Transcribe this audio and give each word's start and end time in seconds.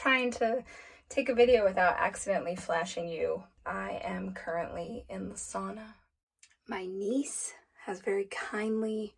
trying 0.00 0.30
to 0.30 0.64
take 1.10 1.28
a 1.28 1.34
video 1.34 1.62
without 1.62 1.94
accidentally 1.98 2.56
flashing 2.56 3.06
you. 3.06 3.42
I 3.66 4.00
am 4.02 4.32
currently 4.32 5.04
in 5.10 5.28
the 5.28 5.34
sauna. 5.34 5.92
My 6.66 6.86
niece 6.86 7.52
has 7.84 8.00
very 8.00 8.26
kindly 8.30 9.12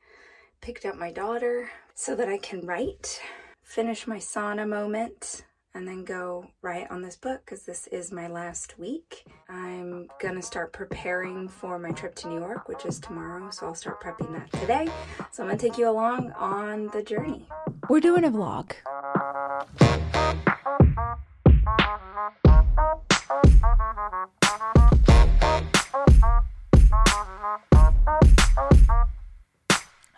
picked 0.61 0.85
up 0.85 0.97
my 0.97 1.13
daughter 1.13 1.71
so 1.95 2.17
that 2.17 2.29
I 2.29 2.37
can 2.39 2.67
write, 2.67 3.21
finish 3.63 4.09
my 4.09 4.17
sauna 4.17 4.69
moment, 4.69 5.45
and 5.73 5.87
then 5.87 6.03
go 6.03 6.49
write 6.63 6.91
on 6.91 7.01
this 7.01 7.17
book 7.17 7.43
because 7.45 7.63
this 7.63 7.87
is 7.87 8.11
my 8.11 8.27
last 8.27 8.77
week. 8.77 9.25
I'm 9.49 10.09
gonna 10.21 10.43
start 10.43 10.73
preparing 10.73 11.49
for 11.49 11.79
my 11.79 11.93
trip 11.93 12.17
to 12.17 12.29
New 12.29 12.41
York, 12.41 12.69
which 12.69 12.87
is 12.87 12.99
tomorrow, 12.99 13.51
so 13.51 13.67
I'll 13.67 13.75
start 13.77 14.03
prepping 14.03 14.33
that 14.33 14.53
today. 14.61 14.89
So 15.31 15.45
I'm 15.45 15.49
gonna 15.49 15.59
take 15.59 15.79
you 15.79 15.89
along 15.89 16.33
on 16.33 16.89
the 16.89 17.05
journey. 17.05 17.47
We're 17.89 18.01
doing 18.01 18.25
a 18.25 18.31
vlog. 18.31 18.73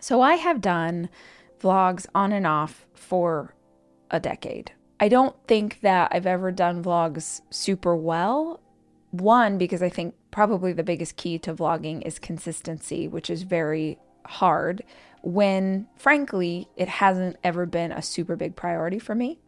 So 0.04 0.20
I 0.20 0.34
have 0.34 0.60
done 0.60 1.08
vlogs 1.58 2.06
on 2.14 2.30
and 2.30 2.46
off 2.46 2.84
for 2.92 3.54
a 4.10 4.20
decade. 4.20 4.72
I 5.00 5.08
don't 5.08 5.34
think 5.48 5.80
that 5.80 6.10
I've 6.12 6.26
ever 6.26 6.52
done 6.52 6.84
vlogs 6.84 7.40
super 7.48 7.96
well. 7.96 8.60
One, 9.12 9.56
because 9.56 9.82
I 9.82 9.88
think 9.88 10.14
probably 10.30 10.74
the 10.74 10.82
biggest 10.82 11.16
key 11.16 11.38
to 11.38 11.54
vlogging 11.54 12.06
is 12.06 12.18
consistency, 12.18 13.08
which 13.08 13.30
is 13.30 13.44
very 13.44 13.98
hard 14.26 14.84
when, 15.22 15.86
frankly, 15.96 16.68
it 16.76 16.88
hasn't 16.88 17.38
ever 17.42 17.64
been 17.64 17.90
a 17.90 18.02
super 18.02 18.36
big 18.36 18.56
priority 18.56 18.98
for 18.98 19.14
me. 19.14 19.38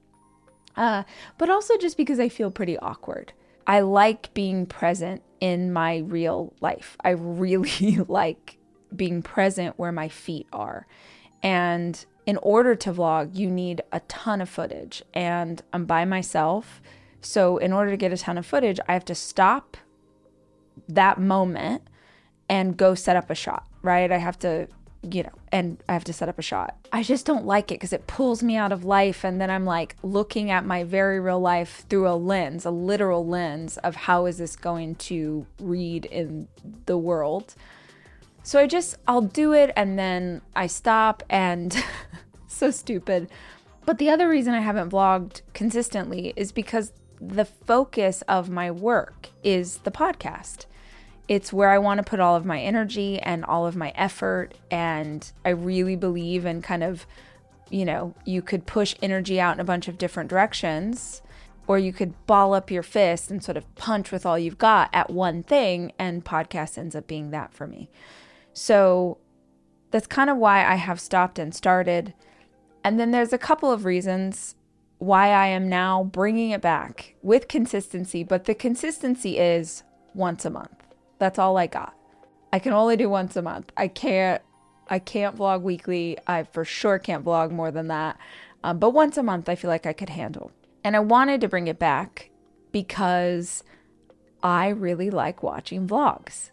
Uh, 0.75 1.03
but 1.37 1.51
also 1.51 1.77
just 1.77 1.99
because 1.99 2.19
I 2.19 2.31
feel 2.31 2.51
pretty 2.51 2.79
awkward. 2.79 3.35
I 3.67 3.81
like 3.81 4.33
being 4.33 4.65
present 4.65 5.23
in 5.39 5.71
my 5.71 5.99
real 5.99 6.55
life. 6.63 6.97
I 7.05 7.11
really 7.11 7.97
like 8.09 8.57
being 8.97 9.23
present 9.23 9.79
where 9.79 9.93
my 9.93 10.09
feet 10.09 10.47
are. 10.53 10.87
And 11.43 12.05
in 12.27 12.37
order 12.39 12.75
to 12.75 12.93
vlog, 12.93 13.37
you 13.37 13.51
need 13.51 13.83
a 13.93 14.01
ton 14.01 14.41
of 14.41 14.49
footage. 14.49 15.03
And 15.15 15.63
I'm 15.73 15.85
by 15.85 16.05
myself. 16.05 16.83
So, 17.21 17.57
in 17.57 17.73
order 17.73 17.91
to 17.91 17.97
get 17.97 18.13
a 18.13 18.17
ton 18.17 18.39
of 18.39 18.47
footage, 18.47 18.79
I 18.89 18.93
have 18.93 19.05
to 19.07 19.15
stop 19.15 19.77
that 20.89 21.19
moment 21.19 21.83
and 22.49 22.77
go 22.77 22.95
set 22.95 23.17
up 23.17 23.31
a 23.31 23.35
shot, 23.35 23.67
right? 23.83 24.11
I 24.11 24.19
have 24.19 24.39
to, 24.41 24.69
you 25.03 25.25
know, 25.25 25.33
and 25.51 25.83
I 25.89 25.95
have 25.95 26.05
to 26.05 26.13
set 26.13 26.29
up 26.29 26.39
a 26.39 26.43
shot. 26.43 26.77
I 26.93 27.03
just 27.03 27.27
don't 27.27 27.45
like 27.45 27.71
it 27.73 27.75
because 27.75 27.93
it 27.93 28.07
pulls 28.07 28.43
me 28.43 28.57
out 28.57 28.73
of 28.73 28.85
life. 28.85 29.25
And 29.25 29.41
then 29.41 29.51
I'm 29.51 29.65
like 29.65 29.97
looking 30.03 30.51
at 30.51 30.65
my 30.65 30.85
very 30.85 31.19
real 31.19 31.41
life 31.41 31.85
through 31.89 32.09
a 32.09 32.15
lens, 32.15 32.65
a 32.65 32.71
literal 32.71 33.27
lens 33.27 33.79
of 33.79 33.97
how 33.97 34.27
is 34.27 34.39
this 34.39 34.55
going 34.55 34.95
to 34.97 35.47
read 35.61 36.05
in 36.07 36.49
the 36.87 36.99
world. 36.99 37.55
So 38.47 38.61
I 38.61 38.69
just, 38.69 38.97
I'll 39.09 39.23
do 39.23 39.53
it 39.53 39.73
and 39.75 39.99
then 39.99 40.41
I 40.55 40.69
stop 40.69 41.25
and 41.29 41.77
so 42.47 42.71
stupid. 42.71 43.29
But 43.85 43.99
the 43.99 44.09
other 44.09 44.29
reason 44.29 44.55
I 44.55 44.61
haven't 44.61 44.91
vlogged 44.91 45.43
consistently 45.53 46.33
is 46.37 46.53
because 46.53 46.93
the 47.21 47.45
focus 47.45 48.23
of 48.29 48.49
my 48.49 48.71
work 48.71 49.31
is 49.43 49.79
the 49.79 49.91
podcast. 49.91 50.67
It's 51.27 51.53
where 51.53 51.71
I 51.71 51.79
want 51.79 51.99
to 51.99 52.09
put 52.09 52.21
all 52.21 52.37
of 52.37 52.47
my 52.47 52.61
energy 52.61 53.19
and 53.19 53.45
all 53.45 53.67
of 53.67 53.75
my 53.75 53.93
effort. 53.97 54.55
And 54.71 55.29
I 55.45 55.49
really 55.49 55.97
believe 55.97 56.47
in 56.47 56.63
kind 56.63 56.85
of, 56.85 57.05
you 57.69 57.85
know, 57.85 58.15
you 58.25 58.43
could 58.43 58.65
push 58.65 58.95
energy 59.03 59.41
out 59.41 59.57
in 59.57 59.61
a 59.61 59.65
bunch 59.65 59.89
of 59.89 59.99
different 59.99 60.31
directions, 60.31 61.21
or 61.67 61.81
you 61.81 61.93
could 61.93 62.15
ball 62.29 62.55
up 62.55 62.71
your 62.71 62.85
fist 62.85 63.29
and 63.29 63.43
sort 63.43 63.57
of 63.57 63.75
punch 63.75 64.13
with 64.13 64.25
all 64.25 64.39
you've 64.39 64.57
got 64.57 64.89
at 64.93 65.11
one 65.11 65.43
thing. 65.43 65.91
And 65.99 66.25
podcast 66.25 66.79
ends 66.79 66.95
up 66.95 67.09
being 67.09 67.33
that 67.33 67.53
for 67.53 67.67
me. 67.67 67.91
So 68.57 69.19
that's 69.91 70.07
kind 70.07 70.31
of 70.31 70.39
why 70.39 70.65
I 70.65 70.77
have 70.77 70.99
stopped 70.99 71.39
and 71.39 71.55
started. 71.55 72.15
And 72.83 72.99
then 72.99 73.11
there's 73.11 73.35
a 73.35 73.39
couple 73.39 73.71
of 73.71 73.85
reasons 73.85 74.55
why 74.97 75.29
I 75.29 75.49
am 75.49 75.69
now 75.69 76.05
bringing 76.05 76.53
it 76.53 76.63
back 76.63 77.17
with 77.23 77.49
consistency, 77.49 78.25
but 78.25 78.47
the 78.47 78.55
consistency 78.55 79.39
is 79.39 79.83
once 80.15 80.47
a 80.47 80.51
month. 80.51 80.71
That's 81.19 81.39
all 81.39 81.59
I 81.59 81.67
got. 81.67 81.95
I 82.51 82.59
can 82.59 82.73
only 82.73 82.97
do 82.97 83.11
once 83.11 83.37
a 83.37 83.43
month. 83.43 83.73
I 83.77 83.89
can't 83.89 84.41
I 84.89 85.01
can't 85.01 85.37
vlog 85.37 85.61
weekly. 85.61 86.17
I 86.27 86.45
for 86.45 86.65
sure 86.65 86.99
can't 86.99 87.27
vlog 87.27 87.51
more 87.51 87.71
than 87.71 87.89
that. 87.89 88.17
Um, 88.65 88.79
but 88.79 88.91
once 88.91 89.19
a 89.19 89.23
month 89.23 89.51
I 89.51 89.55
feel 89.55 89.69
like 89.69 89.85
I 89.85 89.93
could 89.93 90.09
handle. 90.09 90.51
And 90.83 90.97
I 90.97 91.01
wanted 91.01 91.43
to 91.43 91.49
bring 91.49 91.67
it 91.67 91.79
back 91.79 92.31
because 92.73 93.63
I 94.43 94.69
really 94.69 95.11
like 95.11 95.43
watching 95.43 95.87
vlogs. 95.87 96.53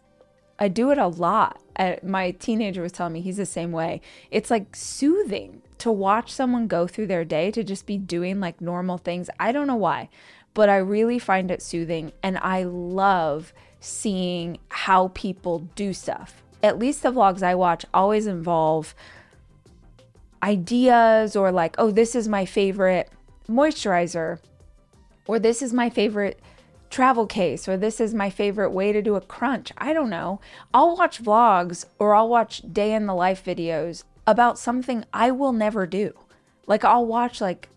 I 0.60 0.68
do 0.68 0.92
it 0.92 0.98
a 0.98 1.08
lot. 1.08 1.62
Uh, 1.76 1.96
my 2.04 2.32
teenager 2.32 2.82
was 2.82 2.92
telling 2.92 3.14
me 3.14 3.22
he's 3.22 3.38
the 3.38 3.46
same 3.46 3.72
way. 3.72 4.02
It's 4.32 4.52
like 4.52 4.76
soothing 4.76 5.62
to 5.80 5.92
watch 5.92 6.32
someone 6.32 6.68
go 6.68 6.88
through 6.88 7.08
their 7.08 7.26
day 7.26 7.52
to 7.52 7.64
just 7.64 7.86
be 7.86 7.98
doing 7.98 8.40
like 8.40 8.62
normal 8.62 8.98
things. 8.98 9.30
I 9.40 9.52
don't 9.52 9.68
know 9.68 9.76
why, 9.76 10.10
but 10.54 10.70
I 10.70 10.78
really 10.78 11.20
find 11.20 11.50
it 11.52 11.62
soothing 11.62 12.14
and 12.22 12.38
I 12.38 12.64
love 12.64 13.54
seeing 13.80 14.60
how 14.70 15.10
people 15.10 15.60
do 15.76 15.94
stuff. 15.94 16.44
At 16.62 16.80
least 16.80 17.04
the 17.04 17.12
vlogs 17.12 17.44
I 17.44 17.56
watch 17.56 17.86
always 17.94 18.28
involve 18.28 18.96
ideas 20.42 21.36
or 21.36 21.52
like, 21.52 21.76
oh, 21.78 21.92
this 21.92 22.16
is 22.16 22.28
my 22.28 22.46
favorite 22.46 23.10
moisturizer 23.50 24.40
or 25.28 25.40
this 25.40 25.62
is 25.62 25.74
my 25.74 25.90
favorite 25.90 26.40
travel 26.94 27.26
case 27.26 27.68
or 27.68 27.76
this 27.76 28.00
is 28.00 28.14
my 28.14 28.30
favorite 28.30 28.70
way 28.70 28.94
to 28.94 29.02
do 29.02 29.16
a 29.16 29.22
crunch. 29.22 29.72
I 29.80 29.94
don't 29.94 30.12
know. 30.12 30.40
I'll 30.74 30.96
watch 30.96 31.22
vlogs 31.22 31.86
or 31.98 32.14
I'll 32.14 32.30
watch 32.30 32.62
day 32.72 32.94
in 32.94 33.08
the 33.08 33.16
life 33.16 33.44
videos 33.44 34.04
about 34.28 34.60
something 34.60 35.04
I 35.12 35.32
will 35.32 35.54
never 35.54 35.88
do. 35.88 36.14
Like 36.68 36.86
I'll 36.86 37.06
watch 37.06 37.42
like 37.42 37.70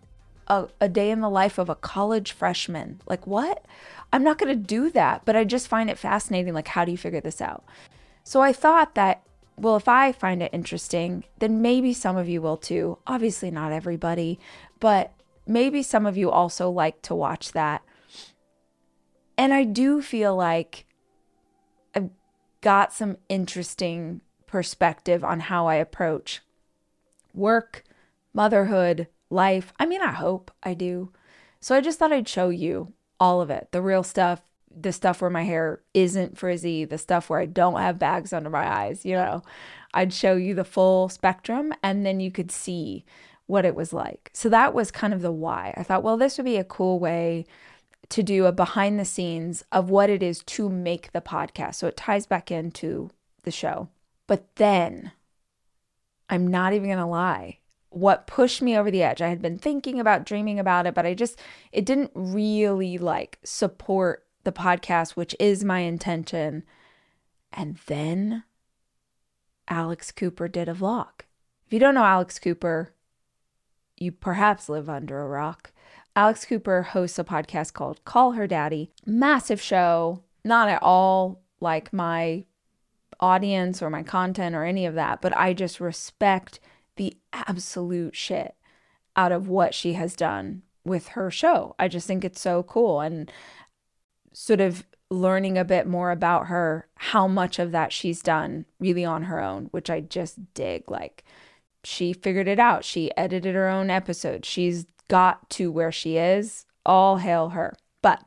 a, 0.47 0.67
a 0.79 0.87
day 0.87 1.09
in 1.09 1.21
the 1.21 1.31
life 1.31 1.57
of 1.57 1.67
a 1.67 1.75
college 1.75 2.31
freshman. 2.31 3.01
Like 3.07 3.25
what? 3.25 3.65
I'm 4.13 4.23
not 4.23 4.37
going 4.37 4.55
to 4.55 4.67
do 4.67 4.91
that, 4.91 5.23
but 5.25 5.35
I 5.35 5.43
just 5.43 5.67
find 5.67 5.89
it 5.89 5.97
fascinating 5.97 6.53
like 6.53 6.69
how 6.69 6.85
do 6.85 6.91
you 6.91 6.97
figure 6.97 7.19
this 7.19 7.41
out? 7.41 7.63
So 8.23 8.41
I 8.41 8.53
thought 8.53 8.93
that 8.93 9.23
well, 9.59 9.75
if 9.75 9.87
I 9.87 10.11
find 10.11 10.43
it 10.43 10.53
interesting, 10.53 11.23
then 11.39 11.63
maybe 11.63 11.91
some 11.91 12.15
of 12.17 12.29
you 12.29 12.39
will 12.39 12.57
too. 12.57 12.99
Obviously 13.07 13.49
not 13.49 13.71
everybody, 13.71 14.39
but 14.79 15.11
maybe 15.47 15.81
some 15.81 16.05
of 16.05 16.15
you 16.17 16.29
also 16.29 16.69
like 16.69 17.01
to 17.01 17.15
watch 17.15 17.53
that 17.53 17.81
and 19.37 19.53
I 19.53 19.63
do 19.63 20.01
feel 20.01 20.35
like 20.35 20.85
I've 21.95 22.09
got 22.61 22.93
some 22.93 23.17
interesting 23.29 24.21
perspective 24.45 25.23
on 25.23 25.41
how 25.41 25.67
I 25.67 25.75
approach 25.75 26.41
work, 27.33 27.83
motherhood, 28.33 29.07
life. 29.29 29.73
I 29.79 29.85
mean, 29.85 30.01
I 30.01 30.11
hope 30.11 30.51
I 30.63 30.73
do. 30.73 31.11
So 31.59 31.75
I 31.75 31.81
just 31.81 31.99
thought 31.99 32.13
I'd 32.13 32.27
show 32.27 32.49
you 32.49 32.93
all 33.19 33.41
of 33.41 33.49
it 33.49 33.69
the 33.71 33.81
real 33.81 34.03
stuff, 34.03 34.41
the 34.75 34.91
stuff 34.91 35.21
where 35.21 35.29
my 35.29 35.43
hair 35.43 35.81
isn't 35.93 36.37
frizzy, 36.37 36.85
the 36.85 36.97
stuff 36.97 37.29
where 37.29 37.39
I 37.39 37.45
don't 37.45 37.79
have 37.79 37.99
bags 37.99 38.33
under 38.33 38.49
my 38.49 38.67
eyes, 38.67 39.05
you 39.05 39.15
know. 39.15 39.43
I'd 39.93 40.13
show 40.13 40.35
you 40.35 40.53
the 40.53 40.63
full 40.63 41.09
spectrum 41.09 41.73
and 41.81 42.05
then 42.05 42.19
you 42.19 42.31
could 42.31 42.51
see 42.51 43.05
what 43.47 43.65
it 43.65 43.75
was 43.75 43.93
like. 43.93 44.29
So 44.33 44.49
that 44.49 44.73
was 44.73 44.91
kind 44.91 45.13
of 45.13 45.21
the 45.21 45.31
why. 45.31 45.73
I 45.77 45.83
thought, 45.83 46.03
well, 46.03 46.17
this 46.17 46.37
would 46.37 46.45
be 46.45 46.57
a 46.57 46.63
cool 46.63 46.99
way 46.99 47.45
to 48.09 48.23
do 48.23 48.45
a 48.45 48.51
behind 48.51 48.99
the 48.99 49.05
scenes 49.05 49.63
of 49.71 49.89
what 49.89 50.09
it 50.09 50.23
is 50.23 50.43
to 50.43 50.69
make 50.69 51.11
the 51.11 51.21
podcast. 51.21 51.75
So 51.75 51.87
it 51.87 51.97
ties 51.97 52.25
back 52.25 52.51
into 52.51 53.09
the 53.43 53.51
show. 53.51 53.89
But 54.27 54.55
then, 54.55 55.11
I'm 56.29 56.47
not 56.47 56.73
even 56.73 56.87
going 56.87 56.97
to 56.97 57.05
lie, 57.05 57.59
what 57.89 58.27
pushed 58.27 58.61
me 58.61 58.77
over 58.77 58.91
the 58.91 59.03
edge, 59.03 59.21
I 59.21 59.29
had 59.29 59.41
been 59.41 59.57
thinking 59.57 59.99
about 59.99 60.25
dreaming 60.25 60.59
about 60.59 60.85
it, 60.85 60.93
but 60.93 61.05
I 61.05 61.13
just, 61.13 61.39
it 61.71 61.85
didn't 61.85 62.11
really 62.13 62.97
like 62.97 63.39
support 63.43 64.25
the 64.43 64.51
podcast, 64.51 65.11
which 65.11 65.35
is 65.39 65.63
my 65.63 65.79
intention. 65.79 66.63
And 67.51 67.77
then 67.87 68.43
Alex 69.67 70.11
Cooper 70.11 70.47
did 70.47 70.69
a 70.69 70.73
vlog. 70.73 71.21
If 71.65 71.73
you 71.73 71.79
don't 71.79 71.95
know 71.95 72.03
Alex 72.03 72.39
Cooper, 72.39 72.93
you 73.97 74.11
perhaps 74.11 74.69
live 74.69 74.89
under 74.89 75.21
a 75.21 75.27
rock. 75.27 75.71
Alex 76.17 76.45
Cooper 76.45 76.81
hosts 76.81 77.19
a 77.19 77.23
podcast 77.23 77.73
called 77.73 78.03
Call 78.03 78.31
Her 78.31 78.47
Daddy. 78.47 78.89
Massive 79.05 79.61
show, 79.61 80.23
not 80.43 80.67
at 80.67 80.81
all 80.81 81.43
like 81.61 81.93
my 81.93 82.45
audience 83.19 83.83
or 83.83 83.91
my 83.91 84.01
content 84.01 84.55
or 84.55 84.63
any 84.63 84.87
of 84.87 84.95
that, 84.95 85.21
but 85.21 85.37
I 85.37 85.53
just 85.53 85.79
respect 85.79 86.59
the 86.95 87.15
absolute 87.33 88.15
shit 88.15 88.55
out 89.15 89.31
of 89.31 89.47
what 89.47 89.75
she 89.75 89.93
has 89.93 90.15
done 90.15 90.63
with 90.83 91.09
her 91.09 91.29
show. 91.29 91.75
I 91.77 91.87
just 91.87 92.07
think 92.07 92.25
it's 92.25 92.41
so 92.41 92.63
cool 92.63 92.99
and 92.99 93.31
sort 94.33 94.59
of 94.59 94.87
learning 95.11 95.55
a 95.55 95.63
bit 95.63 95.85
more 95.85 96.09
about 96.09 96.47
her, 96.47 96.87
how 96.95 97.27
much 97.27 97.59
of 97.59 97.71
that 97.73 97.93
she's 97.93 98.23
done 98.23 98.65
really 98.79 99.05
on 99.05 99.23
her 99.23 99.39
own, 99.39 99.65
which 99.65 99.87
I 99.87 99.99
just 99.99 100.51
dig. 100.55 100.89
Like 100.89 101.23
she 101.83 102.11
figured 102.11 102.47
it 102.47 102.57
out. 102.57 102.83
She 102.83 103.15
edited 103.15 103.53
her 103.53 103.69
own 103.69 103.91
episode. 103.91 104.45
She's 104.45 104.87
got 105.07 105.49
to 105.51 105.71
where 105.71 105.91
she 105.91 106.17
is 106.17 106.65
all 106.85 107.17
hail 107.17 107.49
her. 107.49 107.75
But 108.01 108.23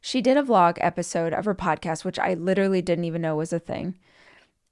she 0.00 0.20
did 0.20 0.36
a 0.36 0.42
vlog 0.42 0.78
episode 0.80 1.32
of 1.32 1.44
her 1.44 1.54
podcast, 1.54 2.04
which 2.04 2.18
I 2.18 2.34
literally 2.34 2.82
didn't 2.82 3.04
even 3.04 3.22
know 3.22 3.36
was 3.36 3.52
a 3.52 3.58
thing. 3.58 3.98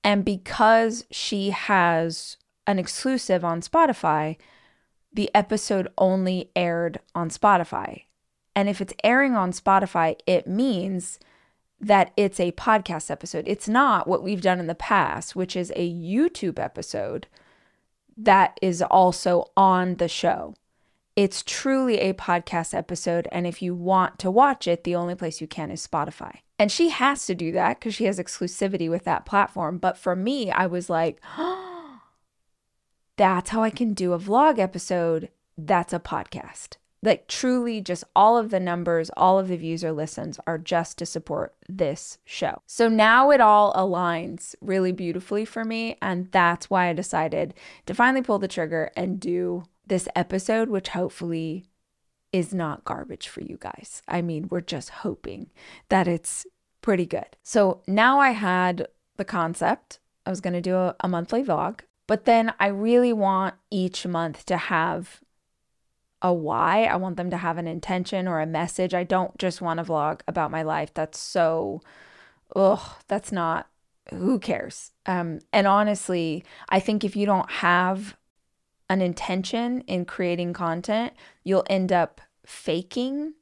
And 0.02 0.25
because 0.25 1.04
she 1.10 1.50
has 1.50 2.37
an 2.66 2.78
exclusive 2.78 3.44
on 3.44 3.60
Spotify, 3.60 4.37
the 5.12 5.31
episode 5.34 5.88
only 5.98 6.50
aired 6.54 7.00
on 7.14 7.31
Spotify. 7.31 8.04
And 8.54 8.69
if 8.69 8.81
it's 8.81 8.94
airing 9.04 9.34
on 9.34 9.52
Spotify, 9.52 10.16
it 10.26 10.46
means 10.46 11.19
that 11.81 12.12
it's 12.16 12.38
a 12.38 12.52
podcast 12.52 13.10
episode. 13.10 13.44
It's 13.46 13.69
not 13.69 14.06
what 14.06 14.22
we've 14.22 14.43
done 14.43 14.60
in 14.60 14.66
the 14.66 14.75
past, 14.75 15.34
which 15.34 15.56
is 15.56 15.72
a 15.75 15.90
YouTube 15.90 16.58
episode 16.58 17.26
that 18.16 18.58
is 18.60 18.82
also 18.82 19.46
on 19.56 19.96
the 19.96 20.08
show. 20.08 20.54
It's 21.20 21.43
truly 21.43 21.99
a 21.99 22.14
podcast 22.14 22.72
episode. 22.72 23.28
And 23.31 23.46
if 23.46 23.61
you 23.61 23.75
want 23.75 24.19
to 24.20 24.31
watch 24.31 24.67
it, 24.67 24.84
the 24.84 24.94
only 24.94 25.14
place 25.14 25.38
you 25.38 25.46
can 25.46 25.70
is 25.70 25.87
Spotify. 25.87 26.37
And 26.58 26.72
she 26.72 26.88
has 26.88 27.26
to 27.26 27.34
do 27.34 27.52
that 27.52 27.78
because 27.78 27.94
she 27.94 28.06
has 28.06 28.19
exclusivity 28.19 28.88
with 28.88 29.05
that 29.05 29.26
platform. 29.26 29.76
But 29.76 29.99
for 29.99 30.17
me, 30.17 30.50
I 30.50 30.64
was 30.64 30.88
like, 30.88 31.20
that's 33.19 33.50
how 33.50 33.62
I 33.62 33.69
can 33.69 33.93
do 33.93 34.14
a 34.14 34.19
vlog 34.19 34.58
episode 34.58 35.28
that's 35.58 35.93
a 35.93 36.00
podcast 36.00 36.78
like 37.02 37.26
truly 37.26 37.81
just 37.81 38.05
all 38.14 38.37
of 38.37 38.50
the 38.50 38.61
numbers, 38.61 39.11
all 39.17 39.38
of 39.38 39.49
the 39.49 39.56
views 39.56 39.82
or 39.82 39.93
listens 39.93 40.38
are 40.46 40.58
just 40.58 40.99
to 40.99 41.06
support 41.06 41.55
this 41.69 42.19
show. 42.25 42.61
So 42.67 42.88
now 42.88 43.31
it 43.31 43.40
all 43.40 43.72
aligns 43.72 44.55
really 44.61 44.93
beautifully 44.93 45.44
for 45.44 45.64
me. 45.64 45.96
And 46.02 46.31
that's 46.31 46.69
why 46.69 46.88
I 46.88 46.93
decided 46.93 47.55
to 47.87 47.94
finally 47.94 48.22
pull 48.22 48.38
the 48.38 48.49
trigger 48.49 48.90
and 48.96 49.19
do 49.19 49.64
this 49.90 50.08
episode, 50.16 50.70
which 50.70 50.88
hopefully 50.88 51.66
is 52.32 52.54
not 52.54 52.84
garbage 52.84 53.28
for 53.28 53.42
you 53.42 53.58
guys. 53.60 54.02
I 54.08 54.22
mean, 54.22 54.48
we're 54.50 54.62
just 54.62 54.88
hoping 54.88 55.50
that 55.90 56.08
it's 56.08 56.46
pretty 56.81 57.04
good. 57.04 57.37
So 57.42 57.82
now 57.87 58.20
I 58.20 58.31
had 58.31 58.87
the 59.16 59.25
concept. 59.25 59.98
I 60.25 60.31
was 60.31 60.40
going 60.40 60.54
to 60.54 60.60
do 60.62 60.76
a, 60.76 60.94
a 61.00 61.08
monthly 61.08 61.42
vlog, 61.42 61.81
but 62.06 62.25
then 62.25 62.54
I 62.58 62.69
really 62.69 63.12
want 63.12 63.56
each 63.70 64.06
month 64.06 64.46
to 64.46 64.56
have 64.56 65.20
a 66.22 66.32
why. 66.32 66.84
I 66.84 66.96
want 66.96 67.16
them 67.16 67.31
to 67.31 67.36
have 67.36 67.58
an 67.58 67.66
intention 67.66 68.28
or 68.28 68.40
a 68.40 68.46
message. 68.46 68.94
I 68.94 69.04
don't 69.04 69.36
just 69.38 69.60
want 69.60 69.78
to 69.78 69.84
vlog 69.84 70.20
about 70.28 70.50
my 70.50 70.62
life. 70.62 70.94
That's 70.94 71.19
so, 71.19 71.81
ugh, 72.54 72.81
that's 73.08 73.32
not, 73.32 73.69
who 74.14 74.38
cares? 74.38 74.93
Um, 75.06 75.40
and 75.52 75.66
honestly, 75.66 76.44
I 76.69 76.78
think 76.78 77.02
if 77.02 77.16
you 77.16 77.26
don't 77.26 77.50
have 77.50 78.16
an 78.90 79.00
intention 79.00 79.82
in 79.82 80.04
creating 80.04 80.52
content, 80.52 81.12
you'll 81.44 81.64
end 81.70 81.92
up 81.92 82.20
faking 82.44 83.34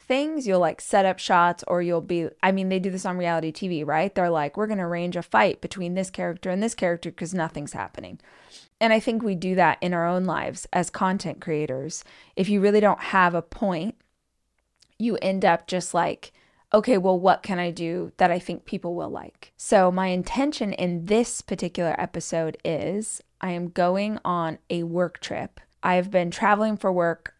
things. 0.00 0.46
You'll 0.46 0.60
like 0.60 0.80
set 0.80 1.04
up 1.04 1.18
shots, 1.18 1.62
or 1.68 1.82
you'll 1.82 2.00
be, 2.00 2.30
I 2.42 2.52
mean, 2.52 2.70
they 2.70 2.78
do 2.78 2.90
this 2.90 3.04
on 3.04 3.18
reality 3.18 3.52
TV, 3.52 3.86
right? 3.86 4.12
They're 4.14 4.30
like, 4.30 4.56
we're 4.56 4.66
going 4.66 4.78
to 4.78 4.84
arrange 4.84 5.14
a 5.14 5.22
fight 5.22 5.60
between 5.60 5.94
this 5.94 6.10
character 6.10 6.48
and 6.48 6.62
this 6.62 6.74
character 6.74 7.10
because 7.10 7.34
nothing's 7.34 7.74
happening. 7.74 8.18
And 8.80 8.94
I 8.94 8.98
think 8.98 9.22
we 9.22 9.34
do 9.34 9.54
that 9.56 9.76
in 9.82 9.92
our 9.92 10.06
own 10.06 10.24
lives 10.24 10.66
as 10.72 10.88
content 10.88 11.40
creators. 11.40 12.02
If 12.34 12.48
you 12.48 12.60
really 12.60 12.80
don't 12.80 13.00
have 13.00 13.34
a 13.34 13.42
point, 13.42 13.96
you 14.98 15.18
end 15.20 15.44
up 15.44 15.66
just 15.66 15.92
like, 15.92 16.32
okay, 16.72 16.96
well, 16.96 17.18
what 17.18 17.42
can 17.42 17.58
I 17.58 17.70
do 17.70 18.12
that 18.16 18.30
I 18.30 18.38
think 18.38 18.64
people 18.64 18.94
will 18.94 19.10
like? 19.10 19.52
So, 19.58 19.92
my 19.92 20.06
intention 20.06 20.72
in 20.72 21.06
this 21.06 21.42
particular 21.42 21.94
episode 21.98 22.56
is 22.64 23.20
I 23.44 23.50
am 23.50 23.68
going 23.68 24.18
on 24.24 24.56
a 24.70 24.84
work 24.84 25.20
trip. 25.20 25.60
I've 25.82 26.10
been 26.10 26.30
traveling 26.30 26.78
for 26.78 26.90
work 26.90 27.34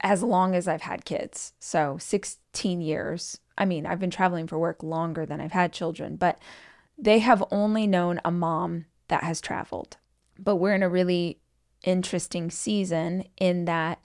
as 0.00 0.22
long 0.22 0.54
as 0.54 0.66
I've 0.66 0.80
had 0.80 1.04
kids. 1.04 1.52
So, 1.60 1.98
16 2.00 2.80
years. 2.80 3.40
I 3.58 3.66
mean, 3.66 3.84
I've 3.84 4.00
been 4.00 4.10
traveling 4.10 4.46
for 4.46 4.58
work 4.58 4.82
longer 4.82 5.26
than 5.26 5.38
I've 5.38 5.52
had 5.52 5.74
children, 5.74 6.16
but 6.16 6.38
they 6.96 7.18
have 7.18 7.44
only 7.50 7.86
known 7.86 8.22
a 8.24 8.30
mom 8.30 8.86
that 9.08 9.22
has 9.22 9.42
traveled. 9.42 9.98
But 10.38 10.56
we're 10.56 10.74
in 10.74 10.82
a 10.82 10.88
really 10.88 11.40
interesting 11.84 12.50
season 12.50 13.24
in 13.36 13.66
that 13.66 14.00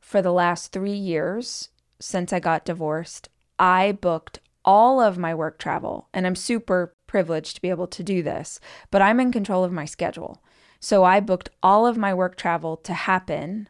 for 0.00 0.22
the 0.22 0.32
last 0.32 0.72
three 0.72 0.96
years 0.96 1.68
since 2.00 2.32
I 2.32 2.40
got 2.40 2.64
divorced, 2.64 3.28
I 3.58 3.92
booked 3.92 4.40
all 4.64 5.02
of 5.02 5.18
my 5.18 5.34
work 5.34 5.58
travel. 5.58 6.08
And 6.14 6.26
I'm 6.26 6.34
super 6.34 6.94
privileged 7.14 7.54
to 7.54 7.62
be 7.62 7.70
able 7.70 7.86
to 7.86 8.02
do 8.02 8.24
this, 8.24 8.58
but 8.90 9.00
I'm 9.00 9.20
in 9.20 9.30
control 9.30 9.62
of 9.62 9.70
my 9.70 9.84
schedule. 9.84 10.42
So 10.80 11.04
I 11.04 11.20
booked 11.20 11.48
all 11.62 11.86
of 11.86 11.96
my 11.96 12.12
work 12.12 12.34
travel 12.34 12.76
to 12.78 12.92
happen 12.92 13.68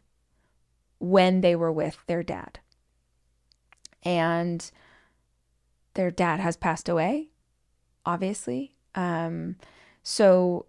when 0.98 1.42
they 1.42 1.54
were 1.54 1.70
with 1.70 1.98
their 2.06 2.22
dad. 2.22 2.60
And 4.02 4.70
their 5.92 6.10
dad 6.10 6.40
has 6.40 6.56
passed 6.56 6.88
away, 6.88 7.28
obviously. 8.06 8.76
Um, 8.94 9.56
so 10.02 10.64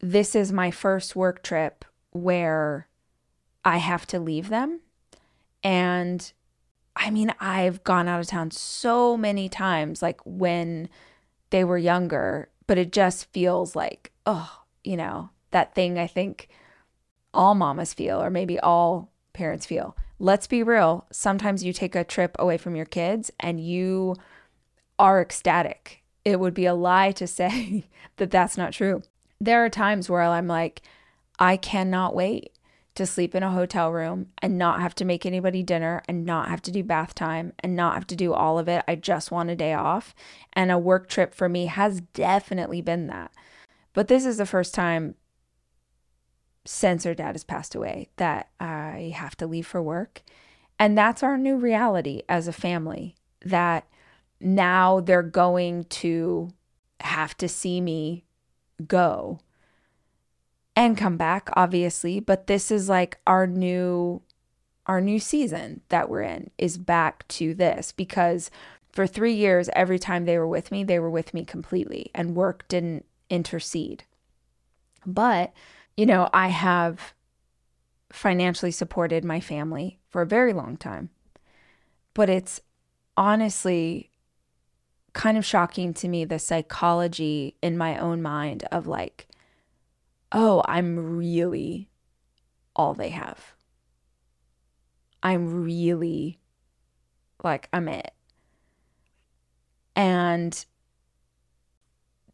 this 0.00 0.34
is 0.34 0.50
my 0.50 0.72
first 0.72 1.14
work 1.14 1.44
trip 1.44 1.84
where 2.10 2.88
I 3.64 3.76
have 3.76 4.08
to 4.08 4.18
leave 4.18 4.48
them. 4.48 4.80
And 5.62 6.32
I 6.96 7.10
mean, 7.10 7.32
I've 7.38 7.84
gone 7.84 8.08
out 8.08 8.18
of 8.18 8.26
town 8.26 8.50
so 8.50 9.16
many 9.16 9.48
times, 9.48 10.02
like 10.02 10.20
when 10.24 10.88
they 11.50 11.64
were 11.64 11.78
younger, 11.78 12.48
but 12.66 12.78
it 12.78 12.92
just 12.92 13.26
feels 13.32 13.74
like, 13.74 14.12
oh, 14.26 14.62
you 14.84 14.96
know, 14.96 15.30
that 15.50 15.74
thing 15.74 15.98
I 15.98 16.06
think 16.06 16.48
all 17.32 17.54
mamas 17.54 17.94
feel, 17.94 18.22
or 18.22 18.30
maybe 18.30 18.58
all 18.58 19.10
parents 19.32 19.66
feel. 19.66 19.96
Let's 20.18 20.46
be 20.46 20.62
real. 20.62 21.06
Sometimes 21.12 21.62
you 21.62 21.72
take 21.72 21.94
a 21.94 22.04
trip 22.04 22.34
away 22.38 22.58
from 22.58 22.74
your 22.74 22.86
kids 22.86 23.30
and 23.38 23.60
you 23.60 24.16
are 24.98 25.20
ecstatic. 25.20 26.02
It 26.24 26.40
would 26.40 26.54
be 26.54 26.66
a 26.66 26.74
lie 26.74 27.12
to 27.12 27.26
say 27.28 27.84
that 28.16 28.30
that's 28.30 28.56
not 28.56 28.72
true 28.72 29.02
there 29.40 29.64
are 29.64 29.70
times 29.70 30.10
where 30.10 30.22
I'm 30.22 30.48
like, 30.48 30.82
I 31.38 31.56
cannot 31.56 32.14
wait 32.14 32.52
to 32.98 33.06
sleep 33.06 33.34
in 33.34 33.42
a 33.42 33.50
hotel 33.50 33.90
room 33.90 34.26
and 34.42 34.58
not 34.58 34.80
have 34.80 34.94
to 34.96 35.04
make 35.04 35.24
anybody 35.24 35.62
dinner 35.62 36.02
and 36.06 36.24
not 36.26 36.48
have 36.48 36.60
to 36.62 36.70
do 36.70 36.84
bath 36.84 37.14
time 37.14 37.52
and 37.60 37.74
not 37.74 37.94
have 37.94 38.06
to 38.08 38.16
do 38.16 38.34
all 38.34 38.58
of 38.58 38.68
it. 38.68 38.84
I 38.86 38.96
just 38.96 39.30
want 39.30 39.50
a 39.50 39.56
day 39.56 39.72
off. 39.72 40.14
And 40.52 40.70
a 40.70 40.78
work 40.78 41.08
trip 41.08 41.34
for 41.34 41.48
me 41.48 41.66
has 41.66 42.00
definitely 42.00 42.82
been 42.82 43.06
that. 43.06 43.32
But 43.94 44.08
this 44.08 44.26
is 44.26 44.36
the 44.36 44.46
first 44.46 44.74
time 44.74 45.14
since 46.64 47.04
her 47.04 47.14
dad 47.14 47.32
has 47.32 47.44
passed 47.44 47.74
away 47.74 48.10
that 48.16 48.50
I 48.60 49.14
have 49.16 49.36
to 49.36 49.46
leave 49.46 49.66
for 49.66 49.82
work. 49.82 50.22
And 50.78 50.96
that's 50.98 51.22
our 51.22 51.38
new 51.38 51.56
reality 51.56 52.22
as 52.28 52.46
a 52.46 52.52
family 52.52 53.16
that 53.44 53.86
now 54.40 55.00
they're 55.00 55.22
going 55.22 55.84
to 55.84 56.50
have 57.00 57.36
to 57.38 57.48
see 57.48 57.80
me 57.80 58.24
go 58.86 59.40
and 60.78 60.96
come 60.96 61.16
back 61.16 61.50
obviously 61.54 62.20
but 62.20 62.46
this 62.46 62.70
is 62.70 62.88
like 62.88 63.18
our 63.26 63.48
new 63.48 64.22
our 64.86 65.00
new 65.00 65.18
season 65.18 65.80
that 65.88 66.08
we're 66.08 66.22
in 66.22 66.48
is 66.56 66.78
back 66.78 67.26
to 67.26 67.52
this 67.52 67.90
because 67.90 68.48
for 68.92 69.04
3 69.04 69.32
years 69.32 69.68
every 69.74 69.98
time 69.98 70.24
they 70.24 70.38
were 70.38 70.46
with 70.46 70.70
me 70.70 70.84
they 70.84 71.00
were 71.00 71.10
with 71.10 71.34
me 71.34 71.44
completely 71.44 72.12
and 72.14 72.36
work 72.36 72.66
didn't 72.68 73.04
intercede. 73.28 74.04
But 75.04 75.52
you 75.96 76.06
know 76.06 76.30
I 76.32 76.48
have 76.48 77.12
financially 78.12 78.70
supported 78.70 79.24
my 79.24 79.40
family 79.40 79.98
for 80.08 80.22
a 80.22 80.26
very 80.26 80.52
long 80.52 80.76
time 80.76 81.10
but 82.14 82.30
it's 82.30 82.60
honestly 83.16 84.10
kind 85.12 85.36
of 85.36 85.44
shocking 85.44 85.92
to 85.94 86.08
me 86.08 86.24
the 86.24 86.38
psychology 86.38 87.56
in 87.62 87.76
my 87.76 87.98
own 87.98 88.22
mind 88.22 88.62
of 88.70 88.86
like, 88.86 89.27
oh, 90.32 90.62
I'm 90.66 91.16
really 91.16 91.88
all 92.74 92.94
they 92.94 93.10
have. 93.10 93.54
I'm 95.22 95.64
really 95.64 96.38
like, 97.42 97.68
I'm 97.72 97.88
it. 97.88 98.12
And 99.96 100.64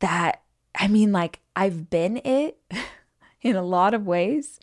that, 0.00 0.42
I 0.78 0.88
mean, 0.88 1.12
like, 1.12 1.40
I've 1.56 1.88
been 1.88 2.18
it 2.18 2.58
in 3.42 3.56
a 3.56 3.62
lot 3.62 3.94
of 3.94 4.06
ways, 4.06 4.60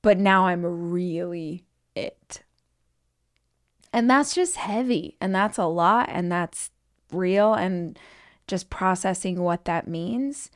but 0.00 0.18
now 0.18 0.46
I'm 0.46 0.64
really 0.90 1.64
it. 1.94 2.42
And 3.92 4.08
that's 4.08 4.34
just 4.34 4.56
heavy 4.56 5.16
and 5.20 5.34
that's 5.34 5.58
a 5.58 5.66
lot 5.66 6.08
and 6.10 6.32
that's 6.32 6.70
real 7.12 7.52
and 7.52 7.98
just 8.46 8.70
processing 8.70 9.42
what 9.42 9.66
that 9.66 9.86
means. 9.86 10.50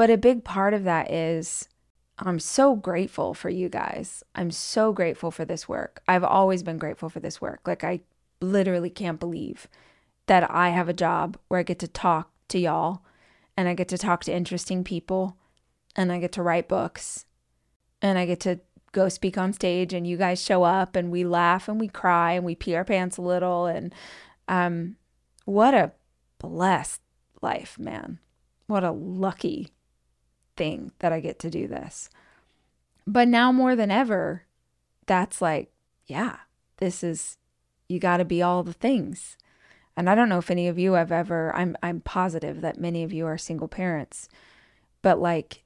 But 0.00 0.08
a 0.08 0.16
big 0.16 0.44
part 0.44 0.72
of 0.72 0.84
that 0.84 1.10
is 1.10 1.68
I'm 2.18 2.38
so 2.38 2.74
grateful 2.74 3.34
for 3.34 3.50
you 3.50 3.68
guys. 3.68 4.24
I'm 4.34 4.50
so 4.50 4.94
grateful 4.94 5.30
for 5.30 5.44
this 5.44 5.68
work. 5.68 6.00
I've 6.08 6.24
always 6.24 6.62
been 6.62 6.78
grateful 6.78 7.10
for 7.10 7.20
this 7.20 7.38
work. 7.38 7.60
Like, 7.66 7.84
I 7.84 8.00
literally 8.40 8.88
can't 8.88 9.20
believe 9.20 9.68
that 10.24 10.50
I 10.50 10.70
have 10.70 10.88
a 10.88 10.94
job 10.94 11.36
where 11.48 11.60
I 11.60 11.64
get 11.64 11.78
to 11.80 11.86
talk 11.86 12.30
to 12.48 12.58
y'all 12.58 13.02
and 13.58 13.68
I 13.68 13.74
get 13.74 13.88
to 13.88 13.98
talk 13.98 14.24
to 14.24 14.34
interesting 14.34 14.84
people 14.84 15.36
and 15.94 16.10
I 16.10 16.18
get 16.18 16.32
to 16.32 16.42
write 16.42 16.66
books 16.66 17.26
and 18.00 18.18
I 18.18 18.24
get 18.24 18.40
to 18.40 18.60
go 18.92 19.10
speak 19.10 19.36
on 19.36 19.52
stage 19.52 19.92
and 19.92 20.06
you 20.06 20.16
guys 20.16 20.42
show 20.42 20.62
up 20.62 20.96
and 20.96 21.10
we 21.10 21.24
laugh 21.24 21.68
and 21.68 21.78
we 21.78 21.88
cry 21.88 22.32
and 22.32 22.46
we 22.46 22.54
pee 22.54 22.74
our 22.74 22.86
pants 22.86 23.18
a 23.18 23.22
little 23.22 23.66
and 23.66 23.94
um 24.48 24.96
what 25.44 25.74
a 25.74 25.92
blessed 26.38 27.02
life, 27.42 27.78
man. 27.78 28.18
What 28.66 28.82
a 28.82 28.92
lucky 28.92 29.68
thing 30.60 30.92
that 30.98 31.10
I 31.10 31.20
get 31.20 31.38
to 31.38 31.48
do 31.48 31.66
this. 31.66 32.10
But 33.06 33.28
now 33.28 33.50
more 33.50 33.74
than 33.74 33.90
ever, 33.90 34.42
that's 35.06 35.40
like, 35.40 35.72
yeah, 36.04 36.36
this 36.76 37.02
is 37.02 37.38
you 37.88 37.98
got 37.98 38.18
to 38.18 38.26
be 38.26 38.42
all 38.42 38.62
the 38.62 38.74
things. 38.74 39.38
And 39.96 40.10
I 40.10 40.14
don't 40.14 40.28
know 40.28 40.36
if 40.36 40.50
any 40.50 40.68
of 40.68 40.78
you 40.78 40.92
have 40.92 41.10
ever 41.10 41.50
I'm 41.56 41.78
I'm 41.82 42.02
positive 42.02 42.60
that 42.60 42.78
many 42.78 43.02
of 43.02 43.10
you 43.10 43.24
are 43.24 43.38
single 43.38 43.68
parents. 43.68 44.28
But 45.00 45.18
like 45.18 45.64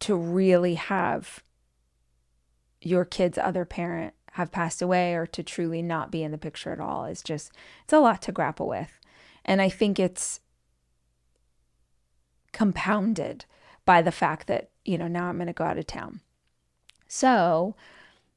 to 0.00 0.16
really 0.16 0.76
have 0.76 1.44
your 2.80 3.04
kid's 3.04 3.36
other 3.36 3.66
parent 3.66 4.14
have 4.32 4.50
passed 4.50 4.80
away 4.80 5.12
or 5.12 5.26
to 5.26 5.42
truly 5.42 5.82
not 5.82 6.10
be 6.10 6.22
in 6.22 6.32
the 6.32 6.38
picture 6.38 6.72
at 6.72 6.80
all 6.80 7.04
is 7.04 7.22
just 7.22 7.52
it's 7.84 7.92
a 7.92 7.98
lot 7.98 8.22
to 8.22 8.32
grapple 8.32 8.66
with. 8.66 8.98
And 9.44 9.60
I 9.60 9.68
think 9.68 10.00
it's 10.00 10.40
compounded 12.52 13.44
by 13.84 14.02
the 14.02 14.12
fact 14.12 14.46
that, 14.46 14.70
you 14.84 14.98
know, 14.98 15.08
now 15.08 15.26
I'm 15.26 15.36
going 15.36 15.46
to 15.46 15.52
go 15.52 15.64
out 15.64 15.78
of 15.78 15.86
town. 15.86 16.20
So, 17.06 17.74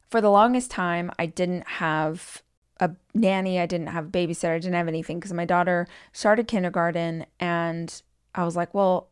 for 0.10 0.22
the 0.22 0.32
longest 0.32 0.72
time, 0.72 1.12
I 1.20 1.25
didn't 1.25 1.68
have 1.68 2.42
a 2.80 2.92
nanny, 3.13 3.60
I 3.60 3.66
didn't 3.66 3.88
have 3.88 4.06
a 4.06 4.10
babysitter, 4.10 4.56
I 4.56 4.60
didn't 4.60 4.75
have 4.75 4.88
anything 4.88 5.20
because 5.20 5.34
my 5.34 5.46
daughter 5.46 5.88
started 6.13 6.48
kindergarten 6.48 7.25
and 7.39 8.01
I 8.36 8.46
was 8.46 8.56
like, 8.56 8.74
well, 8.74 9.10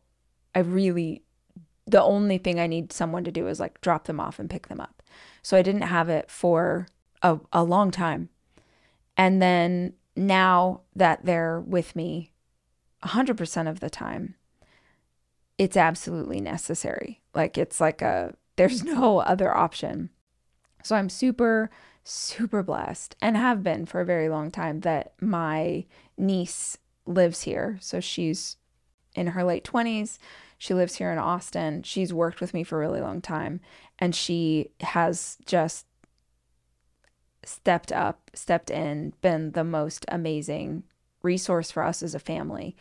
I 0.54 0.60
really, 0.60 1.22
the 1.86 2.02
only 2.02 2.38
thing 2.38 2.60
I 2.60 2.66
need 2.66 2.92
someone 2.92 3.24
to 3.24 3.32
do 3.32 3.48
is 3.48 3.60
like 3.60 3.80
drop 3.80 4.04
them 4.04 4.20
off 4.20 4.38
and 4.38 4.48
pick 4.48 4.68
them 4.68 4.80
up. 4.80 5.02
So 5.42 5.56
I 5.56 5.62
didn't 5.62 5.82
have 5.82 6.08
it 6.08 6.30
for 6.30 6.86
a, 7.22 7.38
a 7.52 7.64
long 7.64 7.90
time. 7.90 8.28
And 9.16 9.42
then 9.42 9.94
now 10.14 10.82
that 10.94 11.24
they're 11.24 11.60
with 11.60 11.96
me 11.96 12.32
100% 13.04 13.68
of 13.68 13.80
the 13.80 13.90
time, 13.90 14.34
it's 15.58 15.76
absolutely 15.76 16.40
necessary. 16.40 17.22
Like 17.34 17.56
it's 17.58 17.80
like 17.80 18.02
a, 18.02 18.34
there's 18.56 18.84
no 18.84 19.18
other 19.20 19.54
option. 19.54 20.10
So 20.82 20.96
I'm 20.96 21.08
super, 21.08 21.70
super 22.04 22.62
blessed 22.62 23.16
and 23.20 23.36
have 23.36 23.62
been 23.62 23.86
for 23.86 24.00
a 24.00 24.06
very 24.06 24.28
long 24.28 24.50
time 24.50 24.80
that 24.80 25.14
my 25.20 25.84
niece 26.16 26.78
lives 27.06 27.42
here. 27.42 27.78
So 27.80 28.00
she's 28.00 28.56
in 29.14 29.28
her 29.28 29.44
late 29.44 29.64
20s. 29.64 30.18
She 30.58 30.74
lives 30.74 30.96
here 30.96 31.10
in 31.10 31.18
Austin. 31.18 31.82
She's 31.82 32.12
worked 32.12 32.40
with 32.40 32.54
me 32.54 32.62
for 32.62 32.76
a 32.76 32.86
really 32.86 33.00
long 33.00 33.20
time 33.20 33.60
and 33.98 34.14
she 34.14 34.70
has 34.80 35.38
just 35.46 35.86
stepped 37.44 37.92
up, 37.92 38.30
stepped 38.34 38.70
in, 38.70 39.12
been 39.20 39.52
the 39.52 39.64
most 39.64 40.04
amazing 40.08 40.84
resource 41.22 41.70
for 41.70 41.82
us 41.82 42.02
as 42.02 42.14
a 42.14 42.20
family. 42.20 42.76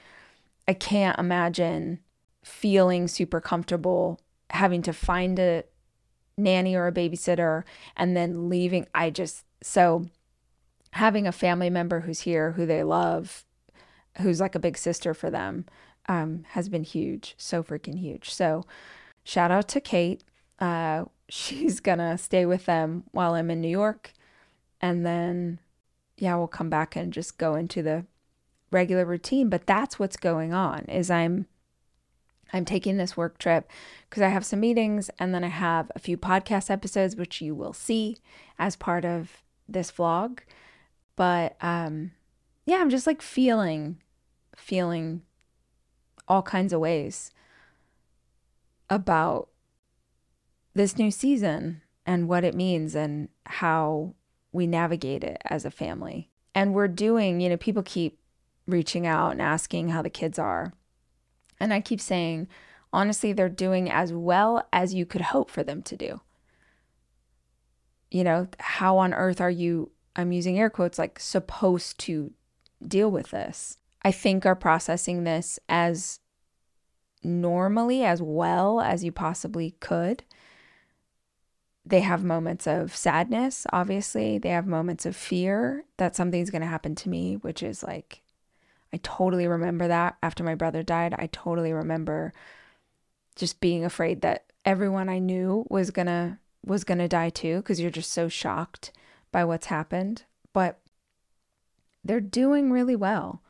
I 0.67 0.73
can't 0.73 1.17
imagine 1.19 1.99
feeling 2.45 3.07
super 3.07 3.41
comfortable 3.41 4.19
having 4.51 4.83
to 4.83 4.93
find 4.93 5.39
a 5.39 5.63
nanny 6.37 6.75
or 6.75 6.85
a 6.85 6.91
babysitter 6.91 7.63
and 7.97 8.15
then 8.15 8.49
leaving. 8.49 8.85
I 8.93 9.09
just, 9.09 9.43
so 9.63 10.05
having 10.91 11.25
a 11.25 11.31
family 11.31 11.71
member 11.71 12.01
who's 12.01 12.21
here, 12.21 12.51
who 12.51 12.67
they 12.67 12.83
love, 12.83 13.45
who's 14.21 14.39
like 14.39 14.53
a 14.53 14.59
big 14.59 14.77
sister 14.77 15.15
for 15.15 15.31
them, 15.31 15.65
um, 16.07 16.45
has 16.49 16.69
been 16.69 16.83
huge. 16.83 17.33
So 17.37 17.63
freaking 17.63 17.97
huge. 17.97 18.31
So 18.31 18.63
shout 19.23 19.49
out 19.49 19.67
to 19.69 19.81
Kate. 19.81 20.23
Uh, 20.59 21.05
she's 21.29 21.79
gonna 21.79 22.15
stay 22.15 22.45
with 22.45 22.67
them 22.67 23.05
while 23.11 23.33
I'm 23.33 23.49
in 23.49 23.59
New 23.59 23.67
York. 23.67 24.13
And 24.79 25.03
then, 25.03 25.57
yeah, 26.17 26.35
we'll 26.35 26.47
come 26.47 26.69
back 26.69 26.95
and 26.95 27.11
just 27.11 27.39
go 27.39 27.55
into 27.55 27.81
the 27.81 28.05
regular 28.71 29.03
routine. 29.03 29.49
But 29.49 29.65
that's 29.65 29.97
what's 29.97 30.17
going 30.17 30.53
on 30.53 30.81
is 30.81 31.09
I'm 31.09 31.47
I'm 32.53 32.65
taking 32.65 32.97
this 32.97 33.17
work 33.17 33.37
trip 33.37 33.69
because 34.09 34.23
I 34.23 34.29
have 34.29 34.45
some 34.45 34.59
meetings 34.59 35.09
and 35.19 35.33
then 35.33 35.43
I 35.43 35.49
have 35.49 35.91
a 35.95 35.99
few 35.99 36.17
podcast 36.17 36.69
episodes 36.69 37.15
which 37.15 37.41
you 37.41 37.53
will 37.55 37.73
see 37.73 38.17
as 38.57 38.75
part 38.75 39.05
of 39.05 39.43
this 39.67 39.91
vlog. 39.91 40.39
But 41.15 41.57
um 41.61 42.11
yeah, 42.65 42.77
I'm 42.77 42.89
just 42.89 43.07
like 43.07 43.21
feeling 43.21 43.97
feeling 44.55 45.21
all 46.27 46.41
kinds 46.41 46.73
of 46.73 46.79
ways 46.79 47.31
about 48.89 49.49
this 50.73 50.97
new 50.97 51.11
season 51.11 51.81
and 52.05 52.27
what 52.27 52.43
it 52.43 52.53
means 52.55 52.95
and 52.95 53.29
how 53.45 54.13
we 54.51 54.67
navigate 54.67 55.23
it 55.23 55.41
as 55.45 55.65
a 55.65 55.71
family. 55.71 56.29
And 56.53 56.73
we're 56.73 56.87
doing, 56.87 57.41
you 57.41 57.49
know, 57.49 57.57
people 57.57 57.83
keep 57.83 58.19
reaching 58.67 59.05
out 59.05 59.31
and 59.31 59.41
asking 59.41 59.89
how 59.89 60.01
the 60.01 60.09
kids 60.09 60.39
are. 60.39 60.73
And 61.59 61.73
I 61.73 61.81
keep 61.81 62.01
saying, 62.01 62.47
honestly, 62.91 63.33
they're 63.33 63.49
doing 63.49 63.89
as 63.89 64.13
well 64.13 64.67
as 64.71 64.93
you 64.93 65.05
could 65.05 65.21
hope 65.21 65.49
for 65.49 65.63
them 65.63 65.81
to 65.83 65.95
do. 65.95 66.21
You 68.11 68.23
know, 68.23 68.47
how 68.59 68.97
on 68.97 69.13
earth 69.13 69.41
are 69.41 69.49
you, 69.49 69.91
I'm 70.15 70.31
using 70.31 70.59
air 70.59 70.69
quotes, 70.69 70.99
like 70.99 71.19
supposed 71.19 71.99
to 71.99 72.31
deal 72.85 73.09
with 73.09 73.31
this? 73.31 73.77
I 74.03 74.11
think 74.11 74.45
are 74.45 74.55
processing 74.55 75.23
this 75.23 75.59
as 75.67 76.19
normally, 77.23 78.03
as 78.03 78.21
well 78.21 78.79
as 78.79 79.03
you 79.03 79.11
possibly 79.11 79.71
could 79.79 80.23
they 81.85 81.99
have 82.01 82.23
moments 82.23 82.65
of 82.65 82.95
sadness, 82.95 83.67
obviously. 83.71 84.39
They 84.39 84.49
have 84.49 84.65
moments 84.65 85.05
of 85.05 85.15
fear 85.15 85.85
that 85.97 86.15
something's 86.15 86.49
going 86.49 86.63
to 86.63 86.67
happen 86.67 86.95
to 86.95 87.09
me, 87.09 87.35
which 87.35 87.61
is 87.61 87.83
like, 87.83 88.23
I 88.95 88.99
totally 89.03 89.45
remember 89.45 89.89
that 89.89 90.15
after 90.23 90.41
my 90.41 90.55
brother 90.55 90.81
died. 90.81 91.13
I 91.19 91.27
totally 91.27 91.73
remember 91.73 92.31
just 93.35 93.59
being 93.59 93.83
afraid 93.83 94.21
that 94.21 94.45
everyone 94.63 95.09
I 95.09 95.19
knew 95.19 95.65
was 95.69 95.91
going 95.91 96.05
to 96.05 96.37
was 96.65 96.85
going 96.85 96.99
to 96.99 97.09
die 97.09 97.29
too 97.29 97.57
because 97.57 97.81
you're 97.81 97.91
just 97.91 98.13
so 98.13 98.29
shocked 98.29 98.93
by 99.33 99.43
what's 99.43 99.65
happened. 99.65 100.23
But 100.53 100.79
they're 102.05 102.21
doing 102.21 102.71
really 102.71 102.95
well. 102.95 103.41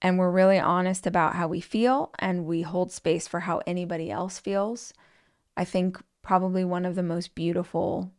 And 0.00 0.18
we're 0.18 0.30
really 0.30 0.58
honest 0.58 1.06
about 1.06 1.34
how 1.34 1.46
we 1.46 1.60
feel 1.60 2.10
and 2.18 2.46
we 2.46 2.62
hold 2.62 2.92
space 2.92 3.28
for 3.28 3.40
how 3.40 3.60
anybody 3.66 4.10
else 4.10 4.38
feels. 4.38 4.94
I 5.54 5.66
think 5.66 6.02
probably 6.22 6.64
one 6.64 6.86
of 6.86 6.94
the 6.94 7.02
most 7.02 7.34
beautiful 7.34 8.10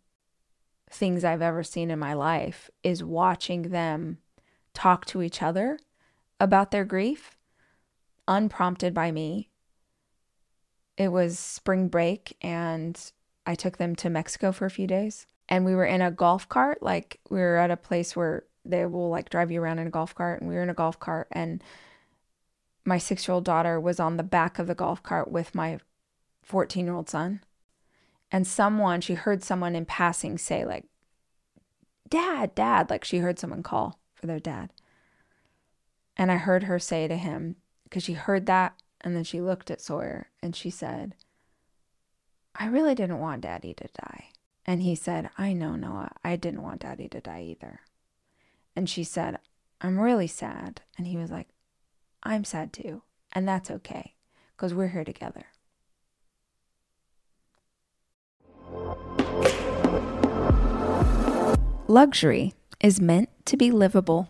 things 0.87 1.23
I've 1.23 1.41
ever 1.41 1.63
seen 1.63 1.89
in 1.89 1.97
my 1.97 2.13
life 2.13 2.69
is 2.83 3.03
watching 3.03 3.63
them 3.69 4.19
talk 4.75 5.07
to 5.07 5.23
each 5.23 5.41
other 5.41 5.79
about 6.45 6.71
their 6.71 6.85
grief, 6.85 7.37
unprompted 8.27 8.93
by 8.93 9.11
me. 9.11 9.49
It 10.97 11.09
was 11.09 11.37
spring 11.37 11.89
break, 11.89 12.37
and 12.41 12.97
I 13.45 13.55
took 13.55 13.77
them 13.77 13.95
to 13.97 14.09
Mexico 14.09 14.53
for 14.53 14.65
a 14.65 14.71
few 14.71 14.87
days. 14.87 15.27
And 15.49 15.65
we 15.65 15.75
were 15.75 15.85
in 15.85 16.01
a 16.01 16.11
golf 16.11 16.47
cart, 16.47 16.81
like 16.81 17.19
we 17.29 17.39
were 17.39 17.57
at 17.57 17.69
a 17.71 17.77
place 17.77 18.15
where 18.15 18.45
they 18.63 18.85
will 18.85 19.09
like 19.09 19.29
drive 19.29 19.51
you 19.51 19.61
around 19.61 19.79
in 19.79 19.87
a 19.87 19.91
golf 19.91 20.15
cart. 20.15 20.39
And 20.39 20.49
we 20.49 20.55
were 20.55 20.63
in 20.63 20.69
a 20.69 20.73
golf 20.73 20.99
cart, 20.99 21.27
and 21.31 21.61
my 22.85 22.97
six 22.97 23.27
year 23.27 23.33
old 23.33 23.43
daughter 23.43 23.79
was 23.79 23.99
on 23.99 24.17
the 24.17 24.23
back 24.23 24.59
of 24.59 24.67
the 24.67 24.75
golf 24.75 25.03
cart 25.03 25.29
with 25.29 25.53
my 25.53 25.79
14 26.43 26.85
year 26.85 26.95
old 26.95 27.09
son 27.09 27.41
and 28.31 28.45
someone 28.45 29.01
she 29.01 29.15
heard 29.15 29.43
someone 29.43 29.75
in 29.75 29.85
passing 29.85 30.37
say 30.37 30.63
like 30.63 30.85
dad 32.07 32.53
dad 32.53 32.89
like 32.89 33.03
she 33.03 33.17
heard 33.17 33.39
someone 33.39 33.63
call 33.63 33.99
for 34.13 34.27
their 34.27 34.39
dad 34.39 34.71
and 36.17 36.31
i 36.31 36.37
heard 36.37 36.63
her 36.63 36.79
say 36.79 37.07
to 37.07 37.17
him 37.17 37.55
because 37.83 38.03
she 38.03 38.13
heard 38.13 38.45
that 38.45 38.75
and 39.01 39.15
then 39.15 39.23
she 39.23 39.41
looked 39.41 39.69
at 39.69 39.81
sawyer 39.81 40.29
and 40.41 40.55
she 40.55 40.69
said 40.69 41.15
i 42.55 42.65
really 42.65 42.95
didn't 42.95 43.19
want 43.19 43.41
daddy 43.41 43.73
to 43.73 43.87
die 44.01 44.25
and 44.65 44.81
he 44.81 44.95
said 44.95 45.29
i 45.37 45.53
know 45.53 45.75
noah 45.75 46.11
i 46.23 46.35
didn't 46.35 46.63
want 46.63 46.81
daddy 46.81 47.07
to 47.07 47.21
die 47.21 47.41
either. 47.41 47.81
And 48.75 48.89
she 48.89 49.05
said 49.05 49.39
i'm 49.81 49.99
really 49.99 50.27
sad. 50.27 50.81
And 50.97 51.07
he 51.07 51.17
was 51.17 51.31
like 51.31 51.47
i'm 52.23 52.43
sad 52.43 52.73
too 52.73 53.03
and 53.31 53.47
that's 53.47 53.69
okay 53.69 54.15
because 54.55 54.73
we're 54.73 54.87
here 54.87 55.03
together. 55.03 55.45
Luxury 61.87 62.53
is 62.81 62.99
meant 62.99 63.29
to 63.45 63.57
be 63.57 63.69
livable. 63.69 64.29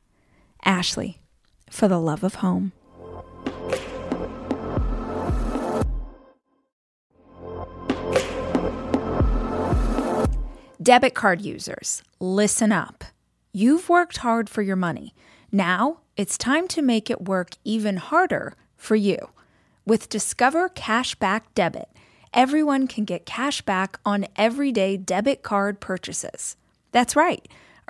Ashley, 0.63 1.19
for 1.69 1.87
the 1.87 1.99
love 1.99 2.23
of 2.23 2.35
home. 2.35 2.71
Debit 10.81 11.13
card 11.13 11.41
users, 11.41 12.01
listen 12.19 12.71
up. 12.71 13.03
You've 13.53 13.87
worked 13.87 14.17
hard 14.17 14.49
for 14.49 14.63
your 14.63 14.75
money. 14.75 15.13
Now 15.51 15.99
it's 16.17 16.37
time 16.37 16.67
to 16.69 16.81
make 16.81 17.09
it 17.09 17.27
work 17.27 17.51
even 17.63 17.97
harder 17.97 18.53
for 18.77 18.95
you. 18.95 19.29
With 19.85 20.09
Discover 20.09 20.69
Cashback 20.69 21.41
Debit, 21.53 21.89
everyone 22.33 22.87
can 22.87 23.05
get 23.05 23.25
cash 23.25 23.61
back 23.61 23.99
on 24.05 24.25
everyday 24.35 24.97
debit 24.97 25.43
card 25.43 25.79
purchases. 25.79 26.55
That's 26.91 27.15
right, 27.15 27.47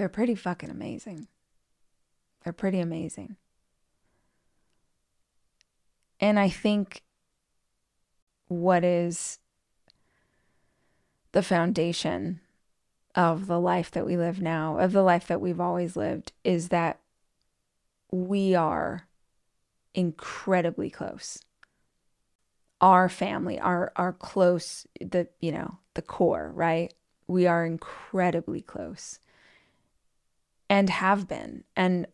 They're 0.00 0.08
pretty 0.08 0.34
fucking 0.34 0.70
amazing. 0.70 1.28
They're 2.42 2.54
pretty 2.54 2.80
amazing. 2.80 3.36
And 6.18 6.38
I 6.38 6.48
think 6.48 7.02
what 8.48 8.82
is 8.82 9.40
the 11.32 11.42
foundation 11.42 12.40
of 13.14 13.46
the 13.46 13.60
life 13.60 13.90
that 13.90 14.06
we 14.06 14.16
live 14.16 14.40
now, 14.40 14.78
of 14.78 14.92
the 14.92 15.02
life 15.02 15.26
that 15.26 15.42
we've 15.42 15.60
always 15.60 15.96
lived, 15.96 16.32
is 16.44 16.70
that 16.70 17.00
we 18.10 18.54
are 18.54 19.06
incredibly 19.92 20.88
close. 20.88 21.44
Our 22.80 23.10
family, 23.10 23.60
our 23.60 23.92
our 23.96 24.14
close, 24.14 24.86
the 24.98 25.28
you 25.40 25.52
know, 25.52 25.76
the 25.92 26.00
core, 26.00 26.52
right? 26.54 26.94
We 27.26 27.46
are 27.46 27.66
incredibly 27.66 28.62
close 28.62 29.18
and 30.70 30.88
have 30.88 31.26
been. 31.26 31.64
And 31.76 32.06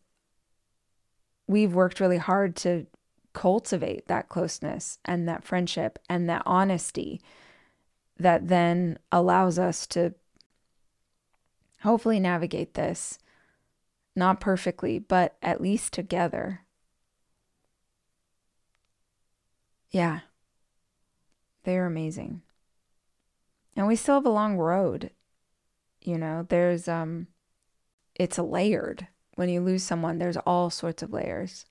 we've 1.47 1.75
worked 1.75 2.01
really 2.01 2.17
hard 2.17 2.57
to 2.57 2.87
cultivate 3.35 4.09
that 4.09 4.31
closeness 4.31 4.99
and 5.05 5.29
that 5.29 5.45
friendship 5.45 5.99
and 6.09 6.27
that 6.31 6.43
honesty 6.47 7.21
that 8.19 8.49
then 8.49 8.99
allows 9.13 9.59
us 9.59 9.87
to 9.89 10.15
hopefully 11.83 12.19
navigate 12.19 12.73
this. 12.73 13.19
Not 14.19 14.41
perfectly, 14.41 14.99
but 14.99 15.37
at 15.43 15.61
least 15.61 15.93
together. 15.93 16.63
Yeah. 19.91 20.21
They're 21.65 21.85
amazing. 21.85 22.41
And 23.77 23.87
we 23.87 23.97
still 23.97 24.15
have 24.15 24.25
a 24.25 24.31
long 24.31 24.57
road. 24.57 25.11
You 26.01 26.17
know, 26.17 26.47
there's 26.49 26.89
um 26.89 27.27
it's 28.19 28.39
layered. 28.39 29.07
When 29.35 29.49
you 29.49 29.61
lose 29.61 29.83
someone, 29.83 30.19
there's 30.19 30.39
all 30.39 30.71
sorts 30.71 31.03
of 31.03 31.13
layers. 31.13 31.67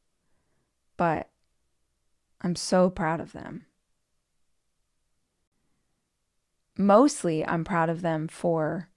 But 0.97 1.29
I'm 2.41 2.55
so 2.55 2.89
proud 2.89 3.19
of 3.19 3.33
them. 3.33 3.65
Mostly, 6.77 7.45
I'm 7.45 7.63
proud 7.63 7.89
of 7.89 8.01
them 8.01 8.27
for 8.27 8.89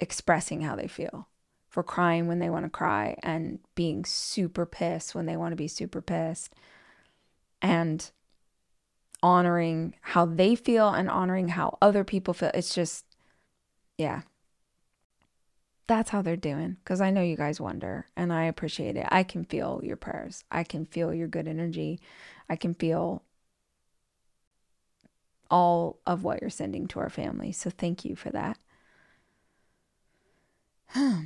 expressing 0.00 0.60
how 0.60 0.76
they 0.76 0.88
feel, 0.88 1.28
for 1.68 1.82
crying 1.82 2.26
when 2.26 2.40
they 2.40 2.50
want 2.50 2.64
to 2.66 2.70
cry 2.70 3.16
and 3.22 3.60
being 3.74 4.04
super 4.04 4.66
pissed 4.66 5.14
when 5.14 5.26
they 5.26 5.36
want 5.36 5.52
to 5.52 5.56
be 5.56 5.68
super 5.68 6.02
pissed, 6.02 6.54
and 7.62 8.10
honoring 9.22 9.94
how 10.00 10.24
they 10.26 10.54
feel 10.54 10.88
and 10.90 11.08
honoring 11.08 11.48
how 11.48 11.78
other 11.80 12.04
people 12.04 12.34
feel. 12.34 12.50
It's 12.52 12.74
just, 12.74 13.04
yeah. 13.96 14.22
That's 15.88 16.10
how 16.10 16.22
they're 16.22 16.36
doing. 16.36 16.76
Because 16.84 17.00
I 17.00 17.10
know 17.10 17.22
you 17.22 17.36
guys 17.36 17.60
wonder, 17.60 18.06
and 18.16 18.32
I 18.32 18.44
appreciate 18.44 18.96
it. 18.96 19.08
I 19.10 19.24
can 19.24 19.44
feel 19.44 19.80
your 19.82 19.96
prayers, 19.96 20.44
I 20.52 20.62
can 20.62 20.86
feel 20.86 21.12
your 21.12 21.26
good 21.28 21.48
energy, 21.48 21.98
I 22.48 22.54
can 22.56 22.74
feel 22.74 23.24
all 25.50 25.98
of 26.06 26.22
what 26.22 26.40
you're 26.42 26.50
sending 26.50 26.86
to 26.88 27.00
our 27.00 27.08
family. 27.08 27.52
So 27.52 27.70
thank 27.70 28.04
you 28.04 28.14
for 28.14 28.30
that. 28.30 28.58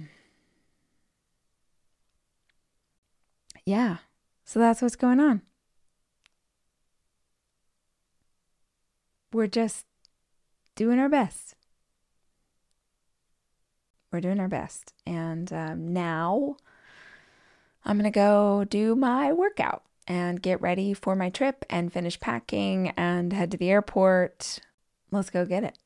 yeah. 3.66 3.96
So 4.44 4.60
that's 4.60 4.80
what's 4.80 4.96
going 4.96 5.18
on. 5.18 5.42
We're 9.32 9.46
just 9.48 9.86
doing 10.76 10.98
our 11.00 11.08
best. 11.08 11.56
We're 14.12 14.20
doing 14.20 14.40
our 14.40 14.48
best. 14.48 14.92
And 15.06 15.50
um, 15.52 15.92
now 15.92 16.56
I'm 17.84 17.96
going 17.96 18.04
to 18.04 18.14
go 18.14 18.64
do 18.64 18.94
my 18.94 19.32
workout 19.32 19.82
and 20.06 20.42
get 20.42 20.60
ready 20.60 20.92
for 20.92 21.16
my 21.16 21.30
trip 21.30 21.64
and 21.70 21.92
finish 21.92 22.20
packing 22.20 22.90
and 22.90 23.32
head 23.32 23.50
to 23.52 23.56
the 23.56 23.70
airport. 23.70 24.58
Let's 25.10 25.30
go 25.30 25.46
get 25.46 25.64
it. 25.64 25.78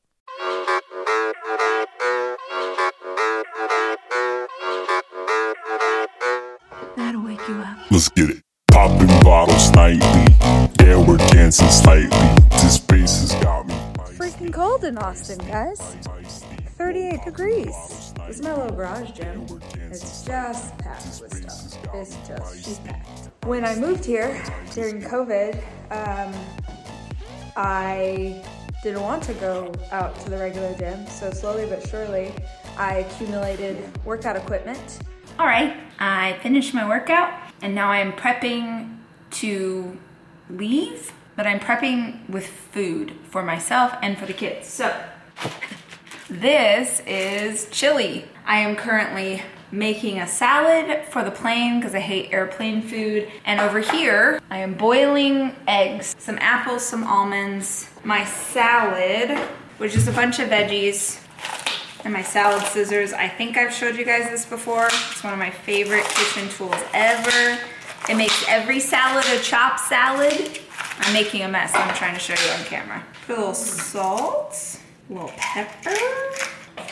That'll 6.97 7.23
wake 7.23 7.47
you 7.47 7.55
up. 7.55 7.91
Let's 7.91 8.09
get 8.09 8.29
it. 8.29 8.43
Popping 8.71 9.07
bottles 9.21 9.71
nightly. 9.71 10.35
Yeah, 10.81 10.97
we're 11.07 11.17
dancing 11.17 11.69
slightly. 11.69 12.09
This 12.49 12.75
space 12.75 13.21
has 13.21 13.35
got 13.41 13.67
me. 13.67 13.75
Freaking 14.17 14.51
cold 14.51 14.83
in 14.83 14.97
Austin, 14.97 15.39
guys. 15.39 15.97
38 16.77 17.25
degrees. 17.25 18.13
This 18.27 18.37
is 18.37 18.41
my 18.43 18.55
little 18.55 18.75
garage 18.75 19.11
gym. 19.11 19.47
It's 19.89 20.23
just 20.23 20.77
packed 20.77 21.21
with 21.21 21.49
stuff. 21.49 21.95
It's 21.95 22.15
just 22.27 22.65
she's 22.65 22.79
packed. 22.79 23.31
When 23.45 23.65
I 23.65 23.75
moved 23.75 24.05
here 24.05 24.43
during 24.73 25.01
COVID, 25.01 25.55
um, 25.89 26.33
I 27.55 28.43
didn't 28.83 29.01
want 29.01 29.23
to 29.23 29.33
go 29.33 29.73
out 29.91 30.19
to 30.21 30.29
the 30.29 30.37
regular 30.37 30.71
gym, 30.75 31.07
so 31.07 31.31
slowly 31.31 31.65
but 31.65 31.87
surely, 31.87 32.31
I 32.77 32.97
accumulated 32.97 33.77
workout 34.05 34.35
equipment. 34.35 34.99
All 35.39 35.47
right, 35.47 35.75
I 35.99 36.37
finished 36.43 36.75
my 36.75 36.87
workout 36.87 37.33
and 37.63 37.73
now 37.73 37.89
I'm 37.89 38.13
prepping 38.13 38.97
to 39.31 39.97
leave, 40.47 41.11
but 41.35 41.47
I'm 41.47 41.59
prepping 41.59 42.29
with 42.29 42.45
food 42.45 43.13
for 43.23 43.41
myself 43.41 43.93
and 44.03 44.15
for 44.15 44.27
the 44.27 44.33
kids. 44.33 44.67
So, 44.67 44.95
this 46.29 47.01
is 47.05 47.67
chili. 47.71 48.25
I 48.45 48.59
am 48.59 48.75
currently 48.75 49.41
making 49.71 50.19
a 50.19 50.27
salad 50.27 51.05
for 51.05 51.23
the 51.23 51.31
plane 51.31 51.79
because 51.79 51.93
I 51.93 51.99
hate 51.99 52.31
airplane 52.31 52.81
food. 52.81 53.29
And 53.45 53.59
over 53.59 53.79
here, 53.79 54.41
I 54.49 54.59
am 54.59 54.73
boiling 54.73 55.55
eggs, 55.67 56.15
some 56.19 56.37
apples, 56.39 56.85
some 56.85 57.03
almonds, 57.03 57.89
my 58.03 58.25
salad, 58.25 59.37
which 59.77 59.95
is 59.95 60.07
a 60.07 60.11
bunch 60.11 60.39
of 60.39 60.49
veggies, 60.49 61.21
and 62.03 62.13
my 62.13 62.21
salad 62.21 62.63
scissors. 62.67 63.13
I 63.13 63.27
think 63.27 63.57
I've 63.57 63.73
showed 63.73 63.97
you 63.97 64.05
guys 64.05 64.29
this 64.29 64.45
before. 64.45 64.85
It's 64.85 65.23
one 65.23 65.33
of 65.33 65.39
my 65.39 65.51
favorite 65.51 66.05
kitchen 66.05 66.47
tools 66.49 66.81
ever. 66.93 67.59
It 68.09 68.15
makes 68.15 68.45
every 68.47 68.79
salad 68.79 69.25
a 69.27 69.39
chopped 69.41 69.81
salad. 69.81 70.59
I'm 70.99 71.13
making 71.13 71.43
a 71.43 71.47
mess. 71.49 71.73
I'm 71.75 71.93
trying 71.95 72.13
to 72.13 72.19
show 72.19 72.33
you 72.33 72.51
on 72.57 72.65
camera. 72.65 73.03
Put 73.25 73.35
a 73.35 73.39
little 73.39 73.53
salt, 73.53 74.79
a 75.09 75.13
little 75.13 75.31
pepper. 75.35 75.95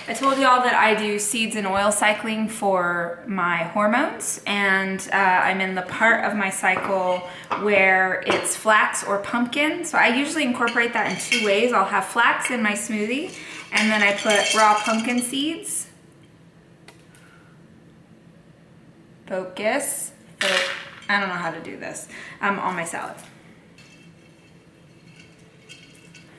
I 0.08 0.14
told 0.14 0.38
y'all 0.38 0.62
that 0.62 0.76
I 0.76 0.94
do 0.94 1.18
seeds 1.18 1.56
and 1.56 1.66
oil 1.66 1.92
cycling 1.92 2.48
for 2.48 3.24
my 3.26 3.58
hormones, 3.58 4.40
and 4.46 5.00
uh, 5.12 5.16
I'm 5.16 5.62
in 5.62 5.74
the 5.74 5.82
part 5.82 6.26
of 6.26 6.38
my 6.38 6.52
cycle 6.52 7.20
where 7.62 8.24
it's 8.28 8.56
flax 8.56 9.04
or 9.04 9.20
pumpkin. 9.20 9.84
So 9.84 9.98
I 9.98 10.10
usually 10.10 10.44
incorporate 10.44 10.94
that 10.94 11.12
in 11.12 11.18
two 11.20 11.46
ways. 11.46 11.74
I'll 11.74 11.86
have 11.86 12.06
flax 12.06 12.52
in 12.52 12.62
my 12.62 12.74
smoothie, 12.74 13.36
and 13.72 13.90
then 13.90 14.04
I 14.04 14.14
put 14.14 14.54
raw 14.54 14.76
pumpkin 14.76 15.22
seeds. 15.22 15.88
Focus. 19.26 20.12
I 21.10 21.20
don't 21.20 21.30
know 21.30 21.36
how 21.36 21.52
to 21.52 21.62
do 21.62 21.78
this. 21.78 22.08
Um, 22.42 22.60
on 22.60 22.76
my 22.76 22.86
salad. 22.86 23.16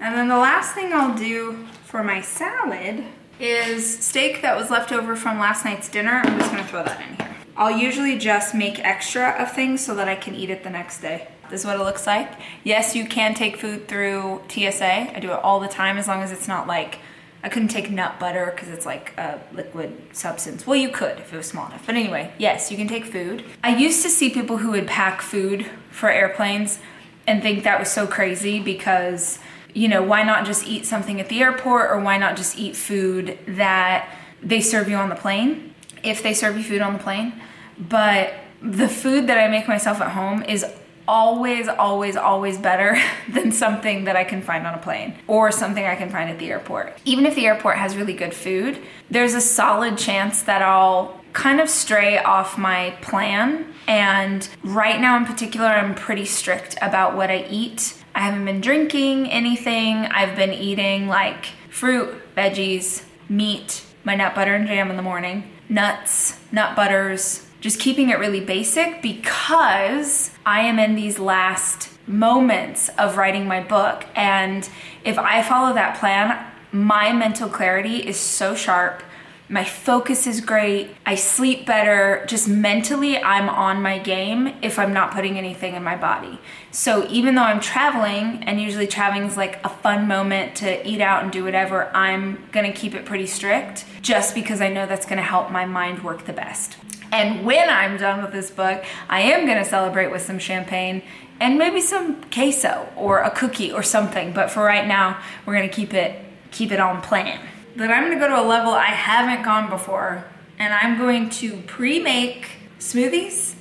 And 0.00 0.14
then 0.14 0.28
the 0.28 0.36
last 0.38 0.74
thing 0.74 0.92
I'll 0.92 1.16
do 1.16 1.66
for 1.84 2.02
my 2.02 2.20
salad 2.20 3.04
is 3.40 3.98
steak 3.98 4.42
that 4.42 4.56
was 4.56 4.70
left 4.70 4.92
over 4.92 5.16
from 5.16 5.38
last 5.38 5.64
night's 5.64 5.88
dinner. 5.88 6.22
I'm 6.24 6.38
just 6.38 6.50
gonna 6.50 6.64
throw 6.64 6.84
that 6.84 7.00
in 7.00 7.16
here. 7.16 7.36
I'll 7.56 7.76
usually 7.76 8.18
just 8.18 8.54
make 8.54 8.78
extra 8.80 9.30
of 9.40 9.52
things 9.52 9.84
so 9.84 9.94
that 9.94 10.08
I 10.08 10.14
can 10.14 10.34
eat 10.34 10.50
it 10.50 10.62
the 10.62 10.70
next 10.70 11.00
day. 11.00 11.28
This 11.48 11.60
is 11.60 11.66
what 11.66 11.76
it 11.76 11.82
looks 11.82 12.06
like. 12.06 12.30
Yes, 12.64 12.94
you 12.94 13.06
can 13.06 13.34
take 13.34 13.56
food 13.56 13.88
through 13.88 14.42
TSA. 14.48 15.16
I 15.16 15.20
do 15.20 15.30
it 15.30 15.40
all 15.42 15.60
the 15.60 15.68
time 15.68 15.96
as 15.96 16.08
long 16.08 16.22
as 16.22 16.32
it's 16.32 16.48
not 16.48 16.66
like 16.66 16.98
I 17.42 17.48
couldn't 17.48 17.68
take 17.68 17.90
nut 17.90 18.18
butter 18.18 18.52
because 18.54 18.68
it's 18.68 18.84
like 18.84 19.16
a 19.16 19.40
liquid 19.52 19.96
substance. 20.12 20.66
Well, 20.66 20.76
you 20.76 20.88
could 20.88 21.18
if 21.18 21.32
it 21.32 21.36
was 21.36 21.46
small 21.46 21.66
enough. 21.66 21.86
But 21.86 21.94
anyway, 21.94 22.32
yes, 22.38 22.70
you 22.70 22.76
can 22.76 22.88
take 22.88 23.04
food. 23.04 23.44
I 23.62 23.76
used 23.76 24.02
to 24.02 24.08
see 24.08 24.30
people 24.30 24.58
who 24.58 24.72
would 24.72 24.86
pack 24.86 25.22
food 25.22 25.70
for 25.90 26.10
airplanes 26.10 26.80
and 27.26 27.42
think 27.42 27.62
that 27.64 27.78
was 27.78 27.90
so 27.90 28.06
crazy 28.06 28.58
because, 28.58 29.38
you 29.76 29.88
know, 29.88 30.02
why 30.02 30.22
not 30.22 30.46
just 30.46 30.66
eat 30.66 30.86
something 30.86 31.20
at 31.20 31.28
the 31.28 31.42
airport 31.42 31.90
or 31.90 32.00
why 32.00 32.16
not 32.16 32.34
just 32.34 32.58
eat 32.58 32.74
food 32.74 33.38
that 33.46 34.08
they 34.42 34.60
serve 34.60 34.88
you 34.88 34.96
on 34.96 35.10
the 35.10 35.14
plane 35.14 35.74
if 36.02 36.22
they 36.22 36.32
serve 36.32 36.56
you 36.56 36.64
food 36.64 36.80
on 36.80 36.94
the 36.94 36.98
plane? 36.98 37.34
But 37.78 38.32
the 38.62 38.88
food 38.88 39.26
that 39.26 39.36
I 39.36 39.48
make 39.48 39.68
myself 39.68 40.00
at 40.00 40.12
home 40.12 40.42
is 40.44 40.64
always, 41.06 41.68
always, 41.68 42.16
always 42.16 42.56
better 42.56 42.98
than 43.32 43.52
something 43.52 44.04
that 44.04 44.16
I 44.16 44.24
can 44.24 44.40
find 44.40 44.66
on 44.66 44.72
a 44.72 44.78
plane 44.78 45.14
or 45.26 45.52
something 45.52 45.84
I 45.84 45.94
can 45.94 46.08
find 46.08 46.30
at 46.30 46.38
the 46.38 46.50
airport. 46.50 46.98
Even 47.04 47.26
if 47.26 47.34
the 47.34 47.46
airport 47.46 47.76
has 47.76 47.96
really 47.96 48.14
good 48.14 48.32
food, 48.32 48.78
there's 49.10 49.34
a 49.34 49.42
solid 49.42 49.98
chance 49.98 50.40
that 50.42 50.62
I'll 50.62 51.20
kind 51.34 51.60
of 51.60 51.68
stray 51.68 52.16
off 52.18 52.56
my 52.56 52.96
plan. 53.02 53.66
And 53.86 54.48
right 54.64 54.98
now, 54.98 55.18
in 55.18 55.26
particular, 55.26 55.66
I'm 55.66 55.94
pretty 55.94 56.24
strict 56.24 56.76
about 56.80 57.14
what 57.14 57.30
I 57.30 57.46
eat. 57.50 58.02
I 58.16 58.20
haven't 58.20 58.46
been 58.46 58.62
drinking 58.62 59.30
anything, 59.30 60.06
I've 60.06 60.36
been 60.36 60.54
eating 60.54 61.06
like 61.06 61.48
fruit, 61.68 62.14
veggies, 62.34 63.04
meat, 63.28 63.84
my 64.04 64.16
nut 64.16 64.34
butter 64.34 64.54
and 64.54 64.66
jam 64.66 64.88
in 64.88 64.96
the 64.96 65.02
morning, 65.02 65.44
nuts, 65.68 66.40
nut 66.50 66.74
butters, 66.74 67.46
just 67.60 67.78
keeping 67.78 68.08
it 68.08 68.18
really 68.18 68.40
basic 68.40 69.02
because 69.02 70.30
I 70.46 70.60
am 70.60 70.78
in 70.78 70.94
these 70.94 71.18
last 71.18 71.90
moments 72.08 72.88
of 72.96 73.18
writing 73.18 73.46
my 73.46 73.62
book. 73.62 74.06
And 74.14 74.66
if 75.04 75.18
I 75.18 75.42
follow 75.42 75.74
that 75.74 75.98
plan, 75.98 76.42
my 76.72 77.12
mental 77.12 77.50
clarity 77.50 77.98
is 77.98 78.16
so 78.16 78.54
sharp. 78.54 79.02
My 79.48 79.62
focus 79.62 80.26
is 80.26 80.40
great. 80.40 80.90
I 81.06 81.14
sleep 81.14 81.66
better. 81.66 82.24
Just 82.26 82.48
mentally, 82.48 83.16
I'm 83.16 83.48
on 83.48 83.80
my 83.80 84.00
game 84.00 84.56
if 84.60 84.76
I'm 84.76 84.92
not 84.92 85.12
putting 85.12 85.38
anything 85.38 85.74
in 85.74 85.84
my 85.84 85.96
body. 85.96 86.40
So 86.72 87.06
even 87.08 87.36
though 87.36 87.44
I'm 87.44 87.60
traveling, 87.60 88.42
and 88.42 88.60
usually 88.60 88.88
traveling 88.88 89.22
is 89.22 89.36
like 89.36 89.64
a 89.64 89.68
fun 89.68 90.08
moment 90.08 90.56
to 90.56 90.84
eat 90.88 91.00
out 91.00 91.22
and 91.22 91.30
do 91.30 91.44
whatever, 91.44 91.94
I'm 91.94 92.44
gonna 92.50 92.72
keep 92.72 92.96
it 92.96 93.04
pretty 93.04 93.26
strict 93.26 93.84
just 94.02 94.34
because 94.34 94.60
I 94.60 94.68
know 94.68 94.84
that's 94.84 95.06
gonna 95.06 95.22
help 95.22 95.52
my 95.52 95.64
mind 95.64 96.02
work 96.02 96.24
the 96.24 96.32
best. 96.32 96.76
And 97.12 97.46
when 97.46 97.70
I'm 97.70 97.98
done 97.98 98.22
with 98.22 98.32
this 98.32 98.50
book, 98.50 98.84
I 99.08 99.20
am 99.20 99.46
to 99.46 99.64
celebrate 99.64 100.10
with 100.10 100.22
some 100.22 100.40
champagne 100.40 101.02
and 101.38 101.56
maybe 101.56 101.80
some 101.80 102.20
queso 102.32 102.88
or 102.96 103.20
a 103.20 103.30
cookie 103.30 103.70
or 103.70 103.84
something. 103.84 104.32
But 104.32 104.50
for 104.50 104.64
right 104.64 104.88
now, 104.88 105.20
we're 105.44 105.54
to 105.68 105.74
keep 105.74 105.94
it 105.94 106.20
keep 106.50 106.72
it 106.72 106.80
on 106.80 107.00
plan. 107.02 107.40
But 107.76 107.90
I'm 107.90 108.10
to 108.10 108.18
go 108.18 108.26
to 108.26 108.40
a 108.40 108.46
level 108.46 108.72
I 108.72 108.86
haven't 108.86 109.44
gone 109.44 109.68
before, 109.68 110.24
and 110.58 110.72
I'm 110.72 110.98
going 110.98 111.28
to 111.30 111.58
pre-make 111.62 112.48
smoothies. 112.78 113.54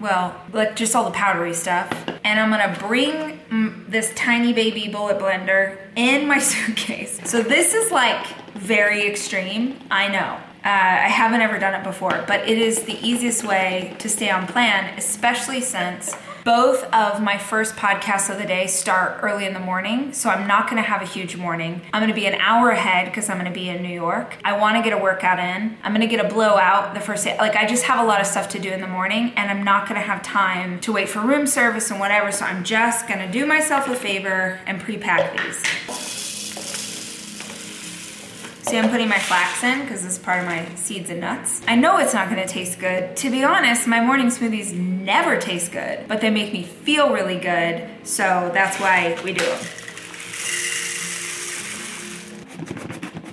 Well, 0.00 0.34
like 0.52 0.74
just 0.76 0.96
all 0.96 1.04
the 1.04 1.10
powdery 1.10 1.54
stuff. 1.54 1.88
And 2.24 2.40
I'm 2.40 2.50
gonna 2.50 2.76
bring 2.78 3.84
this 3.88 4.12
tiny 4.14 4.52
baby 4.52 4.88
bullet 4.88 5.18
blender 5.18 5.78
in 5.94 6.26
my 6.26 6.38
suitcase. 6.50 7.20
So 7.24 7.42
this 7.42 7.74
is 7.74 7.92
like 7.92 8.26
very 8.54 9.06
extreme, 9.06 9.78
I 9.90 10.08
know. 10.08 10.38
Uh, 10.62 10.68
I 10.68 11.08
haven't 11.08 11.40
ever 11.40 11.58
done 11.58 11.74
it 11.74 11.84
before, 11.84 12.22
but 12.26 12.46
it 12.46 12.58
is 12.58 12.82
the 12.82 12.98
easiest 13.06 13.44
way 13.44 13.96
to 13.98 14.08
stay 14.08 14.30
on 14.30 14.46
plan, 14.46 14.92
especially 14.98 15.62
since 15.62 16.14
both 16.44 16.84
of 16.92 17.22
my 17.22 17.38
first 17.38 17.76
podcasts 17.76 18.30
of 18.30 18.38
the 18.38 18.46
day 18.46 18.66
start 18.66 19.20
early 19.22 19.46
in 19.46 19.54
the 19.54 19.60
morning. 19.60 20.12
So 20.12 20.30
I'm 20.30 20.46
not 20.46 20.68
to 20.82 20.88
have 20.88 21.02
a 21.02 21.06
huge 21.06 21.36
morning. 21.36 21.80
I'm 21.92 22.00
to 22.08 22.14
be 22.14 22.26
an 22.26 22.34
hour 22.40 22.70
ahead 22.70 23.06
because 23.06 23.28
I'm 23.28 23.38
to 23.52 23.58
be 23.58 23.68
in 23.68 23.82
New 23.82 23.94
York. 23.94 24.36
I 24.44 24.58
want 24.58 24.76
to 24.76 24.82
get 24.82 24.92
a 24.92 25.02
workout 25.02 25.38
in. 25.38 25.76
I'm 25.82 25.92
to 26.00 26.06
get 26.06 26.24
a 26.24 26.28
blowout 26.28 26.94
the 26.94 27.00
first 27.00 27.24
day. 27.24 27.36
Like, 27.38 27.56
I 27.56 27.66
just 27.66 27.84
have 27.84 28.04
a 28.04 28.06
lot 28.06 28.20
of 28.20 28.26
stuff 28.26 28.48
to 28.50 28.58
do 28.58 28.70
in 28.70 28.80
the 28.80 28.86
morning, 28.86 29.32
and 29.36 29.50
I'm 29.50 29.64
not 29.64 29.86
to 30.00 30.06
have 30.06 30.22
time 30.22 30.80
to 30.80 30.92
wait 30.92 31.08
for 31.08 31.20
room 31.20 31.46
service 31.46 31.90
and 31.90 32.00
whatever. 32.00 32.32
So 32.32 32.44
I'm 32.44 32.64
just 32.64 33.06
to 33.20 33.30
do 33.30 33.46
myself 33.46 33.88
a 33.88 33.94
favor 33.94 34.60
and 34.66 34.80
pre 34.80 34.98
pack 34.98 35.36
these. 35.36 36.19
See, 38.70 38.78
I'm 38.78 38.88
putting 38.88 39.08
my 39.08 39.18
flax 39.18 39.64
in 39.64 39.80
because 39.80 40.04
this 40.04 40.12
is 40.12 40.18
part 40.20 40.38
of 40.38 40.46
my 40.46 40.64
seeds 40.76 41.10
and 41.10 41.20
nuts. 41.20 41.60
I 41.66 41.74
know 41.74 41.98
it's 41.98 42.14
not 42.14 42.28
gonna 42.28 42.46
taste 42.46 42.78
good. 42.78 43.16
To 43.16 43.28
be 43.28 43.42
honest, 43.42 43.88
my 43.88 44.00
morning 44.00 44.28
smoothies 44.28 44.72
never 44.72 45.40
taste 45.40 45.72
good, 45.72 46.06
but 46.06 46.20
they 46.20 46.30
make 46.30 46.52
me 46.52 46.62
feel 46.62 47.12
really 47.12 47.36
good, 47.36 47.88
so 48.04 48.48
that's 48.54 48.78
why 48.78 49.18
we 49.24 49.32
do 49.32 49.44
them. 49.44 49.58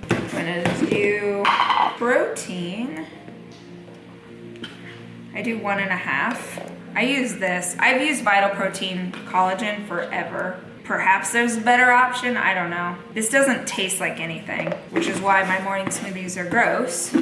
I'm 0.09 0.27
gonna 0.31 0.89
do 0.89 1.43
protein. 1.99 3.05
I 5.35 5.43
do 5.43 5.59
one 5.59 5.77
and 5.77 5.91
a 5.91 5.97
half. 5.97 6.67
I 6.95 7.03
use 7.03 7.35
this. 7.35 7.75
I've 7.77 8.01
used 8.01 8.23
Vital 8.23 8.49
Protein 8.49 9.11
Collagen 9.27 9.87
forever. 9.87 10.59
Perhaps 10.87 11.33
there's 11.33 11.57
a 11.57 11.59
better 11.59 11.91
option, 11.91 12.37
I 12.37 12.53
don't 12.53 12.69
know. 12.69 12.95
This 13.13 13.29
doesn't 13.29 13.67
taste 13.67 13.99
like 13.99 14.21
anything, 14.21 14.71
which 14.91 15.07
is 15.07 15.19
why 15.19 15.43
my 15.43 15.61
morning 15.61 15.87
smoothies 15.87 16.37
are 16.37 16.49
gross. 16.49 17.13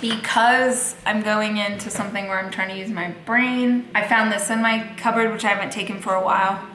Because 0.00 0.96
I'm 1.06 1.22
going 1.22 1.58
into 1.58 1.88
something 1.88 2.26
where 2.26 2.40
I'm 2.40 2.50
trying 2.50 2.70
to 2.70 2.76
use 2.76 2.90
my 2.90 3.12
brain, 3.24 3.88
I 3.94 4.04
found 4.08 4.32
this 4.32 4.50
in 4.50 4.60
my 4.60 4.92
cupboard, 4.96 5.32
which 5.32 5.44
I 5.44 5.50
haven't 5.50 5.70
taken 5.70 6.00
for 6.00 6.14
a 6.16 6.24
while. 6.24 6.66